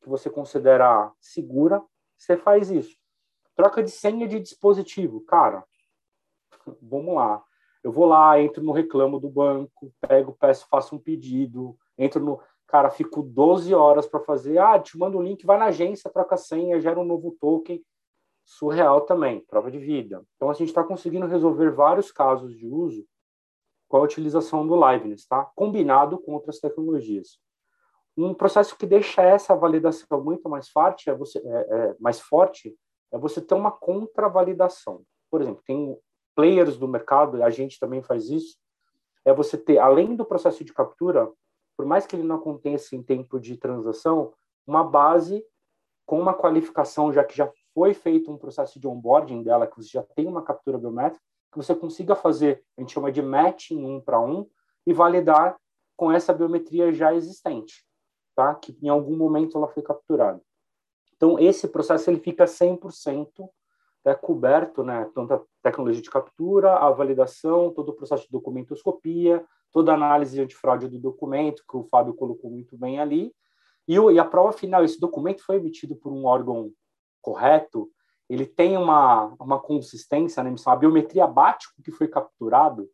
[0.02, 1.82] que você considera segura,
[2.16, 2.96] você faz isso.
[3.56, 5.22] Troca de senha de dispositivo.
[5.22, 5.64] Cara,
[6.82, 7.42] vamos lá.
[7.82, 12.40] Eu vou lá, entro no reclamo do banco, pego, peço, faço um pedido, entro no.
[12.66, 14.58] Cara, fico 12 horas para fazer.
[14.58, 17.36] Ah, te mando o um link, vai na agência, troca a senha, gera um novo
[17.38, 17.84] token.
[18.44, 20.22] Surreal também, prova de vida.
[20.36, 23.06] Então, a gente está conseguindo resolver vários casos de uso
[23.88, 25.50] com a utilização do Liveness, tá?
[25.54, 27.38] combinado com outras tecnologias.
[28.16, 32.76] Um processo que deixa essa validação muito mais forte é você é, é, mais forte
[33.12, 35.02] é você ter uma contravalidação.
[35.30, 35.96] Por exemplo, tem
[36.34, 38.56] players do mercado, a gente também faz isso,
[39.24, 41.30] é você ter, além do processo de captura,
[41.76, 44.32] por mais que ele não aconteça em tempo de transação,
[44.66, 45.44] uma base
[46.06, 49.88] com uma qualificação, já que já foi feito um processo de onboarding dela, que você
[49.88, 51.24] já tem uma captura biométrica,
[51.54, 54.46] que você consiga fazer, a gente chama de matching um para um,
[54.84, 55.56] e validar
[55.96, 57.86] com essa biometria já existente,
[58.34, 58.54] tá?
[58.56, 60.42] que em algum momento ela foi capturada.
[61.16, 63.48] Então, esse processo ele fica 100%
[64.06, 69.42] é coberto, né, tanto a tecnologia de captura, a validação, todo o processo de documentoscopia,
[69.72, 73.34] toda a análise antifraude do documento, que o Fábio colocou muito bem ali,
[73.88, 76.70] e a prova final, esse documento foi emitido por um órgão
[77.22, 77.90] correto,
[78.28, 82.88] ele tem uma, uma consistência na emissão, a biometria bate com o que foi capturado,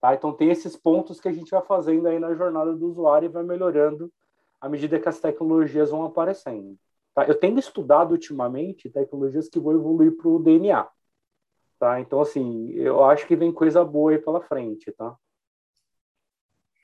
[0.00, 0.14] tá?
[0.14, 3.32] Então tem esses pontos que a gente vai fazendo aí na jornada do usuário e
[3.32, 4.12] vai melhorando
[4.60, 6.76] à medida que as tecnologias vão aparecendo.
[7.14, 7.24] Tá?
[7.24, 10.86] Eu tenho estudado ultimamente tecnologias que vão evoluir para o DNA,
[11.78, 12.00] tá?
[12.00, 15.16] Então assim, eu acho que vem coisa boa aí pela frente, tá?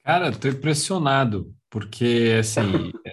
[0.03, 2.61] Cara, estou impressionado, porque assim,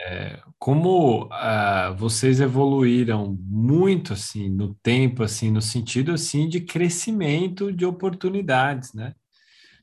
[0.59, 7.85] como uh, vocês evoluíram muito assim no tempo, assim, no sentido assim de crescimento de
[7.85, 9.13] oportunidades, né?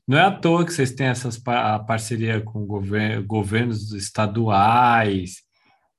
[0.07, 5.43] Não é à toa que vocês têm essas a parceria com govern governos estaduais,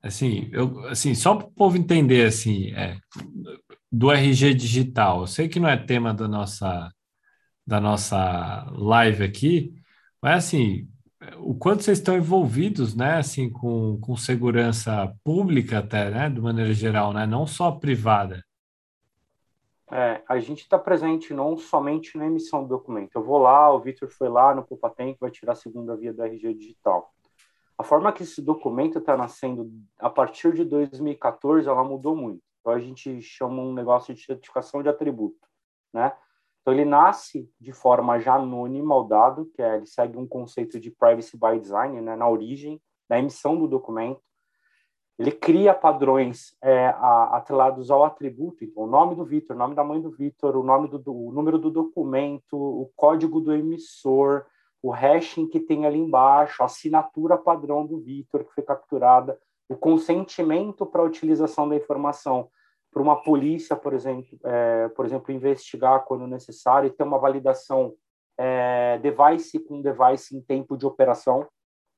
[0.03, 2.99] assim, eu, assim, só para o povo entender assim, é,
[3.91, 5.21] do RG digital.
[5.23, 6.91] Eu sei que não é tema da nossa
[7.67, 9.75] da nossa live aqui,
[10.23, 10.89] mas assim,
[11.41, 16.73] o quanto vocês estão envolvidos, né, assim, com, com segurança pública até, né, de maneira
[16.73, 18.45] geral, né, não só privada.
[19.91, 23.15] É, a gente está presente não somente na emissão do documento.
[23.15, 26.23] Eu vou lá, o Vitor foi lá no Pupatem, vai tirar a segunda via do
[26.23, 27.13] RG digital.
[27.79, 32.43] A forma que esse documento está nascendo a partir de 2014, ela mudou muito.
[32.61, 35.47] Então a gente chama um negócio de certificação de atributo,
[35.93, 36.13] né?
[36.67, 40.81] Então, ele nasce de forma já anônima ao dado, que é, ele segue um conceito
[40.81, 44.21] de privacy by design, né, na origem, na emissão do documento.
[45.17, 46.89] Ele cria padrões é,
[47.31, 50.65] atrelados ao atributo, então, o nome do Vitor, o nome da mãe do Vitor, o
[50.65, 54.45] nome do, o número do documento, o código do emissor,
[54.83, 59.39] o hashing que tem ali embaixo, a assinatura padrão do Vitor que foi capturada,
[59.69, 62.51] o consentimento para a utilização da informação
[62.97, 67.95] para uma polícia, por exemplo, é, por exemplo, investigar quando necessário e ter uma validação
[68.39, 71.47] é, device com device em tempo de operação,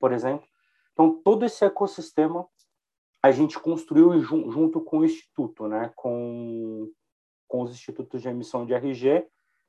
[0.01, 0.45] por exemplo.
[0.93, 2.45] Então, todo esse ecossistema
[3.23, 6.91] a gente construiu junto com o Instituto, né, com,
[7.47, 9.25] com os institutos de emissão de RG,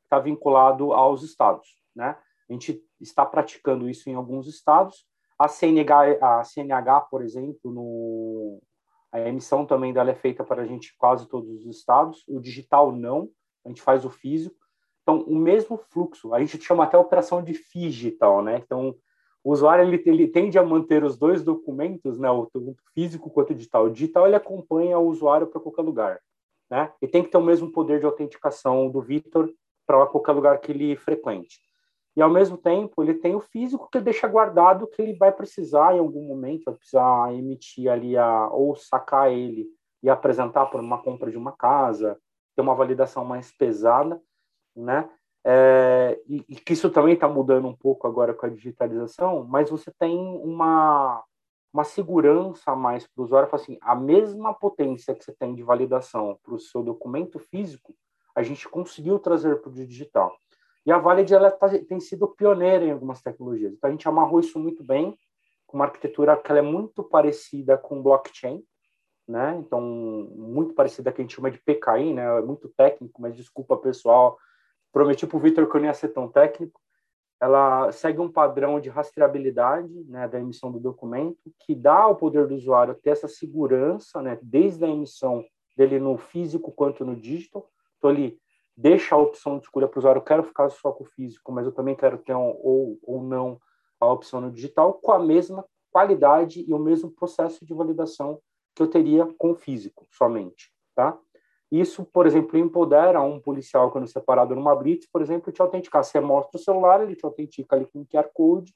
[0.06, 1.76] está vinculado aos estados.
[1.96, 2.18] Né?
[2.50, 5.06] A gente está praticando isso em alguns estados.
[5.38, 8.60] A CNH, a CNH por exemplo, no,
[9.12, 12.24] a emissão também dela é feita para a gente quase todos os estados.
[12.28, 13.30] O digital não,
[13.66, 14.56] a gente faz o físico.
[15.02, 18.62] Então, o mesmo fluxo, a gente chama até operação de digital, né?
[18.64, 18.96] Então,
[19.44, 22.48] o usuário ele, ele tende a manter os dois documentos, né, o
[22.94, 23.86] físico quanto o digital.
[23.86, 26.20] O digital ele acompanha o usuário para qualquer lugar,
[26.70, 26.92] né?
[27.02, 29.52] E tem que ter o mesmo poder de autenticação do Vitor
[29.88, 31.60] para qualquer lugar que ele frequente.
[32.20, 35.32] E ao mesmo tempo, ele tem o físico que ele deixa guardado que ele vai
[35.32, 39.70] precisar em algum momento, vai precisar emitir ali a, ou sacar ele
[40.04, 42.20] e apresentar por uma compra de uma casa,
[42.54, 44.22] ter uma validação mais pesada,
[44.76, 45.10] né?
[45.46, 49.70] É, e, e, que isso também está mudando um pouco agora com a digitalização, mas
[49.70, 51.24] você tem uma,
[51.72, 56.38] uma segurança mais para o usuário, assim, a mesma potência que você tem de validação
[56.44, 57.96] para o seu documento físico,
[58.36, 60.36] a gente conseguiu trazer para o digital.
[60.86, 63.74] E a Valid ela tá, tem sido pioneira em algumas tecnologias.
[63.74, 65.18] Então a gente amarrou isso muito bem
[65.68, 68.64] com uma arquitetura que é muito parecida com blockchain,
[69.28, 69.56] né?
[69.60, 72.40] Então muito parecida que a gente chama de PKI, né?
[72.40, 74.38] É muito técnico, mas desculpa pessoal,
[74.92, 76.82] prometi para o Vitor que eu não ia ser tão técnico.
[77.42, 82.46] Ela segue um padrão de rastreabilidade, né, da emissão do documento, que dá ao poder
[82.48, 85.46] do usuário ter essa segurança, né, desde a emissão
[85.78, 87.70] dele no físico quanto no digital.
[87.98, 88.38] Então ali
[88.80, 91.52] deixa a opção de escolha para o usuário, eu quero ficar só com o físico,
[91.52, 93.60] mas eu também quero ter um, ou, ou não
[94.00, 98.40] a opção no digital com a mesma qualidade e o mesmo processo de validação
[98.74, 101.18] que eu teria com o físico somente, tá?
[101.70, 106.04] Isso, por exemplo, empodera um policial quando separado numa blitz, por exemplo, te autenticar.
[106.04, 108.74] Você mostra o celular, ele te autentica ali com QR Code,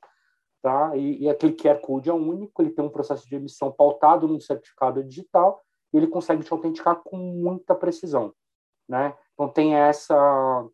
[0.61, 0.95] tá?
[0.97, 4.39] E, e aquele QR Code é único, ele tem um processo de emissão pautado num
[4.39, 5.63] certificado digital
[5.93, 8.33] e ele consegue te autenticar com muita precisão,
[8.87, 9.15] né?
[9.43, 10.69] Então tem essa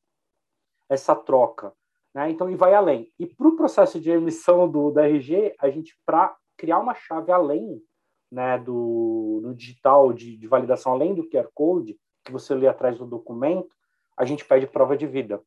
[0.88, 1.74] essa troca,
[2.14, 2.30] né?
[2.30, 3.12] Então e vai além.
[3.18, 7.32] E para o processo de emissão do da RG, a gente para criar uma chave
[7.32, 7.82] além,
[8.32, 12.98] né, do, do digital de, de validação além do QR code que você lê atrás
[13.00, 13.70] do documento,
[14.16, 15.42] a gente pede prova de vida,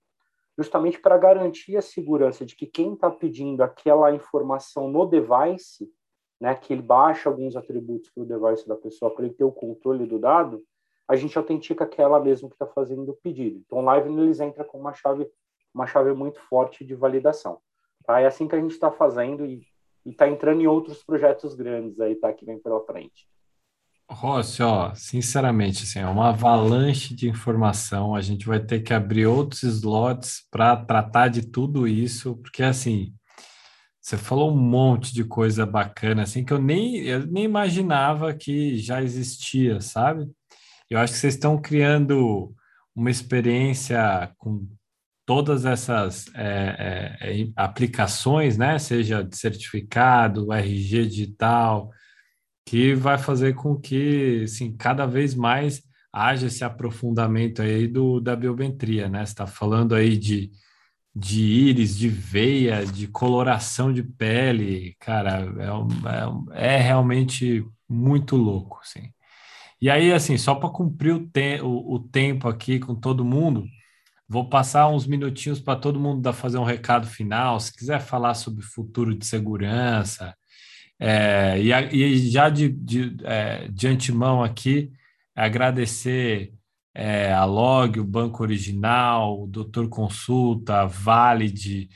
[0.59, 5.89] justamente para garantir a segurança de que quem está pedindo aquela informação no device,
[6.41, 9.53] né, que ele baixa alguns atributos para o device da pessoa para ele ter o
[9.53, 10.65] controle do dado,
[11.13, 13.63] a gente autentica aquela mesmo que está fazendo o pedido.
[13.67, 15.29] Então, o Live eles entra com uma chave,
[15.75, 17.59] uma chave muito forte de validação.
[18.07, 18.19] Tá?
[18.19, 19.63] É assim que a gente está fazendo e
[20.07, 22.33] está entrando em outros projetos grandes aí, tá?
[22.33, 23.29] Que vem pela frente.
[24.11, 28.15] Rossi, ó, sinceramente, assim, é uma avalanche de informação.
[28.15, 33.15] A gente vai ter que abrir outros slots para tratar de tudo isso, porque assim,
[34.01, 38.77] você falou um monte de coisa bacana, assim, que eu nem, eu nem imaginava que
[38.79, 40.29] já existia, sabe?
[40.93, 42.55] Eu acho que vocês estão criando
[42.95, 44.69] uma experiência com
[45.25, 48.79] todas essas é, é, é aplicações, né?
[48.79, 51.91] Seja de certificado, RG digital,
[52.67, 55.83] que vai fazer com que, assim, cada vez mais
[56.13, 59.25] haja esse aprofundamento aí do, da biometria, né?
[59.25, 60.51] Você está falando aí de,
[61.17, 65.41] de íris, de veia, de coloração de pele, cara,
[66.53, 69.11] é, é, é realmente muito louco, assim.
[69.83, 73.67] E aí, assim, só para cumprir o, te o, o, tempo aqui com todo mundo,
[74.29, 77.59] vou passar uns minutinhos para todo mundo dar, fazer um recado final.
[77.59, 80.37] Se quiser falar sobre futuro de segurança,
[81.01, 84.93] é, e, e, já de, de, é, de, antemão aqui,
[85.35, 86.53] agradecer
[86.95, 91.89] é, a Log, o Banco Original, o Doutor Consulta, a Valid,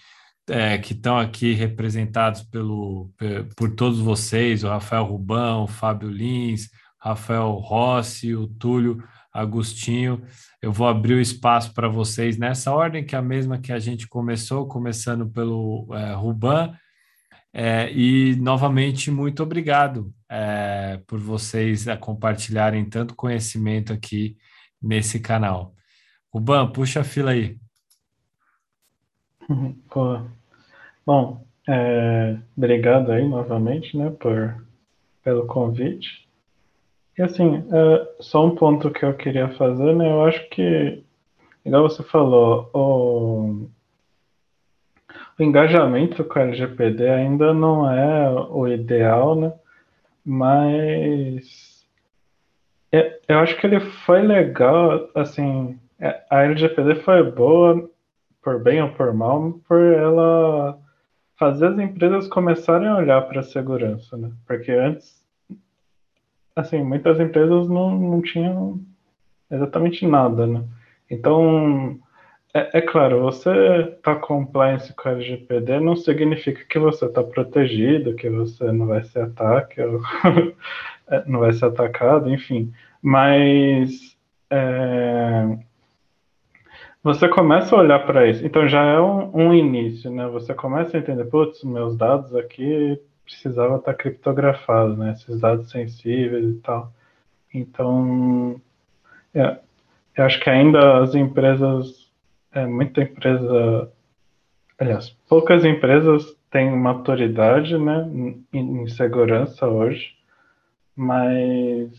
[0.51, 3.13] é, que estão aqui representados pelo,
[3.57, 6.69] por todos vocês, o Rafael Rubão, o Fábio Lins,
[7.07, 9.03] Rafael Rossi, o Túlio
[9.33, 10.23] Agostinho.
[10.61, 13.79] Eu vou abrir o espaço para vocês nessa ordem, que é a mesma que a
[13.79, 16.75] gente começou, começando pelo é, Ruban.
[17.53, 24.37] É, e, novamente, muito obrigado é, por vocês compartilharem tanto conhecimento aqui
[24.83, 25.75] nesse canal.
[26.35, 27.57] Ruban, puxa a fila aí.
[31.07, 34.67] Bom, é, obrigado aí novamente, né, por,
[35.23, 36.26] pelo convite.
[37.19, 40.11] E assim, uh, só um ponto que eu queria fazer, né?
[40.11, 41.03] Eu acho que,
[41.65, 43.69] igual você falou, o,
[45.39, 49.53] o engajamento com a LGPD ainda não é o ideal, né?
[50.25, 51.87] Mas
[52.93, 57.89] é, eu acho que ele foi legal, assim, é, a LGPD foi boa,
[58.43, 60.79] por bem ou por mal, por ela
[61.39, 64.31] fazer as empresas começarem a olhar para a segurança, né?
[64.47, 65.26] Porque antes
[66.57, 68.81] assim, muitas empresas não, não tinham
[69.51, 70.65] exatamente nada, né?
[71.11, 71.99] Então,
[72.55, 73.51] é, é claro, você
[73.97, 79.05] está compliance com a LGPD não significa que você está protegido, que você não vai
[79.05, 80.01] ser ataque, ou
[81.09, 82.73] é, não vai ser atacado, enfim.
[83.03, 84.17] Mas
[84.51, 85.59] é,
[87.03, 88.45] você começa a olhar para isso.
[88.45, 90.27] Então já é um, um, início, né?
[90.29, 95.13] Você começa a entender, putz, meus dados aqui precisava estar tá criptografados, né?
[95.13, 96.93] Esses dados sensíveis e tal.
[97.53, 98.61] Então,
[99.35, 99.59] é,
[100.17, 102.11] eu acho que ainda as empresas,
[102.53, 103.93] é, muita empresa,
[104.79, 110.15] aliás, poucas empresas têm maturidade, né, em, em segurança hoje,
[110.95, 111.91] mas,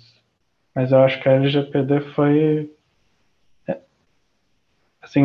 [0.74, 2.72] mas eu acho que a LGPD foi
[5.08, 5.24] assim,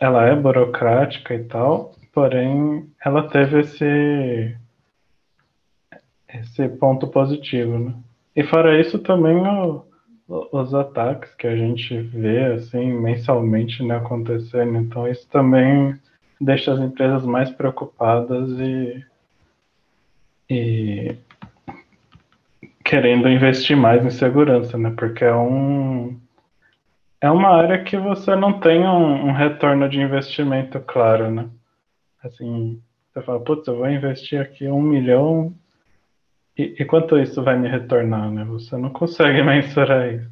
[0.00, 4.56] ela é burocrática e tal, porém ela teve esse
[6.34, 7.94] esse ponto positivo, né?
[8.34, 9.84] E fora isso também o,
[10.28, 15.94] os ataques que a gente vê assim mensalmente né, acontecendo, então isso também
[16.40, 19.04] deixa as empresas mais preocupadas e,
[20.48, 21.16] e
[22.84, 24.92] querendo investir mais em segurança, né?
[24.96, 26.18] Porque é um
[27.20, 31.50] é uma área que você não tem um, um retorno de investimento claro, né?
[32.22, 32.80] Assim,
[33.12, 35.54] você fala, putz, eu vou investir aqui um milhão
[36.56, 38.44] e, e, quanto isso vai me retornar, né?
[38.44, 40.30] Você não consegue mensurar isso.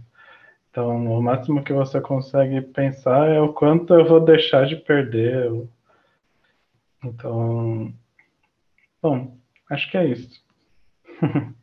[0.71, 5.51] Então, o máximo que você consegue pensar é o quanto eu vou deixar de perder.
[7.05, 7.93] Então,
[9.03, 9.37] bom,
[9.71, 10.45] acho que é isso.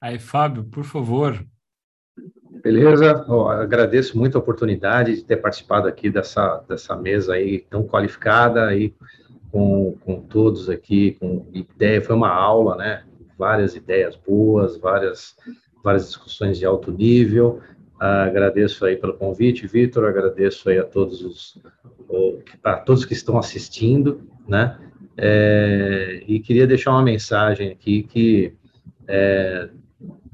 [0.00, 1.44] Aí, Fábio, por favor,
[2.62, 7.86] Beleza, oh, agradeço muito a oportunidade de ter participado aqui dessa, dessa mesa aí tão
[7.86, 8.94] qualificada aí
[9.50, 13.04] com, com todos aqui, com ideia, foi uma aula, né?
[13.38, 15.34] Várias ideias boas, várias,
[15.82, 17.60] várias discussões de alto nível.
[17.98, 21.58] Ah, agradeço aí pelo convite, Vitor, agradeço aí a todos os,
[22.62, 24.78] para todos que estão assistindo, né?
[25.16, 28.54] É, e queria deixar uma mensagem aqui que
[29.06, 29.68] é,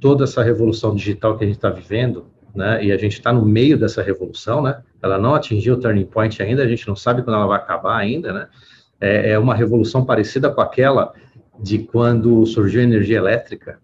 [0.01, 3.45] toda essa revolução digital que a gente está vivendo, né, e a gente está no
[3.45, 7.23] meio dessa revolução, né, ela não atingiu o turning point ainda, a gente não sabe
[7.23, 8.49] quando ela vai acabar ainda, né,
[9.01, 11.13] é, é uma revolução parecida com aquela
[11.59, 13.79] de quando surgiu a energia elétrica,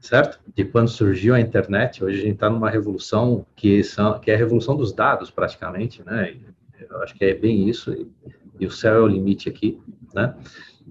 [0.00, 0.40] certo?
[0.54, 4.34] De quando surgiu a internet, hoje a gente está numa revolução que, são, que é
[4.34, 6.34] a revolução dos dados, praticamente, né,
[6.90, 8.06] eu acho que é bem isso, e,
[8.60, 9.78] e o céu é o limite aqui,
[10.14, 10.34] né,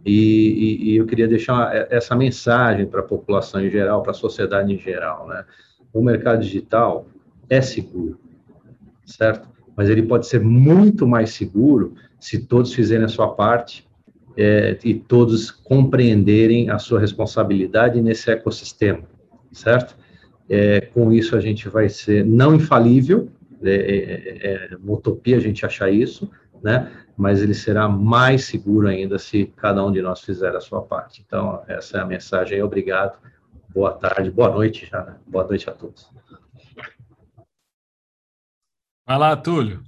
[0.05, 4.15] e, e, e eu queria deixar essa mensagem para a população em geral, para a
[4.15, 5.43] sociedade em geral, né?
[5.91, 7.07] O mercado digital
[7.49, 8.19] é seguro,
[9.05, 9.49] certo?
[9.77, 13.87] Mas ele pode ser muito mais seguro se todos fizerem a sua parte
[14.35, 19.03] é, e todos compreenderem a sua responsabilidade nesse ecossistema,
[19.51, 19.95] certo?
[20.49, 23.29] É, com isso a gente vai ser não infalível,
[23.63, 26.29] é, é, é uma utopia a gente achar isso,
[26.63, 26.91] né?
[27.17, 31.23] mas ele será mais seguro ainda se cada um de nós fizer a sua parte.
[31.25, 32.61] Então, essa é a mensagem.
[32.61, 33.17] Obrigado.
[33.73, 35.03] Boa tarde, boa noite já.
[35.03, 35.15] Né?
[35.25, 36.09] Boa noite a todos.
[39.07, 39.81] Vai lá, Túlio.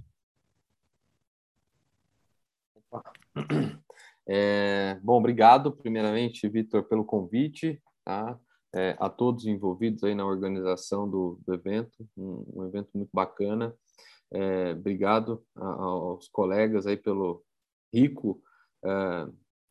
[4.25, 8.39] É, bom, obrigado, primeiramente, Vitor, pelo convite, tá?
[8.73, 13.75] É, a todos envolvidos aí na organização do, do evento, um, um evento muito bacana.
[14.31, 17.43] É, obrigado aos colegas aí pelo
[17.93, 18.41] rico
[18.85, 19.27] é,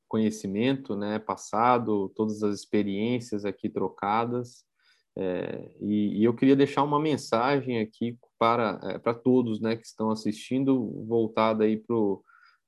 [0.06, 4.68] conhecimento, né, passado, todas as experiências aqui trocadas.
[5.20, 9.85] É, e, e, eu queria deixar uma mensagem aqui para é, para todos, né, que
[9.85, 11.97] estão assistindo, voltada aí para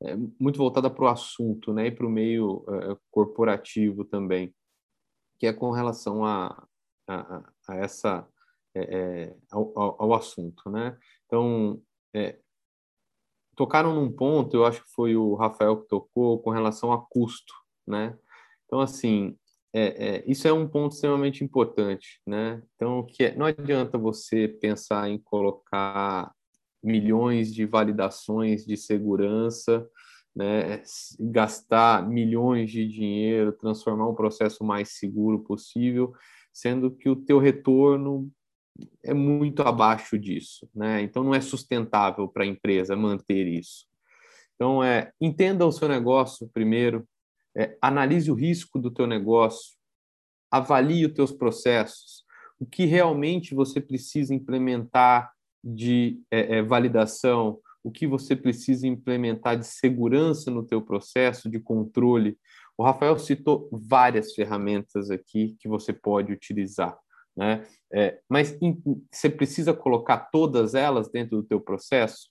[0.03, 4.53] é, muito voltada para o assunto, né, e para o meio é, corporativo também,
[5.39, 6.67] que é com relação a,
[7.09, 8.27] a, a essa
[9.51, 10.97] ao, ao, ao assunto, né?
[11.27, 11.81] Então,
[12.15, 12.39] é,
[13.57, 17.53] tocaram num ponto, eu acho que foi o Rafael que tocou, com relação a custo,
[17.87, 18.19] né?
[18.67, 19.37] Então, assim,
[19.73, 22.63] é, é, isso é um ponto extremamente importante, né?
[22.75, 26.33] Então, que é, não adianta você pensar em colocar
[26.83, 29.87] milhões de validações de segurança,
[30.35, 30.83] né?
[31.19, 36.13] gastar milhões de dinheiro, transformar um processo mais seguro possível,
[36.53, 38.31] sendo que o teu retorno
[39.05, 41.03] é muito abaixo disso, né?
[41.03, 43.87] Então não é sustentável para a empresa manter isso.
[44.55, 47.07] Então é entenda o seu negócio primeiro,
[47.57, 49.75] é, analise o risco do teu negócio,
[50.51, 52.25] avalie os teus processos,
[52.59, 55.33] o que realmente você precisa implementar
[55.63, 61.59] de é, é, validação, o que você precisa implementar de segurança no teu processo de
[61.59, 62.37] controle.
[62.77, 66.99] O Rafael citou várias ferramentas aqui que você pode utilizar
[67.37, 67.67] né?
[67.93, 72.29] É, mas in, você precisa colocar todas elas dentro do teu processo?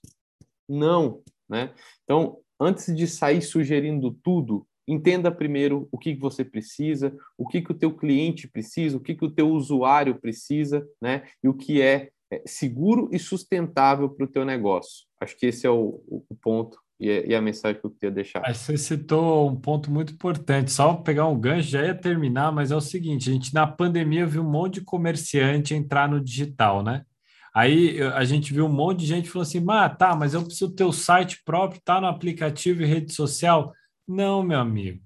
[0.68, 1.74] Não, né?
[2.04, 7.70] Então, antes de sair sugerindo tudo, entenda primeiro o que você precisa, o que, que
[7.70, 11.22] o teu cliente precisa, o que, que o teu usuário precisa, né?
[11.42, 15.06] E o que é, é seguro e sustentável para o teu negócio.
[15.20, 18.42] Acho que esse é o, o ponto e, a mensagem que eu queria deixar.
[18.52, 20.70] Você citou um ponto muito importante.
[20.70, 24.26] Só pegar um gancho, já ia terminar, mas é o seguinte: a gente na pandemia
[24.26, 27.04] viu um monte de comerciante entrar no digital, né?
[27.54, 30.74] Aí a gente viu um monte de gente falando assim: ah, tá, mas eu preciso
[30.74, 33.72] ter o site próprio, tá no aplicativo e rede social.
[34.10, 35.00] Não, meu amigo.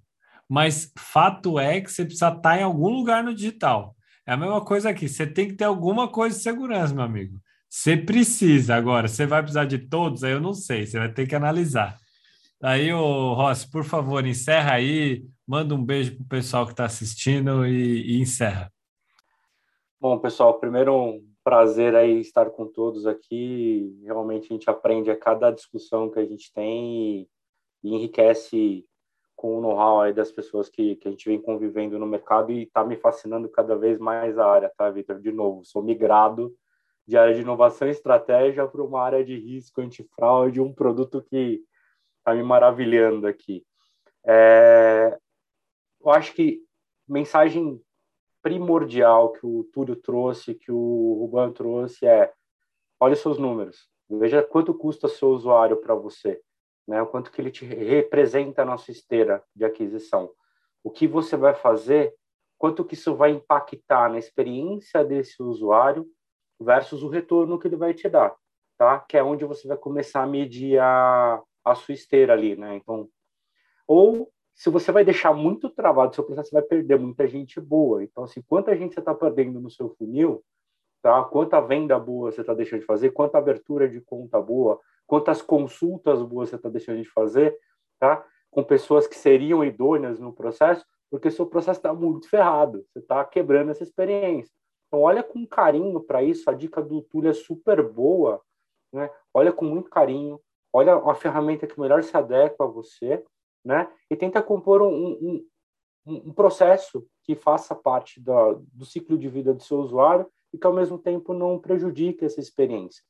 [0.49, 3.95] Mas fato é que você precisa estar em algum lugar no digital.
[4.27, 5.07] É a mesma coisa aqui.
[5.07, 7.39] Você tem que ter alguma coisa de segurança, meu amigo.
[7.69, 8.75] Você precisa.
[8.75, 10.25] Agora, você vai precisar de todos?
[10.25, 10.87] Aí eu não sei.
[10.87, 11.99] Você vai ter que analisar.
[12.63, 15.27] Aí, ô Rossi, por favor, encerra aí.
[15.47, 18.73] Manda um beijo para o pessoal que está assistindo e, e encerra.
[20.01, 23.95] Bom, pessoal, primeiro um prazer aí estar com todos aqui.
[24.03, 27.29] Realmente a gente aprende a cada discussão que a gente tem
[27.83, 28.87] e enriquece
[29.45, 32.83] com o know-how das pessoas que, que a gente vem convivendo no mercado e está
[32.83, 35.21] me fascinando cada vez mais a área, tá, Vitor?
[35.21, 36.57] De novo, sou migrado
[37.07, 41.63] de área de inovação e estratégia para uma área de risco antifraude, um produto que
[42.21, 43.67] está me maravilhando aqui.
[44.27, 45.15] É,
[46.03, 46.63] eu acho que
[47.07, 47.79] mensagem
[48.41, 52.33] primordial que o Túlio trouxe, que o Ruban trouxe é
[52.99, 56.41] olhe seus números, veja quanto custa seu usuário para você
[56.87, 57.01] né?
[57.03, 60.31] O quanto que ele te representa na sua esteira de aquisição.
[60.83, 62.15] O que você vai fazer,
[62.59, 66.07] quanto que isso vai impactar na experiência desse usuário
[66.61, 68.35] versus o retorno que ele vai te dar,
[68.77, 69.01] tá?
[69.01, 72.77] Que é onde você vai começar a medir a, a sua esteira ali, né?
[72.77, 73.09] Então,
[73.87, 78.05] ou se você vai deixar muito travado seu processo, você vai perder muita gente boa.
[78.05, 80.45] Então, assim, quanta gente você está perdendo no seu funil,
[81.05, 81.23] tá?
[81.23, 86.23] Quanta venda boa você está deixando de fazer, quanta abertura de conta boa, quantas consultas
[86.23, 87.55] boas você está deixando de fazer,
[88.01, 88.27] tá?
[88.51, 93.23] Com pessoas que seriam idôneas no processo, porque seu processo está muito ferrado, você está
[93.23, 94.51] quebrando essa experiência.
[94.89, 98.41] Então, olha com carinho para isso, a dica do Túlio é super boa,
[98.91, 99.11] né?
[99.35, 100.41] Olha com muito carinho,
[100.73, 103.23] olha a ferramenta que melhor se adequa a você,
[103.63, 103.93] né?
[104.11, 105.45] E tenta compor um,
[106.07, 110.59] um, um processo que faça parte da, do ciclo de vida do seu usuário e
[110.59, 113.03] que, ao mesmo tempo, não prejudique essa experiência,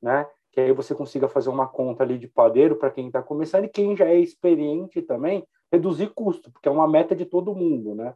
[0.00, 0.26] né?
[0.52, 3.68] que aí você consiga fazer uma conta ali de padeiro para quem está começando e
[3.68, 8.14] quem já é experiente também, reduzir custo, porque é uma meta de todo mundo, né?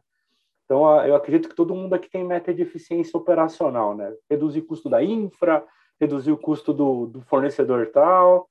[0.65, 4.13] Então, eu acredito que todo mundo aqui tem meta de eficiência operacional, né?
[4.29, 5.65] Reduzir custo da infra,
[5.99, 8.49] reduzir o custo do, do fornecedor tal.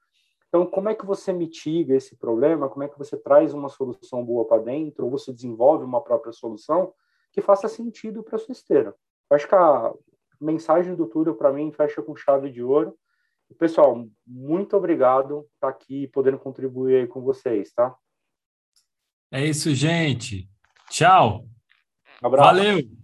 [0.48, 2.68] Então, como é que você mitiga esse problema?
[2.68, 5.04] Como é que você traz uma solução boa para dentro?
[5.04, 6.94] Ou você desenvolve uma própria solução
[7.32, 8.94] que faça sentido para a sua esteira?
[9.28, 9.92] Eu acho que a
[10.44, 12.96] mensagem do Túlio, para mim, fecha com chave de ouro
[13.58, 17.94] Pessoal, muito obrigado por estar aqui podendo contribuir aí com vocês, tá?
[19.30, 20.48] É isso, gente.
[20.90, 21.46] Tchau.
[22.22, 22.48] Um abraço.
[22.48, 23.03] Valeu.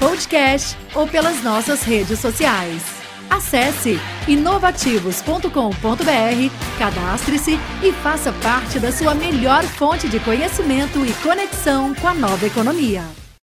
[0.00, 2.82] podcast ou pelas nossas redes sociais.
[3.28, 12.08] Acesse inovativos.com.br, cadastre-se e faça parte da sua melhor fonte de conhecimento e conexão com
[12.08, 13.19] a nova economia.